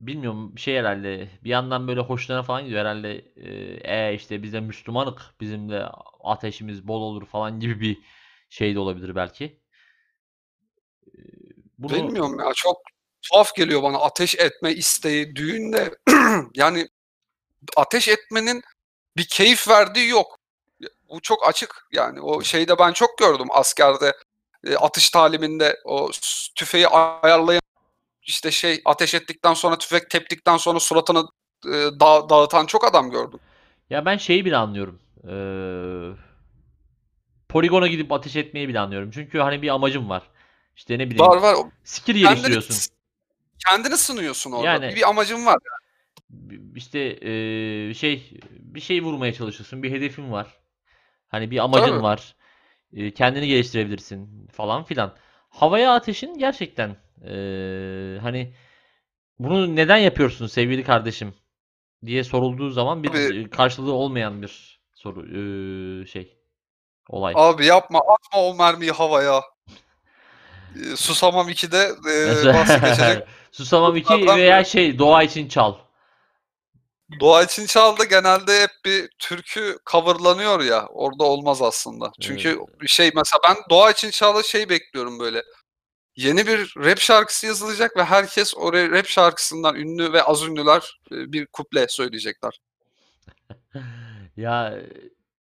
bilmiyorum 0.00 0.58
şey 0.58 0.76
herhalde. 0.76 1.28
Bir 1.44 1.50
yandan 1.50 1.88
böyle 1.88 2.00
hoşlarına 2.00 2.42
falan 2.42 2.64
gidiyor 2.64 2.80
herhalde. 2.80 3.18
E, 3.36 4.10
e 4.10 4.14
işte 4.14 4.42
biz 4.42 4.52
de 4.52 4.60
Müslümanık. 4.60 5.22
Bizim 5.40 5.70
de 5.70 5.86
ateşimiz 6.24 6.88
bol 6.88 7.02
olur 7.02 7.26
falan 7.26 7.60
gibi 7.60 7.80
bir 7.80 7.98
şey 8.50 8.74
de 8.74 8.78
olabilir 8.78 9.14
belki. 9.14 9.60
Ee, 11.06 11.20
Bunu 11.78 11.92
Bilmiyorum 11.92 12.38
ya 12.40 12.52
çok 12.54 12.76
tuhaf 13.22 13.54
geliyor 13.54 13.82
bana 13.82 13.98
ateş 13.98 14.38
etme 14.38 14.72
isteği 14.72 15.36
düğünde. 15.36 15.98
yani 16.54 16.88
ateş 17.76 18.08
etmenin 18.08 18.62
bir 19.16 19.28
keyif 19.28 19.68
verdiği 19.68 20.08
yok. 20.08 20.38
Bu 21.08 21.20
çok 21.20 21.48
açık 21.48 21.86
yani. 21.92 22.20
O 22.20 22.42
şeyde 22.42 22.78
ben 22.78 22.92
çok 22.92 23.18
gördüm 23.18 23.48
askerde 23.50 24.12
e, 24.66 24.76
atış 24.76 25.10
taliminde 25.10 25.80
o 25.84 26.10
tüfeği 26.54 26.88
ayarlayan 26.88 27.67
işte 28.28 28.50
şey 28.50 28.82
ateş 28.84 29.14
ettikten 29.14 29.54
sonra 29.54 29.78
tüfek 29.78 30.10
teptikten 30.10 30.56
sonra 30.56 30.80
suratını 30.80 31.28
e, 31.66 31.70
da- 32.00 32.28
dağıtan 32.28 32.66
çok 32.66 32.84
adam 32.86 33.10
gördüm. 33.10 33.40
Ya 33.90 34.04
ben 34.04 34.16
şeyi 34.16 34.44
bile 34.44 34.56
anlıyorum. 34.56 35.00
Ee, 35.24 36.16
poligona 37.48 37.86
gidip 37.86 38.12
ateş 38.12 38.36
etmeyi 38.36 38.68
bile 38.68 38.80
anlıyorum. 38.80 39.10
Çünkü 39.10 39.38
hani 39.38 39.62
bir 39.62 39.68
amacım 39.68 40.08
var. 40.08 40.22
İşte 40.76 40.98
ne 40.98 41.10
bileyim 41.10 41.26
Var 41.26 41.36
var. 41.36 41.56
skill 41.84 42.12
Kendini, 42.14 42.28
geliştiriyorsun. 42.28 42.94
kendini 43.66 43.96
sınıyorsun 43.96 44.52
orada. 44.52 44.66
Yani- 44.66 44.96
bir 44.96 45.08
amacın 45.08 45.46
var. 45.46 45.58
İşte 46.76 46.98
ee, 47.00 47.94
şey 47.94 48.40
bir 48.50 48.80
şey 48.80 49.02
vurmaya 49.02 49.32
çalışıyorsun. 49.32 49.82
Bir 49.82 49.90
hedefin 49.90 50.32
var. 50.32 50.46
Hani 51.28 51.50
bir 51.50 51.58
amacın 51.58 51.86
Tabii. 51.86 52.02
var. 52.02 52.36
Ee, 52.92 53.10
kendini 53.14 53.46
geliştirebilirsin 53.48 54.46
falan 54.46 54.84
filan. 54.84 55.14
Havaya 55.50 55.94
ateşin 55.94 56.38
gerçekten 56.38 56.96
ee, 57.24 58.18
hani 58.20 58.54
bunu 59.38 59.76
neden 59.76 59.96
yapıyorsun 59.96 60.46
sevgili 60.46 60.84
kardeşim 60.84 61.34
diye 62.06 62.24
sorulduğu 62.24 62.70
zaman 62.70 63.02
bir 63.02 63.10
ee, 63.14 63.50
karşılığı 63.50 63.92
olmayan 63.92 64.42
bir 64.42 64.80
soru 64.94 65.26
ee, 65.26 66.06
şey 66.06 66.38
olay. 67.08 67.34
Abi 67.36 67.66
yapma 67.66 67.98
atma 67.98 68.42
o 68.42 68.54
mermiyi 68.54 68.90
havaya. 68.90 69.42
Susamam 70.96 71.48
2'de 71.48 71.94
e, 72.10 72.54
bahsi 72.54 72.80
geçecek. 72.80 73.28
Susamam 73.52 73.96
2 73.96 74.08
Bunlardan 74.08 74.36
veya 74.38 74.64
şey 74.64 74.98
doğa 74.98 75.22
için 75.22 75.48
çal. 75.48 75.74
Doğa 77.20 77.42
için 77.42 77.66
çaldı 77.66 78.04
genelde 78.04 78.62
hep 78.62 78.70
bir 78.84 79.08
türkü 79.18 79.78
coverlanıyor 79.90 80.60
ya. 80.60 80.86
Orada 80.86 81.24
olmaz 81.24 81.62
aslında. 81.62 82.12
Çünkü 82.20 82.58
şey 82.86 83.10
mesela 83.14 83.40
ben 83.48 83.56
doğa 83.70 83.90
için 83.90 84.10
çalı 84.10 84.44
şey 84.44 84.68
bekliyorum 84.68 85.18
böyle. 85.20 85.42
Yeni 86.18 86.46
bir 86.46 86.74
rap 86.76 86.98
şarkısı 86.98 87.46
yazılacak 87.46 87.96
ve 87.96 88.04
herkes 88.04 88.54
o 88.56 88.72
rap 88.72 89.06
şarkısından 89.06 89.76
ünlü 89.76 90.12
ve 90.12 90.22
az 90.22 90.42
ünlüler 90.42 91.00
e, 91.12 91.32
bir 91.32 91.46
kuple 91.46 91.86
söyleyecekler. 91.88 92.60
Ya 94.36 94.80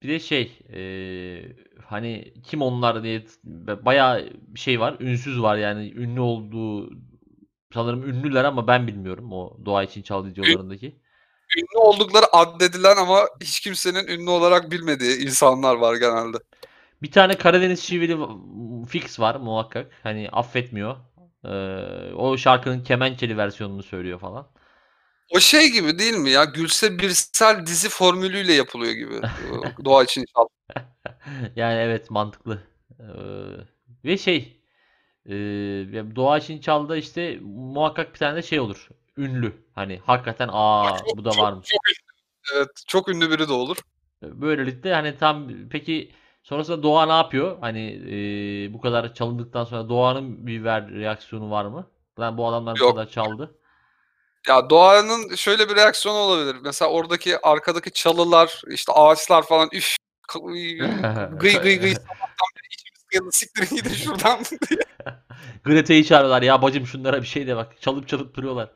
bir 0.02 0.10
de 0.10 0.20
şey 0.20 0.60
eee, 0.74 1.56
hani 1.86 2.34
kim 2.44 2.62
onlar 2.62 3.04
diye 3.04 3.26
bayağı 3.86 4.30
bir 4.48 4.60
şey 4.60 4.80
var. 4.80 4.98
Ünsüz 5.00 5.42
var 5.42 5.58
yani 5.58 5.92
ünlü 5.96 6.20
olduğu 6.20 6.90
sanırım 7.74 8.10
ünlüler 8.10 8.44
ama 8.44 8.68
ben 8.68 8.88
bilmiyorum 8.88 9.34
o 9.34 9.58
doğa 9.66 9.84
için 9.84 10.02
çal 10.02 10.26
videolarındaki. 10.26 11.00
Ünlü 11.58 11.78
oldukları 11.78 12.26
addedilen 12.32 12.98
ama 12.98 13.28
hiç 13.42 13.60
kimsenin 13.60 14.08
ünlü 14.08 14.30
olarak 14.30 14.72
bilmediği 14.72 15.18
insanlar 15.18 15.76
var 15.76 15.96
genelde. 15.96 16.38
Bir 17.04 17.12
tane 17.12 17.38
Karadeniz 17.38 17.84
şiveli 17.84 18.18
fix 18.88 19.20
var 19.20 19.36
muhakkak. 19.36 19.92
Hani 20.04 20.30
affetmiyor. 20.32 20.96
Eee, 21.46 22.14
o 22.16 22.38
şarkının 22.38 22.84
kemençeli 22.84 23.38
versiyonunu 23.38 23.84
söylüyor 23.84 24.20
falan. 24.20 24.48
O 25.36 25.40
şey 25.40 25.70
gibi 25.72 26.00
değil 26.00 26.14
mi 26.14 26.30
ya? 26.30 26.44
Gülse 26.46 27.00
Birsel 27.00 27.66
dizi 27.66 27.90
formülüyle 27.90 28.54
yapılıyor 28.54 28.94
gibi. 28.94 29.22
Doğa 29.86 30.04
için 30.04 30.26
çal. 30.36 30.48
Yani 31.56 31.80
evet 31.80 32.10
mantıklı. 32.12 32.64
Ee, 33.00 33.04
ve 34.06 34.18
şey 34.18 34.62
e, 35.26 35.32
doğa 36.16 36.38
için 36.38 36.60
çalda 36.62 36.98
işte 36.98 37.40
muhakkak 37.42 38.14
bir 38.14 38.20
tane 38.20 38.36
de 38.36 38.42
şey 38.42 38.60
olur. 38.60 38.90
Ünlü. 39.18 39.54
Hani 39.76 40.00
hakikaten 40.06 40.50
aa 40.52 40.98
Çok- 40.98 41.18
bu 41.18 41.26
da 41.26 41.32
çok- 41.32 41.44
varmış. 41.44 41.68
Çok. 41.70 41.82
Evet, 42.56 42.70
çok 42.88 43.10
ünlü 43.10 43.32
biri 43.32 43.48
de 43.48 43.54
olur. 43.54 43.78
Böylelikle 44.22 44.94
hani 44.94 45.18
tam 45.18 45.50
peki 45.70 46.12
sonrasında 46.44 46.84
doğa 46.84 47.06
ne 47.06 47.12
yapıyor? 47.12 47.58
Hani 47.62 47.92
e, 48.08 48.74
bu 48.74 48.82
kadar 48.82 49.14
çalındıktan 49.14 49.64
sonra 49.64 49.90
doğanın 49.90 50.48
bir 50.48 50.64
ver 50.64 50.92
reaksiyonu 50.92 51.52
var 51.52 51.66
mı? 51.66 51.88
Lan 52.20 52.38
bu 52.38 52.48
adamlar 52.48 52.76
bu 52.76 52.80
Yok. 52.80 52.96
kadar 52.96 53.10
çaldı. 53.10 53.56
Ya 54.48 54.70
doğanın 54.70 55.36
şöyle 55.36 55.70
bir 55.70 55.76
reaksiyonu 55.76 56.18
olabilir. 56.18 56.56
Mesela 56.64 56.92
oradaki 56.92 57.48
arkadaki 57.48 57.92
çalılar, 57.92 58.62
işte 58.68 58.94
ağaçlar 58.94 59.44
falan 59.44 59.70
üf 59.72 59.96
gıy 60.34 60.78
gıy 61.40 61.80
gıy 61.80 61.94
sabahtan 61.94 62.48
beri 62.56 62.74
içimiz 62.74 63.04
kıyıldı 63.08 63.32
siktirin 63.32 63.76
gidin 63.76 63.90
şuradan. 63.90 64.40
Greta'yı 65.64 66.04
çağırıyorlar 66.04 66.42
ya 66.42 66.62
bacım 66.62 66.88
şunlara 66.88 67.22
bir 67.22 67.28
şey 67.28 67.48
de 67.48 67.56
bak. 67.56 67.82
Çalıp 67.82 68.08
çalıp 68.08 68.36
duruyorlar. 68.36 68.72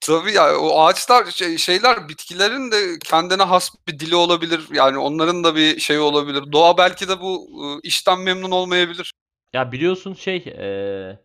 Tabii 0.00 0.32
ya 0.32 0.58
o 0.58 0.80
ağaçlar 0.80 1.26
şey- 1.30 1.58
şeyler 1.58 2.08
bitkilerin 2.08 2.70
de 2.70 2.98
kendine 3.04 3.42
has 3.42 3.70
bir 3.88 3.98
dili 3.98 4.14
olabilir. 4.16 4.60
Yani 4.72 4.98
onların 4.98 5.44
da 5.44 5.54
bir 5.56 5.80
şeyi 5.80 5.98
olabilir. 6.00 6.52
Doğa 6.52 6.78
belki 6.78 7.08
de 7.08 7.20
bu 7.20 7.48
işten 7.82 8.20
memnun 8.20 8.50
olmayabilir. 8.50 9.12
Ya 9.52 9.72
biliyorsun 9.72 10.14
şey 10.14 10.36
eee, 10.46 11.20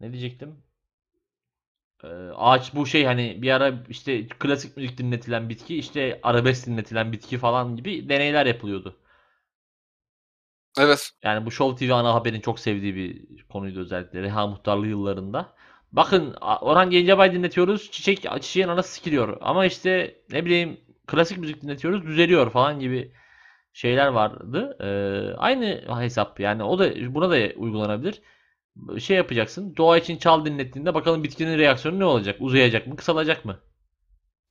ne 0.00 0.12
diyecektim? 0.12 0.62
Eee, 2.04 2.10
ağaç 2.36 2.74
bu 2.74 2.86
şey 2.86 3.04
hani 3.04 3.42
bir 3.42 3.50
ara 3.50 3.84
işte 3.88 4.26
klasik 4.28 4.76
müzik 4.76 4.98
dinletilen 4.98 5.48
bitki 5.48 5.76
işte 5.78 6.20
arabesk 6.22 6.66
dinletilen 6.66 7.12
bitki 7.12 7.38
falan 7.38 7.76
gibi 7.76 8.08
deneyler 8.08 8.46
yapılıyordu. 8.46 8.96
Evet. 10.78 11.10
Yani 11.24 11.46
bu 11.46 11.50
Show 11.50 11.86
TV 11.86 11.94
ana 11.94 12.14
haberin 12.14 12.40
çok 12.40 12.60
sevdiği 12.60 12.94
bir 12.94 13.42
konuydu 13.48 13.80
özellikle 13.80 14.22
Reha 14.22 14.46
Muhtarlı 14.46 14.86
yıllarında. 14.86 15.54
Bakın 15.92 16.34
Orhan 16.60 16.90
Gencebay 16.90 17.32
dinletiyoruz 17.32 17.90
çiçek 17.90 18.26
çiçeğin 18.42 18.68
anası 18.68 18.92
sikiliyor. 18.92 19.36
Ama 19.40 19.66
işte 19.66 20.14
ne 20.32 20.44
bileyim 20.44 20.80
klasik 21.06 21.38
müzik 21.38 21.62
dinletiyoruz 21.62 22.06
düzeliyor 22.06 22.50
falan 22.50 22.80
gibi 22.80 23.12
şeyler 23.72 24.06
vardı. 24.08 24.76
Eee, 24.80 25.34
aynı 25.38 26.00
hesap 26.00 26.40
yani 26.40 26.62
o 26.64 26.78
da 26.78 27.14
buna 27.14 27.30
da 27.30 27.36
uygulanabilir. 27.56 28.22
Şey 28.98 29.16
yapacaksın. 29.16 29.76
Doğa 29.76 29.98
için 29.98 30.16
çal 30.18 30.44
dinlettiğinde 30.44 30.94
bakalım 30.94 31.24
bitkinin 31.24 31.58
reaksiyonu 31.58 31.98
ne 31.98 32.04
olacak? 32.04 32.36
Uzayacak 32.40 32.86
mı? 32.86 32.96
Kısalacak 32.96 33.44
mı? 33.44 33.60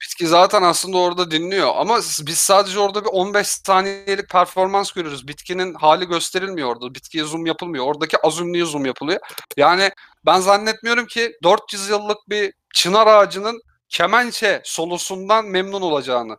Bitki 0.01 0.27
zaten 0.27 0.61
aslında 0.63 0.97
orada 0.97 1.31
dinliyor 1.31 1.71
ama 1.75 1.97
biz 1.97 2.37
sadece 2.37 2.79
orada 2.79 3.03
bir 3.03 3.09
15 3.09 3.47
saniyelik 3.47 4.29
performans 4.29 4.91
görüyoruz. 4.91 5.27
Bitkinin 5.27 5.73
hali 5.73 6.05
gösterilmiyor 6.05 6.67
orada. 6.69 6.95
Bitkiye 6.95 7.23
zoom 7.23 7.45
yapılmıyor. 7.45 7.85
Oradaki 7.85 8.17
az 8.23 8.39
ünlüye 8.39 8.65
zoom 8.65 8.85
yapılıyor. 8.85 9.19
Yani 9.57 9.91
ben 10.25 10.39
zannetmiyorum 10.39 11.05
ki 11.05 11.31
400 11.43 11.89
yıllık 11.89 12.17
bir 12.29 12.53
çınar 12.73 13.07
ağacının 13.07 13.61
kemençe 13.89 14.61
solosundan 14.63 15.45
memnun 15.45 15.81
olacağını. 15.81 16.37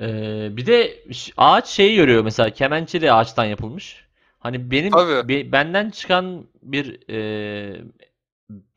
Ee, 0.00 0.48
bir 0.56 0.66
de 0.66 1.04
ağaç 1.36 1.68
şeyi 1.68 1.96
görüyor 1.96 2.24
mesela 2.24 2.50
kemençe 2.50 3.00
de 3.00 3.12
ağaçtan 3.12 3.44
yapılmış. 3.44 4.04
Hani 4.38 4.70
benim 4.70 4.90
Tabii. 4.90 5.28
be- 5.28 5.52
benden 5.52 5.90
çıkan 5.90 6.46
bir 6.62 7.08
e, 7.10 7.82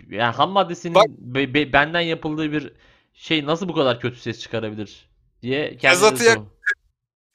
yani 0.09 0.35
ham 0.35 0.49
maddesinin 0.49 0.95
Bak- 0.95 1.07
be- 1.09 1.53
be- 1.53 1.73
benden 1.73 2.01
yapıldığı 2.01 2.51
bir 2.51 2.73
şey 3.13 3.45
nasıl 3.45 3.67
bu 3.69 3.73
kadar 3.75 3.99
kötü 3.99 4.19
ses 4.19 4.39
çıkarabilir 4.41 5.09
diye 5.41 5.77
Tezatı 5.77 6.23
yak- 6.23 6.39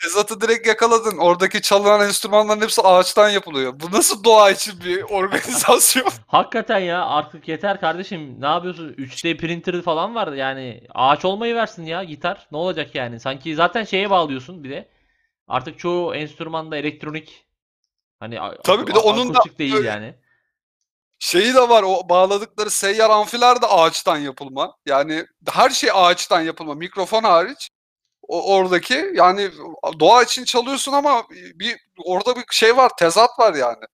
Tezatı 0.02 0.40
direkt 0.40 0.66
yakaladın. 0.66 1.18
Oradaki 1.18 1.62
çalınan 1.62 2.00
enstrümanların 2.00 2.60
hepsi 2.60 2.82
ağaçtan 2.82 3.28
yapılıyor. 3.28 3.80
Bu 3.80 3.96
nasıl 3.96 4.24
doğa 4.24 4.50
için 4.50 4.80
bir 4.84 5.02
organizasyon? 5.10 6.08
Hakikaten 6.26 6.78
ya 6.78 7.06
artık 7.06 7.48
yeter 7.48 7.80
kardeşim. 7.80 8.40
Ne 8.40 8.46
yapıyorsun? 8.46 8.92
3D 8.92 9.36
printer 9.36 9.82
falan 9.82 10.14
var 10.14 10.32
yani 10.32 10.80
ağaç 10.94 11.24
olmayı 11.24 11.54
versin 11.54 11.84
ya 11.84 12.04
gitar. 12.04 12.46
Ne 12.52 12.58
olacak 12.58 12.94
yani? 12.94 13.20
Sanki 13.20 13.54
zaten 13.54 13.84
şeye 13.84 14.10
bağlıyorsun 14.10 14.64
bir 14.64 14.70
de. 14.70 14.88
Artık 15.48 15.78
çoğu 15.78 16.14
enstrümanda 16.14 16.76
elektronik. 16.76 17.46
Hani 18.20 18.38
Tabii 18.64 18.86
bir 18.86 18.94
de 18.94 18.98
onun 18.98 19.34
da 19.34 19.40
değil 19.58 19.84
yani. 19.84 20.14
Şeyi 21.18 21.54
de 21.54 21.68
var 21.68 21.82
o 21.82 22.08
bağladıkları 22.08 22.70
seyyar 22.70 23.10
amfiler 23.10 23.62
de 23.62 23.66
ağaçtan 23.66 24.16
yapılma. 24.18 24.76
Yani 24.86 25.26
her 25.52 25.70
şey 25.70 25.90
ağaçtan 25.94 26.40
yapılma. 26.40 26.74
Mikrofon 26.74 27.22
hariç. 27.22 27.70
O 28.28 28.54
oradaki 28.54 29.10
yani 29.14 29.50
doğa 30.00 30.22
için 30.22 30.44
çalıyorsun 30.44 30.92
ama 30.92 31.24
bir 31.30 31.76
orada 32.04 32.36
bir 32.36 32.44
şey 32.50 32.76
var, 32.76 32.90
tezat 32.98 33.38
var 33.38 33.54
yani. 33.54 33.84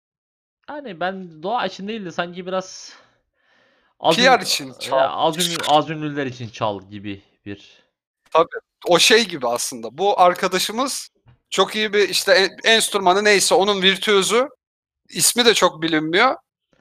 Yani 0.69 1.01
ben 1.01 1.43
doğa 1.43 1.67
için 1.67 1.89
değil 1.89 2.05
de 2.05 2.13
sanki 2.13 2.47
biraz 2.47 2.93
az, 4.01 4.17
PR 4.17 4.41
için 4.41 4.67
ya 4.67 4.79
çal. 4.79 4.99
az, 5.11 5.49
ünlü, 5.49 5.57
az 5.69 5.91
ünlüler 5.91 6.27
için 6.27 6.49
çal 6.49 6.83
gibi 6.91 7.23
bir. 7.47 7.85
O 8.87 8.99
şey 8.99 9.29
gibi 9.29 9.49
aslında. 9.49 9.99
Bu 9.99 10.21
arkadaşımız 10.21 11.09
çok 11.51 11.77
iyi 11.77 11.93
bir 11.93 12.09
işte 12.09 12.33
en- 12.33 12.75
enstrümanı 12.75 13.25
neyse 13.25 13.55
onun 13.55 13.83
virtüözü. 13.83 14.49
İsmi 15.09 15.45
de 15.45 15.55
çok 15.55 15.83
bilinmiyor. 15.83 16.37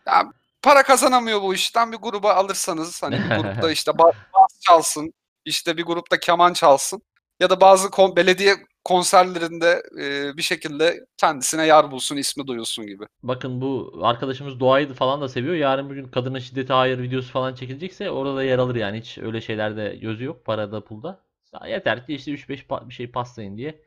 Yani 0.08 0.32
para 0.62 0.84
kazanamıyor 0.84 1.42
bu 1.42 1.54
işten 1.54 1.92
bir 1.92 1.98
gruba 1.98 2.34
alırsanız 2.34 3.04
hani 3.04 3.16
bir 3.16 3.30
grupta 3.42 3.72
işte 3.72 3.92
ba- 3.92 4.14
bas 4.34 4.60
çalsın, 4.62 5.14
işte 5.46 5.78
bir 5.78 5.84
grupta 5.84 6.20
keman 6.20 6.54
çalsın 6.54 7.02
ya 7.40 7.50
da 7.50 7.62
bazı 7.62 7.90
kon- 7.90 8.16
belediye 8.16 8.56
konserlerinde 8.84 9.84
e, 10.00 10.38
bir 10.38 10.42
şekilde 10.42 11.06
kendisine 11.18 11.68
yer 11.68 11.92
bulsun, 11.92 12.18
ismi 12.18 12.48
duyulsun 12.48 12.88
gibi. 12.88 13.04
Bakın 13.24 13.62
bu 13.62 14.00
arkadaşımız 14.02 14.60
doğayı 14.60 14.94
falan 14.94 15.22
da 15.22 15.30
seviyor. 15.30 15.56
Yarın 15.56 15.90
bir 15.90 15.96
gün 15.96 16.08
kadına 16.08 16.40
şiddete 16.40 16.74
hayır 16.74 17.00
videosu 17.00 17.32
falan 17.32 17.56
çekilecekse 17.56 18.12
orada 18.12 18.36
da 18.36 18.44
yer 18.44 18.60
alır 18.60 18.76
yani. 18.76 19.00
Hiç 19.00 19.18
öyle 19.18 19.42
şeylerde 19.42 19.96
gözü 20.02 20.24
yok 20.24 20.46
parada 20.46 20.84
pulda. 20.84 21.24
Ya 21.62 21.68
Yeter 21.68 22.06
ki 22.06 22.14
işte 22.16 22.32
3-5 22.32 22.64
pa- 22.64 22.90
bir 22.90 22.94
şey 22.94 23.12
paslayın 23.12 23.58
diye 23.58 23.82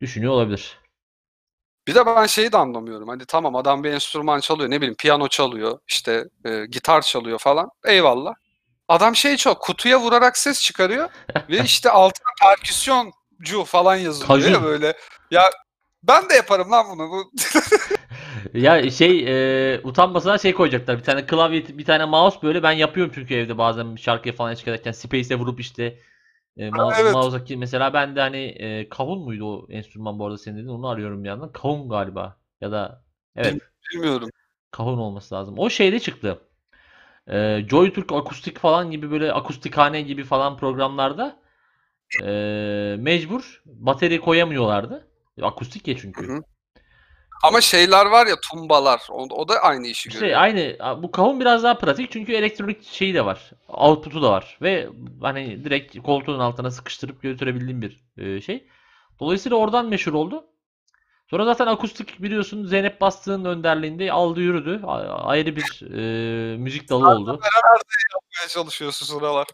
düşünüyor 0.00 0.32
olabilir. 0.32 0.78
Bir 1.90 1.94
de 1.94 2.06
ben 2.06 2.26
şeyi 2.26 2.52
de 2.52 2.56
anlamıyorum. 2.56 3.08
Hani 3.08 3.24
tamam 3.26 3.56
adam 3.56 3.84
bir 3.84 3.90
enstrüman 3.90 4.40
çalıyor, 4.40 4.70
ne 4.70 4.76
bileyim 4.76 4.94
piyano 4.94 5.28
çalıyor, 5.28 5.78
işte 5.88 6.24
e, 6.44 6.66
gitar 6.66 7.02
çalıyor 7.02 7.38
falan. 7.38 7.70
Eyvallah. 7.86 8.34
Adam 8.88 9.16
şey 9.16 9.36
çok 9.36 9.60
kutuya 9.62 10.00
vurarak 10.00 10.38
ses 10.38 10.62
çıkarıyor 10.62 11.08
ve 11.50 11.58
işte 11.64 11.90
altına 11.90 12.32
perküsyoncu 12.42 13.64
falan 13.66 13.96
yazılıyor 13.96 14.28
Kajun. 14.28 14.52
ya 14.52 14.62
böyle. 14.62 14.94
Ya 15.30 15.42
ben 16.02 16.28
de 16.28 16.34
yaparım 16.34 16.70
lan 16.70 16.86
bunu. 16.90 17.10
Bu 17.10 17.30
Ya 18.54 18.90
şey 18.90 19.24
e, 19.74 19.80
utanmasına 19.84 20.38
şey 20.38 20.54
koyacaklar. 20.54 20.98
Bir 20.98 21.04
tane 21.04 21.26
klavye, 21.26 21.78
bir 21.78 21.84
tane 21.84 22.04
mouse 22.04 22.42
böyle 22.42 22.62
ben 22.62 22.72
yapıyorum 22.72 23.12
çünkü 23.14 23.34
evde 23.34 23.58
bazen 23.58 23.96
şarkıya 23.96 24.34
falan 24.34 24.52
ederken 24.52 24.92
space'e 24.92 25.38
vurup 25.38 25.60
işte 25.60 25.98
e, 26.60 26.70
mouse, 26.70 27.02
evet. 27.02 27.12
mouse'a 27.12 27.56
mesela 27.56 27.94
ben 27.94 28.16
de 28.16 28.20
hani 28.20 28.36
e, 28.36 28.88
kavun 28.88 29.24
muydu 29.24 29.46
o 29.46 29.66
enstrüman 29.70 30.18
bu 30.18 30.26
arada 30.26 30.38
senin 30.38 30.56
dediğin 30.56 30.68
onu 30.68 30.88
arıyorum 30.88 31.24
bir 31.24 31.28
yandan. 31.28 31.52
Kavun 31.52 31.88
galiba 31.88 32.36
ya 32.60 32.72
da 32.72 33.04
evet 33.36 33.60
bilmiyorum. 33.92 34.30
kavun 34.70 34.98
olması 34.98 35.34
lazım. 35.34 35.58
O 35.58 35.70
şeyde 35.70 36.00
çıktı. 36.00 36.38
E, 37.28 37.64
Joytürk 37.70 38.12
akustik 38.12 38.58
falan 38.58 38.90
gibi 38.90 39.10
böyle 39.10 39.32
akustikhane 39.32 40.02
gibi 40.02 40.24
falan 40.24 40.56
programlarda 40.56 41.36
e, 42.22 42.30
mecbur 42.98 43.62
bateri 43.66 44.20
koyamıyorlardı. 44.20 45.08
Akustik 45.42 45.88
ya 45.88 45.96
çünkü. 45.96 46.28
Hı 46.28 46.32
hı. 46.32 46.42
Ama 47.42 47.60
şeyler 47.60 48.06
var 48.06 48.26
ya 48.26 48.34
tumbalar. 48.50 49.00
O, 49.10 49.22
o 49.22 49.48
da 49.48 49.54
aynı 49.54 49.86
işi 49.86 50.08
İşte 50.08 50.20
görüyor. 50.20 50.40
aynı 50.40 50.76
bu 51.02 51.10
kavun 51.10 51.40
biraz 51.40 51.62
daha 51.62 51.78
pratik 51.78 52.10
çünkü 52.12 52.32
elektronik 52.32 52.84
şeyi 52.84 53.14
de 53.14 53.24
var. 53.24 53.50
Output'u 53.68 54.22
da 54.22 54.30
var 54.30 54.58
ve 54.62 54.88
hani 55.22 55.64
direkt 55.64 55.98
koltuğun 56.02 56.38
altına 56.38 56.70
sıkıştırıp 56.70 57.22
götürebildiğim 57.22 57.82
bir 57.82 58.00
e, 58.18 58.40
şey. 58.40 58.66
Dolayısıyla 59.20 59.56
oradan 59.58 59.86
meşhur 59.88 60.12
oldu. 60.12 60.44
Sonra 61.30 61.44
zaten 61.44 61.66
akustik 61.66 62.22
biliyorsun 62.22 62.66
Zeynep 62.66 63.00
Bastık'ın 63.00 63.44
önderliğinde 63.44 64.12
aldı 64.12 64.40
yürüdü. 64.40 64.80
A- 64.86 65.24
Ayrı 65.24 65.56
bir 65.56 65.82
e, 65.94 66.56
müzik 66.56 66.88
dalı 66.88 67.08
oldu. 67.08 67.30
Yapmaya 67.30 68.48
çalışıyorsun 68.48 69.06
sıralar. 69.06 69.46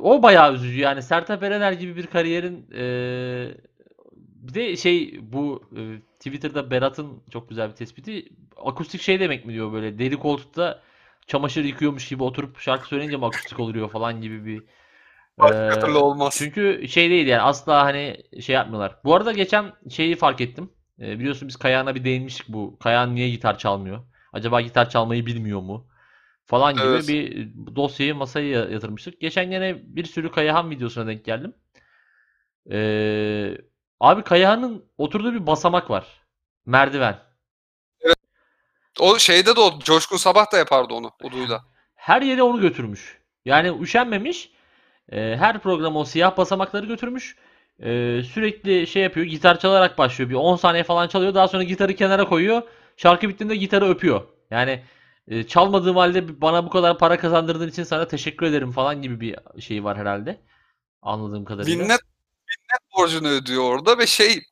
O 0.00 0.22
bayağı 0.22 0.54
üzücü 0.54 0.80
yani 0.80 1.02
Sertab 1.02 1.42
Erener 1.42 1.72
gibi 1.72 1.96
bir 1.96 2.06
kariyerin 2.06 2.70
e, 2.74 2.84
bir 4.16 4.54
de 4.54 4.76
şey 4.76 5.18
bu 5.22 5.62
e, 5.76 5.80
Twitter'da 6.24 6.70
Berat'ın 6.70 7.22
çok 7.30 7.48
güzel 7.48 7.70
bir 7.70 7.74
tespiti 7.74 8.28
akustik 8.56 9.00
şey 9.00 9.20
demek 9.20 9.46
mi 9.46 9.52
diyor 9.52 9.72
böyle 9.72 9.98
deri 9.98 10.16
koltukta 10.18 10.82
çamaşır 11.26 11.64
yıkıyormuş 11.64 12.08
gibi 12.08 12.22
oturup 12.22 12.58
şarkı 12.58 12.88
söyleyince 12.88 13.16
mi 13.16 13.26
akustik 13.26 13.60
oluyor 13.60 13.90
falan 13.90 14.20
gibi 14.20 14.46
bir 14.46 14.64
Başka 15.40 15.78
e, 15.82 15.86
türlü 15.86 15.96
olmaz. 15.98 16.48
çünkü 16.48 16.88
şey 16.88 17.10
değil 17.10 17.26
yani 17.26 17.42
asla 17.42 17.84
hani 17.84 18.16
şey 18.42 18.54
yapmıyorlar. 18.54 18.96
Bu 19.04 19.14
arada 19.14 19.32
geçen 19.32 19.72
şeyi 19.90 20.16
fark 20.16 20.40
ettim. 20.40 20.72
E, 21.00 21.18
biliyorsun 21.18 21.48
biz 21.48 21.56
Kayağan'a 21.56 21.94
bir 21.94 22.04
değinmiştik 22.04 22.48
bu. 22.48 22.78
Kayağan 22.78 23.14
niye 23.14 23.30
gitar 23.30 23.58
çalmıyor? 23.58 24.04
Acaba 24.32 24.60
gitar 24.60 24.90
çalmayı 24.90 25.26
bilmiyor 25.26 25.60
mu? 25.60 25.88
Falan 26.46 26.80
gibi 26.80 27.08
Evet. 27.08 27.08
bir 27.08 27.48
dosyayı 27.76 28.14
masaya 28.14 28.48
ya- 28.50 28.70
yatırmıştık. 28.70 29.20
Geçen 29.20 29.50
gene 29.50 29.82
bir 29.96 30.04
sürü 30.04 30.30
Kayahan 30.30 30.70
videosuna 30.70 31.06
denk 31.06 31.24
geldim. 31.24 31.54
Ee, 32.70 33.58
abi 34.00 34.22
Kayahan'ın 34.22 34.84
oturduğu 34.98 35.32
bir 35.32 35.46
basamak 35.46 35.90
var. 35.90 36.06
Merdiven. 36.66 37.18
O 39.00 39.18
şeyde 39.18 39.56
de 39.56 39.60
o 39.60 39.78
Coşkun 39.78 40.16
Sabah 40.16 40.52
da 40.52 40.56
yapardı 40.58 40.94
onu 40.94 41.10
uduyla. 41.22 41.64
Her 41.94 42.22
yere 42.22 42.42
onu 42.42 42.60
götürmüş. 42.60 43.18
Yani 43.44 43.82
üşenmemiş. 43.82 44.50
Ee, 45.12 45.36
her 45.38 45.58
program 45.58 45.96
o 45.96 46.04
siyah 46.04 46.36
basamakları 46.36 46.86
götürmüş. 46.86 47.36
Ee, 47.80 48.22
sürekli 48.32 48.86
şey 48.86 49.02
yapıyor. 49.02 49.26
Gitar 49.26 49.58
çalarak 49.58 49.98
başlıyor. 49.98 50.30
Bir 50.30 50.34
10 50.34 50.56
saniye 50.56 50.84
falan 50.84 51.08
çalıyor. 51.08 51.34
Daha 51.34 51.48
sonra 51.48 51.62
gitarı 51.62 51.94
kenara 51.94 52.24
koyuyor. 52.28 52.62
Şarkı 52.96 53.28
bittiğinde 53.28 53.56
gitarı 53.56 53.88
öpüyor. 53.88 54.22
Yani 54.50 54.82
e, 55.28 55.44
çalmadığım 55.46 55.96
halde 55.96 56.40
bana 56.40 56.66
bu 56.66 56.70
kadar 56.70 56.98
para 56.98 57.18
kazandırdığın 57.18 57.68
için 57.68 57.82
sana 57.82 58.08
teşekkür 58.08 58.46
ederim 58.46 58.72
falan 58.72 59.02
gibi 59.02 59.20
bir 59.20 59.60
şey 59.60 59.84
var 59.84 59.98
herhalde. 59.98 60.40
Anladığım 61.02 61.44
kadarıyla. 61.44 61.82
Minnet 61.82 62.00
borcunu 62.96 63.28
ödüyor 63.28 63.62
orada 63.62 63.98
ve 63.98 64.06
şey 64.06 64.42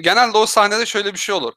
genelde 0.00 0.38
o 0.38 0.46
sahnede 0.46 0.86
şöyle 0.86 1.12
bir 1.12 1.18
şey 1.18 1.34
olur. 1.34 1.52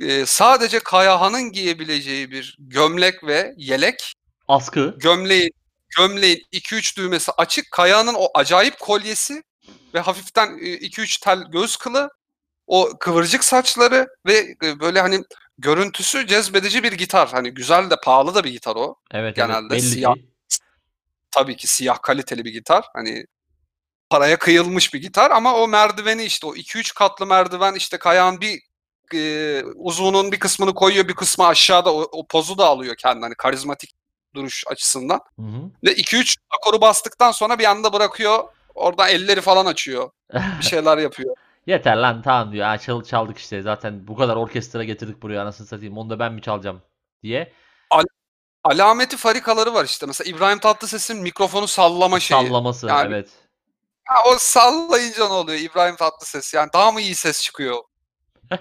Ee, 0.00 0.26
sadece 0.26 0.78
Kayahan'ın 0.78 1.52
giyebileceği 1.52 2.30
bir 2.30 2.56
gömlek 2.58 3.24
ve 3.24 3.54
yelek 3.56 4.14
Askı. 4.48 4.94
gömleğin 4.98 5.52
gömleğin 5.96 6.42
2-3 6.52 6.96
düğmesi 6.96 7.32
açık. 7.32 7.70
Kayahan'ın 7.70 8.14
o 8.14 8.28
acayip 8.34 8.80
kolyesi 8.80 9.42
ve 9.94 10.00
hafiften 10.00 10.48
2-3 10.48 11.24
tel 11.24 11.42
göz 11.52 11.76
kılı 11.76 12.10
o 12.66 12.90
kıvırcık 13.00 13.44
saçları 13.44 14.06
ve 14.26 14.56
böyle 14.80 15.00
hani 15.00 15.22
görüntüsü 15.58 16.26
cezbedici 16.26 16.82
bir 16.82 16.92
gitar. 16.92 17.28
Hani 17.32 17.50
güzel 17.50 17.90
de 17.90 17.96
pahalı 18.04 18.34
da 18.34 18.44
bir 18.44 18.50
gitar 18.50 18.76
o. 18.76 18.96
Evet 19.10 19.36
Genelde 19.36 19.58
evet 19.60 19.70
belli 19.70 19.80
siyah. 19.80 20.14
Tabii 21.30 21.56
ki 21.56 21.66
siyah 21.66 22.02
kaliteli 22.02 22.44
bir 22.44 22.52
gitar. 22.52 22.84
Hani 22.94 23.26
paraya 24.14 24.38
kıyılmış 24.38 24.94
bir 24.94 25.00
gitar 25.00 25.30
ama 25.30 25.54
o 25.54 25.68
merdiveni 25.68 26.24
işte 26.24 26.46
o 26.46 26.54
2-3 26.54 26.94
katlı 26.94 27.26
merdiven 27.26 27.74
işte 27.74 27.98
kayağın 27.98 28.40
bir 28.40 28.60
e, 29.14 29.62
uzunun 29.74 30.32
bir 30.32 30.38
kısmını 30.38 30.74
koyuyor 30.74 31.08
bir 31.08 31.14
kısmı 31.14 31.46
aşağıda 31.46 31.94
o, 31.94 32.00
o 32.12 32.26
pozu 32.26 32.58
da 32.58 32.66
alıyor 32.66 32.94
kendine 32.96 33.24
hani 33.24 33.34
karizmatik 33.34 33.90
duruş 34.34 34.64
açısından. 34.66 35.20
Hı 35.38 35.42
hı. 35.42 35.70
Ve 35.84 35.92
2-3 35.92 36.36
akoru 36.50 36.80
bastıktan 36.80 37.32
sonra 37.32 37.58
bir 37.58 37.64
anda 37.64 37.92
bırakıyor. 37.92 38.44
Oradan 38.74 39.08
elleri 39.08 39.40
falan 39.40 39.66
açıyor. 39.66 40.10
Bir 40.32 40.64
şeyler 40.64 40.98
yapıyor. 40.98 41.36
Yeter 41.66 41.96
lan 41.96 42.22
tamam 42.22 42.52
diyor. 42.52 42.66
Ha, 42.66 42.78
çal, 42.78 43.04
çaldık 43.04 43.38
işte. 43.38 43.62
Zaten 43.62 44.08
bu 44.08 44.16
kadar 44.16 44.36
orkestra 44.36 44.84
getirdik 44.84 45.22
buraya 45.22 45.42
anasını 45.42 45.66
satayım. 45.66 45.98
Onu 45.98 46.10
da 46.10 46.18
ben 46.18 46.32
mi 46.32 46.42
çalacağım 46.42 46.82
diye. 47.22 47.52
Alameti 48.64 49.16
farikaları 49.16 49.74
var 49.74 49.84
işte. 49.84 50.06
Mesela 50.06 50.36
İbrahim 50.36 50.58
Tatlıses'in 50.58 51.22
mikrofonu 51.22 51.68
sallama 51.68 52.20
şeyi. 52.20 52.48
Sallaması 52.48 52.86
Yani- 52.86 53.14
evet. 53.14 53.43
Ha, 54.04 54.22
o 54.26 54.36
sallayınca 54.38 55.26
ne 55.26 55.32
oluyor 55.32 55.58
İbrahim 55.58 55.96
Tatlıses? 55.96 56.54
Yani 56.54 56.70
daha 56.74 56.92
mı 56.92 57.00
iyi 57.00 57.14
ses 57.14 57.42
çıkıyor? 57.42 57.82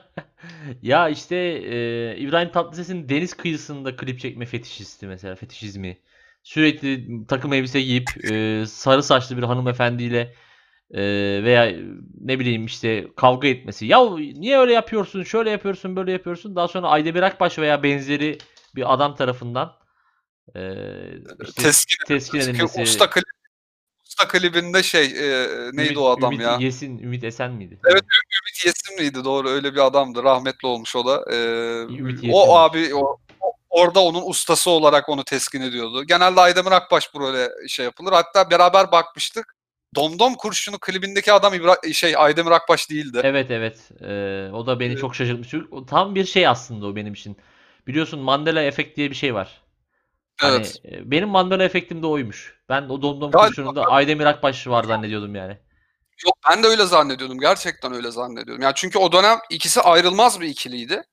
Ya 0.81 1.09
işte 1.09 1.35
e, 1.35 2.17
İbrahim 2.17 2.51
Tatlıses'in 2.51 3.09
deniz 3.09 3.33
kıyısında 3.33 3.95
klip 3.95 4.19
çekme 4.19 4.45
fetişisti 4.45 5.07
mesela 5.07 5.35
fetişizmi. 5.35 5.99
Sürekli 6.43 7.07
takım 7.27 7.53
elbise 7.53 7.81
giyip 7.81 8.31
e, 8.31 8.65
sarı 8.67 9.03
saçlı 9.03 9.37
bir 9.37 9.43
hanımefendiyle 9.43 10.35
e, 10.91 11.01
veya 11.43 11.65
e, 11.65 11.79
ne 12.21 12.39
bileyim 12.39 12.65
işte 12.65 13.07
kavga 13.15 13.47
etmesi. 13.47 13.85
Ya 13.85 14.09
niye 14.17 14.57
öyle 14.57 14.73
yapıyorsun? 14.73 15.23
Şöyle 15.23 15.49
yapıyorsun, 15.49 15.95
böyle 15.95 16.11
yapıyorsun. 16.11 16.55
Daha 16.55 16.67
sonra 16.67 16.87
Aydemir 16.87 17.21
Akbaş 17.21 17.59
veya 17.59 17.83
benzeri 17.83 18.37
bir 18.75 18.93
adam 18.93 19.15
tarafından 19.15 19.73
e, 20.55 20.61
işte 21.43 21.61
Teskin, 21.61 22.05
teskin 22.07 22.39
edilmesi. 22.39 22.81
usta, 22.81 23.09
klip, 23.09 23.25
usta 24.13 24.27
klibinde 24.27 24.83
şey 24.83 25.05
e, 25.05 25.47
neydi 25.73 25.93
Ümit- 25.93 25.97
o 25.99 26.09
adam 26.09 26.33
Ümit 26.33 26.45
ya? 26.45 26.57
Yesin, 26.59 26.99
Ümit 26.99 27.23
Esen 27.23 27.51
miydi? 27.51 27.79
Evet, 27.85 28.03
Ümit 28.41 28.65
Yesin 28.65 28.95
miydi? 28.99 29.23
Doğru 29.25 29.49
öyle 29.49 29.73
bir 29.73 29.85
adamdı. 29.85 30.23
Rahmetli 30.23 30.67
olmuş 30.67 30.95
o 30.95 31.05
da. 31.05 31.25
Ee, 31.31 31.35
Ümit 31.97 32.19
o 32.31 32.57
abi 32.57 32.95
o, 32.95 33.17
orada 33.69 33.99
onun 33.99 34.29
ustası 34.29 34.69
olarak 34.69 35.09
onu 35.09 35.23
teskin 35.23 35.61
ediyordu. 35.61 36.03
Genelde 36.03 36.41
Aydemir 36.41 36.71
Akbaş 36.71 37.13
bu 37.13 37.19
role 37.19 37.49
şey 37.67 37.85
yapılır. 37.85 38.11
Hatta 38.11 38.49
beraber 38.49 38.91
bakmıştık. 38.91 39.55
Domdom 39.95 40.35
kurşunu 40.35 40.77
klibindeki 40.79 41.33
adam 41.33 41.53
İbra- 41.53 41.93
şey 41.93 42.13
Aydemir 42.17 42.51
Akbaş 42.51 42.89
değildi. 42.89 43.21
Evet 43.23 43.51
evet. 43.51 43.89
Ee, 44.01 44.49
o 44.53 44.67
da 44.67 44.79
beni 44.79 44.91
Evet. 44.91 45.01
çok 45.01 45.15
şaşırtmış. 45.15 45.53
Tam 45.87 46.15
bir 46.15 46.25
şey 46.25 46.47
aslında 46.47 46.85
o 46.87 46.95
benim 46.95 47.13
için. 47.13 47.37
Biliyorsun 47.87 48.19
Mandela 48.19 48.61
efekt 48.61 48.97
diye 48.97 49.09
bir 49.09 49.15
şey 49.15 49.33
var. 49.33 49.61
Hani 50.37 50.55
Evet. 50.55 50.81
e, 50.85 51.11
benim 51.11 51.29
Mandela 51.29 51.63
efektim 51.63 52.01
de 52.01 52.07
oymuş. 52.07 52.59
Ben 52.69 52.89
o 52.89 53.01
Domdom 53.01 53.31
kurşununda 53.31 53.85
Aydemir 53.85 54.25
Akbaş 54.25 54.67
var 54.67 54.83
zannediyordum 54.83 55.35
yani. 55.35 55.57
Yok 56.25 56.37
ben 56.49 56.63
de 56.63 56.67
öyle 56.67 56.85
zannediyordum. 56.85 57.39
Gerçekten 57.39 57.93
öyle 57.93 58.11
zannediyordum. 58.11 58.63
Yani 58.63 58.73
çünkü 58.75 58.99
o 58.99 59.11
dönem 59.11 59.39
ikisi 59.49 59.81
ayrılmaz 59.81 60.41
bir 60.41 60.47
ikiliydi. 60.47 61.03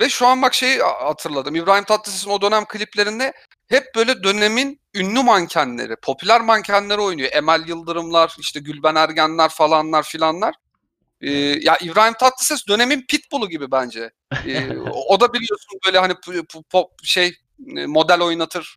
Ve 0.00 0.08
şu 0.08 0.26
an 0.26 0.42
bak 0.42 0.54
şeyi 0.54 0.78
hatırladım. 0.78 1.54
İbrahim 1.54 1.84
Tatlıses'in 1.84 2.30
o 2.30 2.40
dönem 2.40 2.64
kliplerinde 2.64 3.32
hep 3.68 3.84
böyle 3.96 4.22
dönemin 4.22 4.80
ünlü 4.94 5.22
mankenleri, 5.22 5.96
popüler 5.96 6.40
mankenleri 6.40 7.00
oynuyor. 7.00 7.28
Emel 7.32 7.68
Yıldırımlar, 7.68 8.36
işte 8.38 8.60
Gülben 8.60 8.94
Ergenler 8.94 9.48
falanlar 9.48 10.02
filanlar. 10.02 10.54
Ee, 11.20 11.30
ya 11.60 11.78
İbrahim 11.78 12.14
Tatlıses 12.14 12.68
dönemin 12.68 13.04
pitbull'u 13.08 13.48
gibi 13.48 13.70
bence. 13.70 14.10
Ee, 14.46 14.68
o 15.08 15.20
da 15.20 15.32
biliyorsun 15.32 15.78
böyle 15.86 15.98
hani 15.98 16.14
pop 16.70 16.90
şey 17.04 17.34
e, 17.76 17.86
model 17.86 18.20
oynatır. 18.20 18.76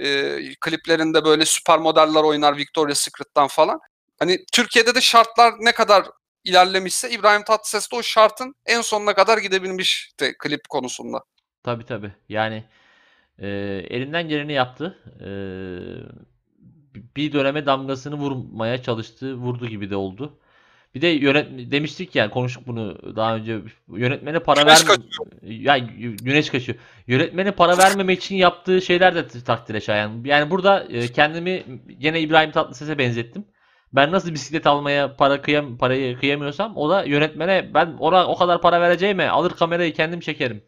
Ee, 0.00 0.54
kliplerinde 0.60 1.24
böyle 1.24 1.44
süper 1.44 1.78
modeller 1.78 2.22
oynar 2.22 2.56
Victoria's 2.56 2.98
Secret'tan 2.98 3.48
falan. 3.48 3.80
Hani 4.18 4.38
Türkiye'de 4.52 4.94
de 4.94 5.00
şartlar 5.00 5.54
ne 5.60 5.72
kadar 5.72 6.06
ilerlemişse 6.44 7.10
İbrahim 7.10 7.44
Tatlıses 7.44 7.92
de 7.92 7.96
o 7.96 8.02
şartın 8.02 8.54
en 8.66 8.80
sonuna 8.80 9.14
kadar 9.14 9.38
gidebilmişti 9.38 10.34
klip 10.38 10.68
konusunda. 10.68 11.24
Tabii 11.62 11.84
tabii. 11.84 12.12
Yani 12.28 12.64
e, 13.38 13.48
elinden 13.90 14.28
geleni 14.28 14.52
yaptı. 14.52 14.98
E, 15.20 15.28
bir 17.16 17.32
döneme 17.32 17.66
damgasını 17.66 18.14
vurmaya 18.14 18.82
çalıştı. 18.82 19.34
Vurdu 19.34 19.66
gibi 19.66 19.90
de 19.90 19.96
oldu. 19.96 20.39
Bir 20.94 21.00
de 21.00 21.06
yönet 21.06 21.72
demiştik 21.72 22.14
yani 22.14 22.30
konuştuk 22.30 22.66
bunu 22.66 23.16
daha 23.16 23.36
önce. 23.36 23.58
Yönetmene 23.88 24.38
para 24.38 24.66
verme 24.66 24.94
ya 25.42 25.78
güneş 26.22 26.50
kaçıyor. 26.50 26.78
Yönetmene 27.06 27.50
para 27.50 27.78
vermemek 27.78 28.22
için 28.22 28.36
yaptığı 28.36 28.82
şeyler 28.82 29.14
de 29.14 29.28
takdire 29.28 29.80
şayan. 29.80 30.24
Yani 30.24 30.50
burada 30.50 30.84
e, 30.90 31.08
kendimi 31.08 31.64
gene 31.98 32.20
İbrahim 32.20 32.50
Tatlıses'e 32.50 32.98
benzettim. 32.98 33.44
Ben 33.92 34.12
nasıl 34.12 34.34
bisiklet 34.34 34.66
almaya 34.66 35.16
para 35.16 35.42
kıyam 35.42 35.78
parayı 35.78 36.18
kıyamıyorsam 36.18 36.76
o 36.76 36.90
da 36.90 37.04
yönetmene 37.04 37.74
ben 37.74 37.86
ona 37.98 38.26
o 38.26 38.36
kadar 38.36 38.60
para 38.60 38.80
vereceğime 38.80 39.28
alır 39.28 39.50
kamerayı 39.50 39.94
kendim 39.94 40.20
çekerim. 40.20 40.64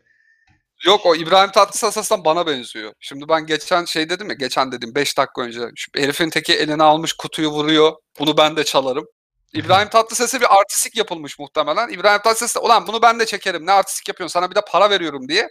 Yok 0.86 1.06
o 1.06 1.16
İbrahim 1.16 1.50
Tatlıses 1.50 1.98
aslında 1.98 2.24
bana 2.24 2.46
benziyor. 2.46 2.92
Şimdi 3.00 3.28
ben 3.28 3.46
geçen 3.46 3.84
şey 3.84 4.10
dedim 4.10 4.28
ya 4.28 4.34
geçen 4.34 4.72
dedim 4.72 4.94
5 4.94 5.18
dakika 5.18 5.42
önce. 5.42 5.60
Şu 5.76 5.92
herifin 5.96 6.30
teki 6.30 6.54
eline 6.54 6.82
almış 6.82 7.12
kutuyu 7.12 7.48
vuruyor. 7.48 7.92
Bunu 8.18 8.36
ben 8.36 8.56
de 8.56 8.64
çalarım. 8.64 9.06
İbrahim 9.55 9.88
Tatlıses'e 9.88 10.40
bir 10.40 10.61
artistik 10.61 10.96
yapılmış 10.96 11.38
muhtemelen. 11.38 11.88
İbrahim 11.88 12.22
Tatlıses 12.22 12.57
de 12.57 12.59
ulan 12.59 12.86
bunu 12.86 13.03
ben 13.03 13.20
de 13.20 13.26
çekerim 13.26 13.66
ne 13.66 13.72
artistik 13.72 14.09
yapıyorsun 14.09 14.32
sana 14.32 14.50
bir 14.50 14.55
de 14.55 14.61
para 14.72 14.90
veriyorum 14.90 15.28
diye 15.28 15.48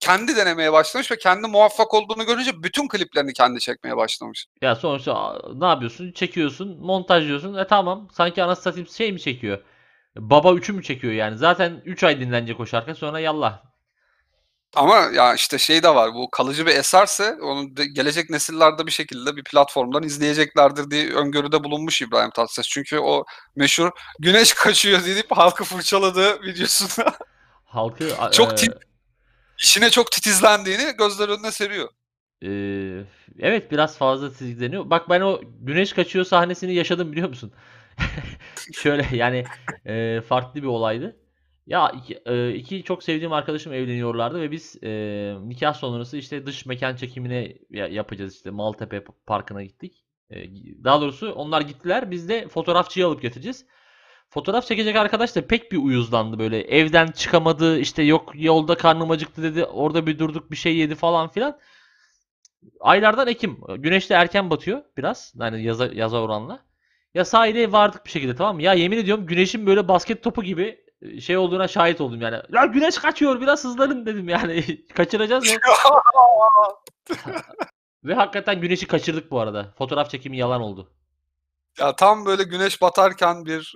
kendi 0.00 0.36
denemeye 0.36 0.72
başlamış 0.72 1.10
ve 1.10 1.18
kendi 1.18 1.48
muvaffak 1.48 1.94
olduğunu 1.94 2.26
görünce 2.26 2.62
bütün 2.62 2.88
kliplerini 2.88 3.32
kendi 3.32 3.60
çekmeye 3.60 3.96
başlamış. 3.96 4.46
Ya 4.62 4.76
sonuçta 4.76 5.42
ne 5.54 5.66
yapıyorsun? 5.66 6.12
Çekiyorsun, 6.12 6.78
montajlıyorsun. 6.80 7.54
E 7.54 7.66
tamam. 7.66 8.08
Sanki 8.12 8.42
anası 8.42 8.62
satayım 8.62 8.88
şey 8.88 9.12
mi 9.12 9.20
çekiyor? 9.20 9.58
Baba 10.16 10.48
3'ü 10.48 10.72
mü 10.72 10.82
çekiyor 10.82 11.12
yani? 11.12 11.38
Zaten 11.38 11.82
3 11.84 12.04
ay 12.04 12.20
dinlenecek 12.20 12.60
o 12.60 12.66
şarkı 12.66 12.94
sonra 12.94 13.20
yallah. 13.20 13.73
Ama 14.74 14.96
ya 14.96 15.34
işte 15.34 15.58
şey 15.58 15.82
de 15.82 15.94
var 15.94 16.14
bu 16.14 16.30
kalıcı 16.30 16.66
bir 16.66 16.74
eserse 16.74 17.36
onu 17.42 17.74
gelecek 17.74 18.30
nesillerde 18.30 18.86
bir 18.86 18.92
şekilde 18.92 19.36
bir 19.36 19.44
platformdan 19.44 20.02
izleyeceklerdir 20.02 20.90
diye 20.90 21.12
öngörüde 21.12 21.64
bulunmuş 21.64 22.02
İbrahim 22.02 22.30
Tatlıses. 22.30 22.68
Çünkü 22.68 22.98
o 22.98 23.24
meşhur 23.56 23.90
güneş 24.18 24.54
kaçıyor 24.54 25.04
deyip 25.04 25.30
halkı 25.30 25.64
fırçaladığı 25.64 26.42
videosunda 26.42 27.14
halkı 27.64 28.08
çok 28.32 28.52
e, 28.52 28.54
tit, 28.54 28.74
işine 29.58 29.90
çok 29.90 30.12
titizlendiğini 30.12 30.96
gözler 30.98 31.28
önüne 31.28 31.52
seriyor. 31.52 31.88
E, 32.42 32.48
evet 33.38 33.70
biraz 33.70 33.98
fazla 33.98 34.30
titizleniyor. 34.30 34.90
Bak 34.90 35.10
ben 35.10 35.20
o 35.20 35.40
güneş 35.60 35.92
kaçıyor 35.92 36.24
sahnesini 36.24 36.74
yaşadım 36.74 37.12
biliyor 37.12 37.28
musun? 37.28 37.52
Şöyle 38.72 39.16
yani 39.16 39.44
e, 39.86 40.20
farklı 40.20 40.62
bir 40.62 40.66
olaydı. 40.66 41.16
Ya 41.66 41.90
iki, 41.90 42.22
e, 42.26 42.54
iki 42.54 42.82
çok 42.82 43.02
sevdiğim 43.02 43.32
arkadaşım 43.32 43.72
evleniyorlardı 43.72 44.40
ve 44.40 44.50
biz 44.50 44.76
e, 44.82 44.90
nikah 45.44 45.74
sonrası 45.74 46.16
işte 46.16 46.46
dış 46.46 46.66
mekan 46.66 46.96
çekimine 46.96 47.56
yapacağız 47.70 48.34
işte 48.34 48.50
Maltepe 48.50 49.04
Parkı'na 49.26 49.62
gittik. 49.62 50.04
E, 50.30 50.36
daha 50.84 51.00
doğrusu 51.00 51.32
onlar 51.32 51.60
gittiler 51.60 52.10
biz 52.10 52.28
de 52.28 52.48
fotoğrafçıyı 52.48 53.06
alıp 53.06 53.22
getireceğiz. 53.22 53.66
Fotoğraf 54.30 54.66
çekecek 54.66 54.96
arkadaş 54.96 55.36
da 55.36 55.46
pek 55.46 55.72
bir 55.72 55.76
uyuzlandı 55.76 56.38
böyle 56.38 56.60
evden 56.60 57.06
çıkamadı 57.06 57.78
işte 57.78 58.02
yok 58.02 58.32
yolda 58.34 58.76
karnım 58.76 59.10
acıktı 59.10 59.42
dedi 59.42 59.64
orada 59.64 60.06
bir 60.06 60.18
durduk 60.18 60.50
bir 60.50 60.56
şey 60.56 60.76
yedi 60.76 60.94
falan 60.94 61.28
filan. 61.28 61.58
Aylardan 62.80 63.28
Ekim 63.28 63.60
güneş 63.78 64.10
de 64.10 64.14
erken 64.14 64.50
batıyor 64.50 64.82
biraz 64.96 65.34
yani 65.40 65.62
yaza, 65.62 65.86
yaza 65.86 66.22
oranla. 66.22 66.64
Ya 67.14 67.24
sahile 67.24 67.72
vardık 67.72 68.06
bir 68.06 68.10
şekilde 68.10 68.34
tamam 68.36 68.56
mı? 68.56 68.62
Ya 68.62 68.74
yemin 68.74 68.98
ediyorum 68.98 69.26
güneşin 69.26 69.66
böyle 69.66 69.88
basket 69.88 70.22
topu 70.22 70.42
gibi 70.42 70.83
şey 71.20 71.36
olduğuna 71.36 71.68
şahit 71.68 72.00
oldum 72.00 72.20
yani. 72.20 72.40
Ya 72.52 72.66
güneş 72.66 72.98
kaçıyor 72.98 73.40
biraz 73.40 73.64
hızlanın 73.64 74.06
dedim 74.06 74.28
yani. 74.28 74.84
Kaçıracağız 74.94 75.50
ya. 75.50 75.58
Ve 78.04 78.14
hakikaten 78.14 78.60
güneşi 78.60 78.86
kaçırdık 78.86 79.30
bu 79.30 79.40
arada. 79.40 79.74
Fotoğraf 79.78 80.10
çekimi 80.10 80.36
yalan 80.36 80.60
oldu. 80.60 80.90
Ya 81.78 81.96
tam 81.96 82.26
böyle 82.26 82.42
güneş 82.42 82.82
batarken 82.82 83.46
bir 83.46 83.74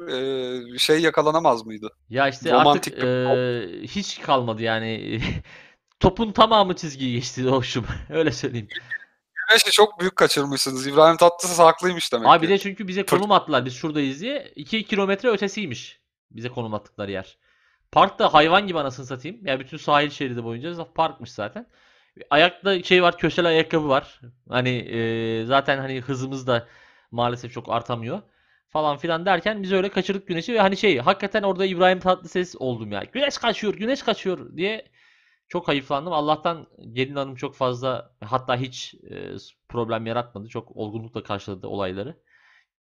e, 0.75 0.79
şey 0.79 1.01
yakalanamaz 1.01 1.67
mıydı? 1.67 1.91
Ya 2.09 2.29
işte 2.29 2.53
Romantik 2.53 2.95
artık 2.95 3.05
e, 3.05 3.67
hiç 3.83 4.21
kalmadı 4.21 4.63
yani. 4.63 5.21
Topun 6.01 6.33
tamamı 6.33 6.77
çizgiyi 6.77 7.15
geçti 7.15 7.45
hoşum. 7.45 7.87
Öyle 8.11 8.33
söyleyeyim. 8.33 8.69
Güneşi 9.49 9.71
çok 9.71 10.01
büyük 10.01 10.17
kaçırmışsınız. 10.17 10.87
İbrahim 10.87 11.17
Tatlıses 11.17 11.59
haklıymış 11.59 12.13
demek 12.13 12.29
Abi 12.29 12.47
ki. 12.47 12.53
de 12.53 12.59
çünkü 12.59 12.89
bize 12.89 13.07
konum 13.07 13.33
attılar. 13.33 13.65
Biz 13.65 13.75
şuradayız 13.75 14.21
diye. 14.21 14.53
2 14.57 14.85
kilometre 14.85 15.29
ötesiymiş. 15.29 16.01
Bize 16.31 16.49
konum 16.49 16.75
attıkları 16.75 17.11
yer. 17.11 17.39
Park 17.93 18.19
da 18.19 18.35
hayvan 18.35 18.67
gibi 18.67 18.79
anasını 18.79 19.07
satayım. 19.07 19.47
Yani 19.47 19.61
bütün 19.61 19.77
sahil 19.77 20.11
şeridi 20.11 20.45
boyunca 20.45 20.85
parkmış 20.95 21.33
zaten. 21.33 21.67
Ayakta 22.31 22.83
şey 22.83 23.03
var, 23.03 23.19
köşeli 23.19 23.49
ayakkabı 23.49 23.89
var. 23.89 24.21
Hani 24.49 24.71
e, 24.71 25.45
zaten 25.47 25.79
hani 25.79 26.01
hızımız 26.01 26.47
da 26.47 26.69
maalesef 27.11 27.53
çok 27.53 27.69
artamıyor 27.69 28.23
falan 28.69 28.97
filan 28.97 29.27
derken 29.27 29.63
biz 29.63 29.73
öyle 29.73 29.89
kaçırdık 29.89 30.27
güneşi 30.29 30.55
ve 30.55 30.61
hani 30.61 30.77
şey 30.77 30.99
hakikaten 30.99 31.43
orada 31.43 31.67
İbrahim 31.67 32.01
Tatlıses 32.01 32.57
oldum 32.59 32.93
ya. 32.93 33.05
Güneş 33.13 33.39
kaçıyor, 33.39 33.75
güneş 33.75 34.03
kaçıyor 34.03 34.57
diye 34.57 34.89
çok 35.49 35.69
hayıflandım. 35.69 36.13
Allah'tan 36.13 36.67
gelin 36.93 37.17
hanım 37.17 37.35
çok 37.35 37.55
fazla 37.55 38.13
hatta 38.25 38.57
hiç 38.57 38.95
e, 39.11 39.37
problem 39.69 40.07
yaratmadı. 40.07 40.49
Çok 40.49 40.77
olgunlukla 40.77 41.23
karşıladı 41.23 41.67
olayları 41.69 42.17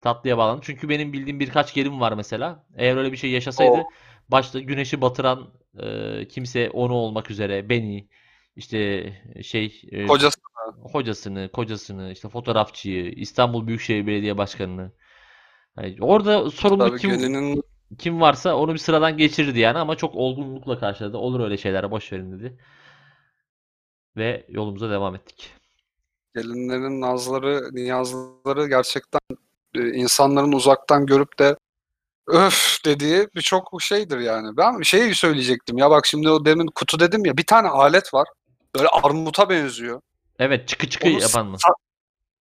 tatlıya 0.02 0.38
bağlandı. 0.38 0.62
Çünkü 0.66 0.90
benim 0.90 1.14
bildiğim 1.14 1.40
birkaç 1.40 1.74
gelim 1.74 2.00
var 2.00 2.14
mesela. 2.14 2.66
Eğer 2.76 2.98
öyle 2.98 3.12
bir 3.12 3.18
şey 3.18 3.32
yaşasaydı 3.32 3.78
o. 3.78 3.90
başta 4.30 4.60
güneşi 4.60 5.02
batıran 5.02 5.54
e, 5.80 6.28
kimse 6.28 6.70
onu 6.70 6.94
olmak 6.94 7.32
üzere 7.32 7.70
beni 7.70 8.08
işte 8.56 9.14
şey 9.42 9.82
e, 9.92 10.08
hocasını 10.08 10.48
hocasını, 10.82 11.50
kocasını, 11.52 12.12
işte 12.12 12.30
fotoğrafçıyı, 12.30 13.12
İstanbul 13.12 13.68
Büyükşehir 13.68 14.08
Belediye 14.08 14.38
Başkanı'nı 14.38 14.92
yani 15.78 15.96
orada 16.02 16.52
sorumlu 16.52 16.98
kim 16.98 17.12
gelinin... 17.12 17.64
kim 17.98 18.22
varsa 18.22 18.56
onu 18.56 18.74
bir 18.74 18.80
sıradan 18.80 19.18
geçirirdi 19.18 19.60
yani 19.60 19.78
ama 19.78 19.96
çok 19.96 20.16
olgunlukla 20.16 20.80
karşıladı. 20.80 21.18
Olur 21.18 21.40
öyle 21.40 21.58
şeyler 21.58 21.92
boş 21.92 22.14
verin 22.14 22.40
dedi. 22.40 22.58
Ve 24.18 24.46
yolumuza 24.50 24.90
devam 24.90 25.16
ettik. 25.16 25.54
Gelinlerin 26.36 27.02
nazları, 27.02 27.76
niyazları 27.76 28.68
gerçekten 28.68 29.22
insanların 29.78 30.52
uzaktan 30.52 31.06
görüp 31.06 31.40
de 31.40 31.56
öf 32.28 32.78
dediği 32.86 33.28
birçok 33.36 33.82
şeydir 33.82 34.20
yani. 34.20 34.58
Ben 34.58 34.80
bir 34.80 34.86
şey 34.86 35.14
söyleyecektim 35.14 35.78
ya 35.78 35.90
bak 35.90 36.06
şimdi 36.06 36.30
o 36.30 36.46
demin 36.46 36.68
kutu 36.68 37.00
dedim 37.00 37.26
ya 37.26 37.38
bir 37.38 37.46
tane 37.46 37.68
alet 37.68 38.14
var. 38.14 38.28
Böyle 38.76 38.88
armuta 38.88 39.50
benziyor. 39.50 40.02
Evet 40.40 40.68
çıkı 40.68 40.90
çıkı 40.90 41.08
Onu 41.08 41.22
yapan 41.22 41.48
mı? 41.48 41.58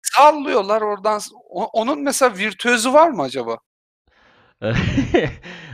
Sallıyorlar 0.03 0.83
oradan. 0.83 1.21
Onun 1.51 2.03
mesela 2.03 2.37
virtüözü 2.37 2.93
var 2.93 3.11
mı 3.11 3.23
acaba? 3.23 3.59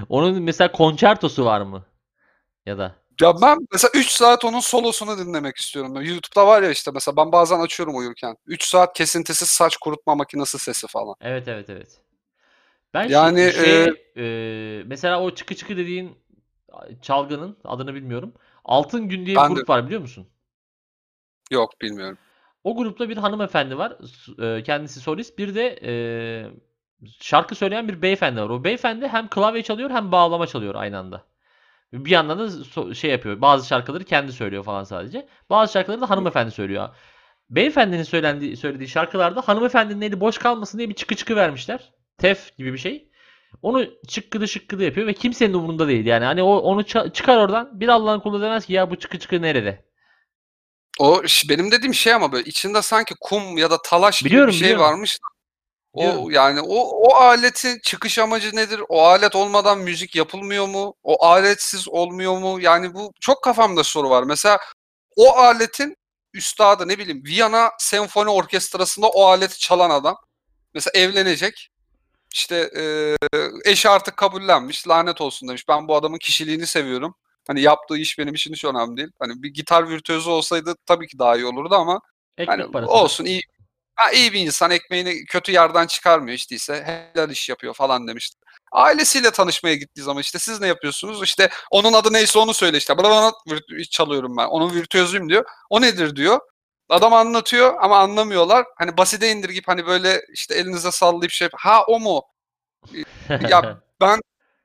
Onun 0.09 0.43
mesela 0.43 0.73
konçertosu 0.73 1.45
var 1.45 1.61
mı? 1.61 1.85
Ya 2.67 2.79
da 2.79 2.95
ya 3.21 3.35
ben 3.43 3.59
mesela 3.73 3.91
3 3.95 4.11
saat 4.11 4.45
onun 4.45 4.61
solosunu 4.61 5.19
dinlemek 5.19 5.57
istiyorum. 5.57 5.95
YouTube'da 5.95 6.47
var 6.47 6.62
ya 6.62 6.71
işte 6.71 6.91
mesela 6.95 7.17
ben 7.17 7.33
bazen 7.33 7.61
açıyorum 7.61 7.97
uyurken. 7.97 8.37
3 8.47 8.64
saat 8.64 8.97
kesintisiz 8.97 9.49
saç 9.49 9.77
kurutma 9.77 10.14
makinesi 10.14 10.59
sesi 10.59 10.87
falan. 10.87 11.14
Evet 11.21 11.49
evet 11.49 11.71
evet. 11.71 12.01
Ben 12.95 13.09
yani 13.09 13.53
şey, 13.53 13.85
e, 13.85 13.95
e, 14.17 14.83
mesela 14.87 15.23
o 15.23 15.35
çıkı 15.35 15.55
çıkı 15.55 15.77
dediğin 15.77 16.19
çalgının 17.03 17.57
adını 17.64 17.95
bilmiyorum. 17.95 18.33
Altın 18.64 19.09
Gün 19.09 19.27
diye 19.27 19.37
bir 19.37 19.41
grup 19.41 19.69
de... 19.69 19.73
var 19.73 19.87
biliyor 19.87 20.01
musun? 20.01 20.27
Yok 21.51 21.81
bilmiyorum. 21.81 22.19
O 22.64 22.77
grupta 22.77 23.09
bir 23.09 23.17
hanımefendi 23.17 23.79
var. 23.79 23.99
Kendisi 24.64 25.01
solist. 25.01 25.39
Bir 25.39 25.55
de 25.55 25.79
e, 25.83 25.93
şarkı 27.21 27.55
söyleyen 27.55 27.89
bir 27.89 28.03
beyefendi 28.03 28.41
var. 28.41 28.49
O 28.49 28.64
beyefendi 28.64 29.09
hem 29.09 29.29
klavye 29.29 29.62
çalıyor 29.62 29.91
hem 29.91 30.12
bağlama 30.12 30.47
çalıyor 30.47 30.75
aynı 30.75 30.99
anda. 30.99 31.25
Bir 32.05 32.11
yandan 32.11 32.38
da 32.38 32.94
şey 32.94 33.11
yapıyor. 33.11 33.40
Bazı 33.40 33.66
şarkıları 33.66 34.05
kendi 34.05 34.32
söylüyor 34.32 34.64
falan 34.64 34.84
sadece. 34.84 35.28
Bazı 35.51 35.72
şarkıları 35.72 36.01
da 36.01 36.11
hanımefendi 36.11 36.51
söylüyor. 36.51 36.88
Beyefendinin 37.51 38.03
söylendiği, 38.03 38.57
söylediği 38.57 38.88
şarkılarda 38.88 39.40
hanımefendinin 39.40 40.01
eli 40.01 40.20
boş 40.20 40.38
kalmasın 40.38 40.78
diye 40.78 40.88
bir 40.88 40.94
çıkı 40.94 41.14
çıkı 41.14 41.36
vermişler. 41.36 41.92
Tef 42.18 42.57
gibi 42.59 42.72
bir 42.72 42.78
şey. 42.78 43.11
Onu 43.62 43.86
çıkkıdı 44.09 44.49
şıkkıdı 44.49 44.84
yapıyor 44.84 45.07
ve 45.07 45.12
kimsenin 45.12 45.55
umurunda 45.55 45.88
değil. 45.88 46.07
Yani 46.07 46.24
hani 46.24 46.42
o 46.42 46.57
onu 46.57 46.84
çıkar 47.12 47.36
oradan 47.36 47.80
bir 47.80 47.88
Allah'ın 47.88 48.20
kulu 48.20 48.42
demez 48.42 48.66
ki 48.66 48.72
ya 48.72 48.90
bu 48.90 48.97
çıkı 48.97 49.18
çıkı 49.18 49.42
nerede? 49.42 49.84
O 50.99 51.22
benim 51.49 51.70
dediğim 51.70 51.94
şey 51.94 52.14
ama 52.14 52.32
böyle 52.32 52.44
içinde 52.44 52.82
sanki 52.82 53.14
kum 53.20 53.59
ya 53.59 53.70
da 53.70 53.82
talaş 53.82 54.24
biliyorum, 54.24 54.51
gibi 54.51 54.55
bir 54.55 54.59
şey 54.59 54.68
biliyorum. 54.68 54.92
varmış. 54.92 55.18
O 55.97 56.30
yani 56.30 56.61
o 56.61 56.76
o 56.78 57.14
aletin 57.14 57.78
çıkış 57.78 58.18
amacı 58.18 58.57
nedir? 58.57 58.80
O 58.88 59.03
alet 59.03 59.36
olmadan 59.36 59.78
müzik 59.78 60.16
yapılmıyor 60.16 60.66
mu? 60.68 60.94
O 61.03 61.24
aletsiz 61.26 61.88
olmuyor 61.88 62.38
mu? 62.38 62.61
Yani 62.61 62.94
bu 62.94 63.12
çok 63.20 63.42
kafamda 63.42 63.84
soru 63.84 64.11
var. 64.11 64.22
Mesela 64.22 64.59
o 65.16 65.36
aletin 65.36 65.97
üstadı 66.34 66.88
ne 66.88 66.99
bileyim 66.99 67.22
Viyana 67.24 67.70
Senfoni 67.78 68.30
Orkestrası'nda 68.30 69.09
o 69.09 69.24
aleti 69.24 69.59
çalan 69.59 69.90
adam 69.90 70.16
mesela 70.74 70.92
evlenecek. 70.94 71.70
İşte 72.34 72.70
e, 72.76 73.14
eşi 73.70 73.88
artık 73.88 74.16
kabullenmiş. 74.16 74.88
Lanet 74.88 75.20
olsun 75.20 75.49
demiş. 75.49 75.68
Ben 75.68 75.88
bu 75.88 75.97
adamın 75.97 76.18
kişiliğini 76.18 76.66
seviyorum. 76.66 77.14
Hani 77.47 77.61
yaptığı 77.61 77.99
iş 77.99 78.18
benim 78.18 78.34
için 78.34 78.53
hiç 78.53 78.64
önemli 78.64 78.97
değil. 78.97 79.09
Hani 79.18 79.42
bir 79.42 79.55
gitar 79.55 79.88
virtüözü 79.88 80.30
olsaydı 80.30 80.74
tabii 80.86 81.07
ki 81.07 81.18
daha 81.18 81.36
iyi 81.36 81.47
olurdu 81.47 81.74
ama 81.74 82.01
Ekmek 82.38 82.59
hani 82.59 82.72
parası. 82.72 82.92
olsun 82.92 83.24
iyi 83.24 83.42
Ha, 83.97 84.11
iyi 84.11 84.32
bir 84.32 84.40
insan 84.40 84.70
ekmeğini 84.70 85.24
kötü 85.24 85.53
yerden 85.53 85.86
çıkarmıyor 85.86 86.36
işte 86.36 86.55
ise 86.55 87.05
helal 87.14 87.30
iş 87.30 87.49
yapıyor 87.49 87.74
falan 87.74 88.09
demişti. 88.09 88.38
Ailesiyle 88.72 89.30
tanışmaya 89.30 89.74
gittiği 89.74 90.03
zaman 90.03 90.20
işte 90.20 90.38
siz 90.38 90.61
ne 90.61 90.66
yapıyorsunuz? 90.66 91.22
İşte 91.22 91.49
onun 91.70 91.92
adı 91.92 92.12
neyse 92.12 92.38
onu 92.38 92.55
söyle 92.55 92.78
işte. 92.78 92.99
Bana 92.99 93.32
çalıyorum 93.90 94.36
ben. 94.36 94.47
Onun 94.47 94.74
virtüözüyüm 94.74 95.28
diyor. 95.28 95.44
O 95.70 95.80
nedir 95.80 96.16
diyor. 96.16 96.40
Adam 96.88 97.12
anlatıyor 97.12 97.74
ama 97.80 97.99
anlamıyorlar. 97.99 98.66
Hani 98.78 98.97
basite 98.97 99.30
indirgip 99.30 99.68
hani 99.68 99.86
böyle 99.86 100.22
işte 100.32 100.55
elinize 100.55 100.92
sallayıp 100.92 101.30
şey 101.30 101.49
ha 101.55 101.84
o 101.88 102.01
mu? 102.01 102.22
Ya 103.51 103.80
ben 104.01 104.20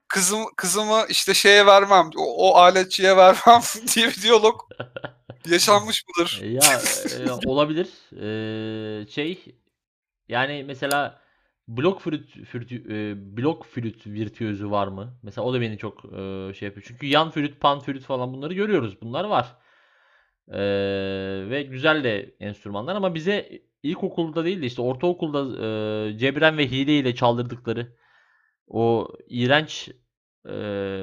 kızım 0.07 0.45
kızımı 0.57 1.05
işte 1.09 1.33
şeye 1.33 1.65
vermem. 1.65 2.09
O, 2.17 2.51
o 2.51 2.55
aletçiye 2.55 3.17
vermem 3.17 3.61
diye 3.95 4.07
bir 4.07 4.21
diyalog 4.21 4.61
yaşanmış 5.49 6.03
mıdır? 6.07 6.41
Ya 6.43 6.81
e, 7.25 7.47
olabilir. 7.47 7.89
Ee, 8.13 9.07
şey 9.07 9.55
yani 10.29 10.63
mesela 10.67 11.21
blok 11.67 12.01
flüt, 12.01 12.45
flütü, 12.45 12.75
e, 12.75 13.37
blok 13.37 13.65
flüt 13.65 14.07
virtüözü 14.07 14.71
var 14.71 14.87
mı? 14.87 15.19
Mesela 15.23 15.45
o 15.45 15.53
da 15.53 15.61
beni 15.61 15.77
çok 15.77 16.05
e, 16.05 16.53
şey 16.53 16.65
yapıyor. 16.65 16.85
Çünkü 16.87 17.05
yan 17.05 17.31
flüt, 17.31 17.59
pan 17.59 17.79
flüt 17.79 18.03
falan 18.03 18.33
bunları 18.33 18.53
görüyoruz. 18.53 19.01
Bunlar 19.01 19.23
var. 19.23 19.57
Ee, 20.51 20.59
ve 21.49 21.63
güzel 21.63 22.03
de 22.03 22.35
enstrümanlar 22.39 22.95
ama 22.95 23.15
bize 23.15 23.61
ilkokulda 23.83 24.45
değil 24.45 24.61
de 24.61 24.65
işte 24.65 24.81
ortaokulda 24.81 25.39
e, 25.65 26.17
cebren 26.17 26.57
ve 26.57 26.71
hile 26.71 26.99
ile 26.99 27.15
çaldırdıkları 27.15 27.95
o 28.67 29.07
iğrenç 29.29 29.89
e, 30.45 30.51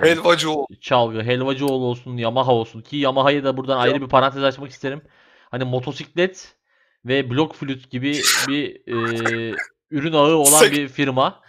Helvacı 0.02 0.50
o. 0.50 0.66
çalgı, 0.80 1.22
Helvacıoğlu 1.22 1.84
olsun, 1.84 2.16
Yamaha 2.16 2.52
olsun 2.52 2.80
ki 2.80 2.96
Yamaha'yı 2.96 3.44
da 3.44 3.56
buradan 3.56 3.78
ayrı 3.78 4.00
bir 4.00 4.08
parantez 4.08 4.44
açmak 4.44 4.70
isterim. 4.70 5.02
Hani 5.50 5.64
motosiklet 5.64 6.56
ve 7.04 7.30
blok 7.30 7.54
flüt 7.54 7.90
gibi 7.90 8.12
bir 8.48 8.76
e, 8.86 9.56
ürün 9.90 10.12
ağı 10.12 10.34
olan 10.36 10.58
Sek- 10.58 10.72
bir 10.72 10.88
firma. 10.88 11.40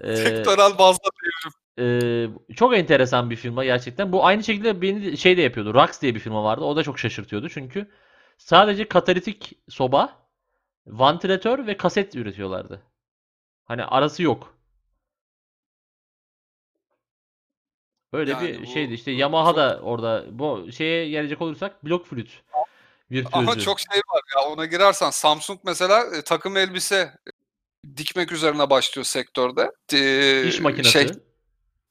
E, 0.00 0.16
Sektörel 0.16 0.78
bazda 0.78 1.08
e, 1.78 2.26
çok 2.56 2.76
enteresan 2.76 3.30
bir 3.30 3.36
firma 3.36 3.64
gerçekten. 3.64 4.12
Bu 4.12 4.26
aynı 4.26 4.44
şekilde 4.44 4.82
beni 4.82 5.16
şey 5.16 5.36
de 5.36 5.42
yapıyordu. 5.42 5.74
Rax 5.74 6.02
diye 6.02 6.14
bir 6.14 6.20
firma 6.20 6.44
vardı. 6.44 6.64
O 6.64 6.76
da 6.76 6.82
çok 6.82 6.98
şaşırtıyordu. 6.98 7.48
Çünkü 7.48 7.90
sadece 8.38 8.88
katalitik 8.88 9.52
soba, 9.68 10.28
vantilatör 10.86 11.66
ve 11.66 11.76
kaset 11.76 12.16
üretiyorlardı. 12.16 12.82
Hani 13.64 13.84
arası 13.84 14.22
yok. 14.22 14.55
Öyle 18.12 18.30
Yani 18.30 18.48
bir 18.48 18.62
bu 18.62 18.66
şeydi. 18.66 18.94
İşte 18.94 19.10
Yamaha 19.10 19.56
da 19.56 19.80
orada 19.82 20.24
bu 20.30 20.72
şeye 20.72 21.08
gelecek 21.08 21.42
olursak 21.42 21.84
blok 21.84 22.06
flüt 22.06 22.42
Ama 23.32 23.42
virtüözü. 23.42 23.60
çok 23.60 23.80
şey 23.80 24.00
var 24.12 24.22
ya 24.36 24.48
ona 24.48 24.64
girersen 24.66 25.10
Samsung 25.10 25.60
mesela 25.64 26.16
e, 26.16 26.22
takım 26.22 26.56
elbise 26.56 26.96
e, 26.96 27.96
dikmek 27.96 28.32
üzerine 28.32 28.70
başlıyor 28.70 29.04
sektörde. 29.04 29.70
E, 29.92 30.48
İş 30.48 30.60
makinesi. 30.60 30.90
Şey, 30.92 31.08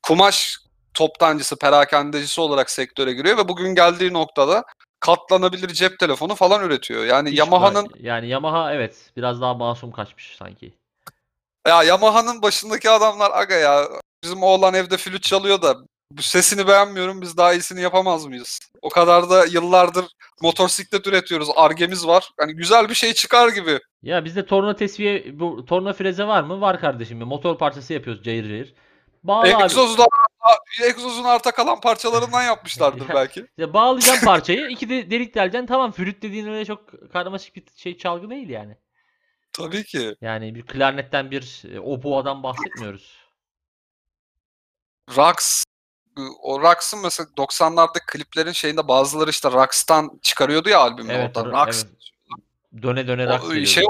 kumaş 0.03 0.57
toptancısı, 0.93 1.55
perakendecisi 1.55 2.41
olarak 2.41 2.69
sektöre 2.69 3.13
giriyor 3.13 3.37
ve 3.37 3.47
bugün 3.47 3.75
geldiği 3.75 4.13
noktada 4.13 4.63
katlanabilir 4.99 5.67
cep 5.69 5.99
telefonu 5.99 6.35
falan 6.35 6.63
üretiyor. 6.63 7.05
Yani 7.05 7.35
Yamaha'nın 7.35 7.85
ma- 7.85 8.01
yani 8.01 8.27
Yamaha 8.27 8.73
evet 8.73 9.11
biraz 9.17 9.41
daha 9.41 9.53
masum 9.53 9.91
kaçmış 9.91 10.35
sanki. 10.37 10.73
ya 11.67 11.83
Yamaha'nın 11.83 12.41
başındaki 12.41 12.89
adamlar 12.89 13.31
aga 13.33 13.55
ya 13.55 13.89
bizim 14.23 14.43
oğlan 14.43 14.73
evde 14.73 14.97
flüt 14.97 15.23
çalıyor 15.23 15.61
da 15.61 15.75
bu 16.11 16.21
sesini 16.21 16.67
beğenmiyorum 16.67 17.21
biz 17.21 17.37
daha 17.37 17.53
iyisini 17.53 17.81
yapamaz 17.81 18.25
mıyız? 18.25 18.59
O 18.81 18.89
kadar 18.89 19.29
da 19.29 19.45
yıllardır 19.45 20.05
motosiklet 20.41 21.07
üretiyoruz. 21.07 21.49
Argemiz 21.55 22.07
var. 22.07 22.31
Hani 22.39 22.53
güzel 22.55 22.89
bir 22.89 22.95
şey 22.95 23.13
çıkar 23.13 23.49
gibi. 23.49 23.79
Ya 24.03 24.25
bizde 24.25 24.45
torna 24.45 24.75
tesviye 24.75 25.39
bu 25.39 25.65
torna 25.65 25.93
freze 25.93 26.27
var 26.27 26.43
mı? 26.43 26.61
Var 26.61 26.79
kardeşim. 26.79 27.19
ya. 27.19 27.25
Motor 27.25 27.57
parçası 27.57 27.93
yapıyoruz 27.93 28.23
cayır 28.23 28.47
cayır. 28.49 28.73
Bağla 29.23 29.57
abi. 29.57 29.63
Egzozu 29.63 29.97
da 29.97 30.05
egzozun 30.83 31.23
arta 31.23 31.51
kalan 31.51 31.81
parçalarından 31.81 32.41
yapmışlardır 32.43 33.09
Ya- 33.09 33.15
belki. 33.15 33.39
İşte 33.57 33.73
bağlayacaksın 33.73 34.25
parçayı. 34.25 34.67
iki 34.69 34.89
de 34.89 35.11
delik 35.11 35.35
deleceksin. 35.35 35.67
Tamam 35.67 35.91
flüt 35.91 36.21
dediğin 36.21 36.47
öyle 36.47 36.65
çok 36.65 37.11
karmaşık 37.11 37.55
bir 37.55 37.63
şey 37.75 37.97
çalgı 37.97 38.29
değil 38.29 38.49
yani. 38.49 38.77
Tabii 39.53 39.83
ki. 39.83 40.15
Yani 40.21 40.55
bir 40.55 40.65
klarnetten 40.65 41.31
bir 41.31 41.63
e, 41.73 41.79
oboadan 41.79 42.43
bahsetmiyoruz. 42.43 43.17
Rax 45.17 45.63
o 46.41 46.61
Rax'ın 46.61 47.01
mesela 47.01 47.29
90'larda 47.37 47.99
kliplerin 48.07 48.51
şeyinde 48.51 48.87
bazıları 48.87 49.29
işte 49.29 49.51
Rax'tan 49.51 50.19
çıkarıyordu 50.21 50.69
ya 50.69 50.79
albümü 50.79 51.13
Evet, 51.13 51.37
orada. 51.37 51.49
ra- 51.49 51.67
Rax 51.67 51.85
Döne 52.81 53.07
döne 53.07 53.27
o- 53.27 53.29
rock 53.29 53.41
geliyordu. 53.47 53.65
şey 53.69 53.83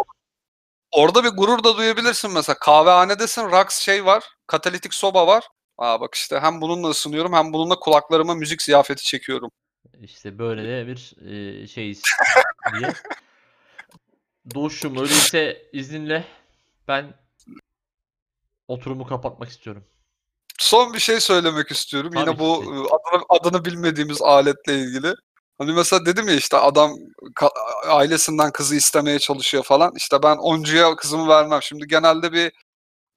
orada 0.91 1.23
bir 1.23 1.29
gurur 1.29 1.63
da 1.63 1.77
duyabilirsin 1.77 2.31
mesela. 2.33 2.59
Kahvehanedesin 2.59 3.51
Rax 3.51 3.79
şey 3.79 4.05
var. 4.05 4.23
Katalitik 4.47 4.93
soba 4.93 5.27
var. 5.27 5.47
Aa 5.77 6.01
bak 6.01 6.15
işte 6.15 6.39
hem 6.39 6.61
bununla 6.61 6.89
ısınıyorum 6.89 7.33
hem 7.33 7.53
bununla 7.53 7.79
kulaklarıma 7.79 8.35
müzik 8.35 8.61
ziyafeti 8.61 9.03
çekiyorum. 9.03 9.51
İşte 10.01 10.39
böyle 10.39 10.63
de 10.63 10.87
bir 10.87 11.13
e, 11.63 11.67
şeyiz 11.67 12.01
diye. 12.79 12.93
Doğuş'um 14.55 14.97
öyleyse 14.97 15.69
izninle 15.73 16.23
ben 16.87 17.13
oturumu 18.67 19.07
kapatmak 19.07 19.49
istiyorum. 19.49 19.83
Son 20.59 20.93
bir 20.93 20.99
şey 20.99 21.19
söylemek 21.19 21.71
istiyorum. 21.71 22.11
Tabii 22.13 22.29
Yine 22.29 22.39
bu 22.39 22.63
e, 22.63 22.67
adını, 22.67 23.23
adını 23.29 23.65
bilmediğimiz 23.65 24.21
aletle 24.21 24.75
ilgili. 24.75 25.13
Hani 25.57 25.73
mesela 25.73 26.05
dedim 26.05 26.27
ya 26.27 26.35
işte 26.35 26.57
adam 26.57 26.91
ailesinden 27.87 28.51
kızı 28.51 28.75
istemeye 28.75 29.19
çalışıyor 29.19 29.63
falan. 29.63 29.93
İşte 29.95 30.23
ben 30.23 30.35
oncuya 30.37 30.95
kızımı 30.95 31.27
vermem. 31.27 31.61
Şimdi 31.61 31.87
genelde 31.87 32.31
bir 32.33 32.51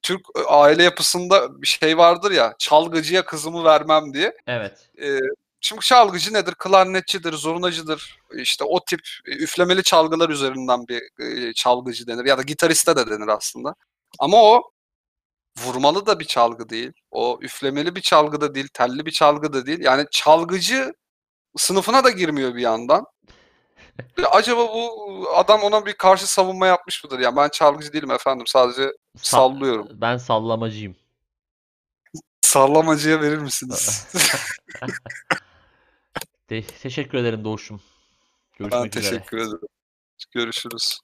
Türk 0.01 0.21
e, 0.37 0.41
aile 0.41 0.83
yapısında 0.83 1.61
bir 1.61 1.67
şey 1.67 1.97
vardır 1.97 2.31
ya 2.31 2.55
çalgıcıya 2.59 3.25
kızımı 3.25 3.63
vermem 3.63 4.13
diye. 4.13 4.33
Evet. 4.47 4.89
E, 5.01 5.19
şimdi 5.61 5.81
çalgıcı 5.81 6.33
nedir? 6.33 6.55
Klarnetçidir, 6.55 7.33
zurnacıdır. 7.33 8.19
İşte 8.33 8.63
o 8.63 8.85
tip 8.85 8.99
e, 9.27 9.31
üflemeli 9.31 9.83
çalgılar 9.83 10.29
üzerinden 10.29 10.87
bir 10.87 11.53
çalgıcı 11.53 12.07
denir. 12.07 12.25
Ya 12.25 12.37
da 12.37 12.41
gitariste 12.41 12.95
de 12.95 13.09
denir 13.09 13.27
aslında. 13.27 13.75
Ama 14.19 14.37
o 14.43 14.71
vurmalı 15.65 16.05
da 16.05 16.19
bir 16.19 16.25
çalgı 16.25 16.69
değil. 16.69 16.91
O 17.11 17.39
üflemeli 17.41 17.95
bir 17.95 18.01
çalgı 18.01 18.41
da 18.41 18.55
değil, 18.55 18.67
telli 18.73 19.05
bir 19.05 19.11
çalgı 19.11 19.53
da 19.53 19.65
değil. 19.65 19.79
Yani 19.81 20.05
çalgıcı 20.11 20.93
sınıfına 21.57 22.03
da 22.03 22.09
girmiyor 22.09 22.55
bir 22.55 22.61
yandan. 22.61 23.05
Ya 24.17 24.29
acaba 24.29 24.67
bu 24.73 25.27
adam 25.35 25.61
ona 25.61 25.85
bir 25.85 25.93
karşı 25.93 26.27
savunma 26.27 26.67
yapmış 26.67 27.03
mıdır? 27.03 27.19
Yani 27.19 27.35
ben 27.35 27.49
çalgıcı 27.49 27.93
değilim 27.93 28.11
efendim. 28.11 28.47
Sadece 28.47 28.81
Sa- 28.81 28.93
sallıyorum. 29.17 29.87
Ben 29.91 30.17
sallamacıyım. 30.17 30.95
Sallamacıya 32.41 33.21
verir 33.21 33.37
misiniz? 33.37 34.07
Te- 36.47 36.67
teşekkür 36.67 37.17
ederim 37.17 37.43
Doğuş'um. 37.43 37.81
ben 38.59 38.69
Görüşmek 38.69 38.97
üzere. 38.97 39.11
teşekkür 39.11 39.37
ederim. 39.37 39.59
Görüşürüz. 40.31 40.99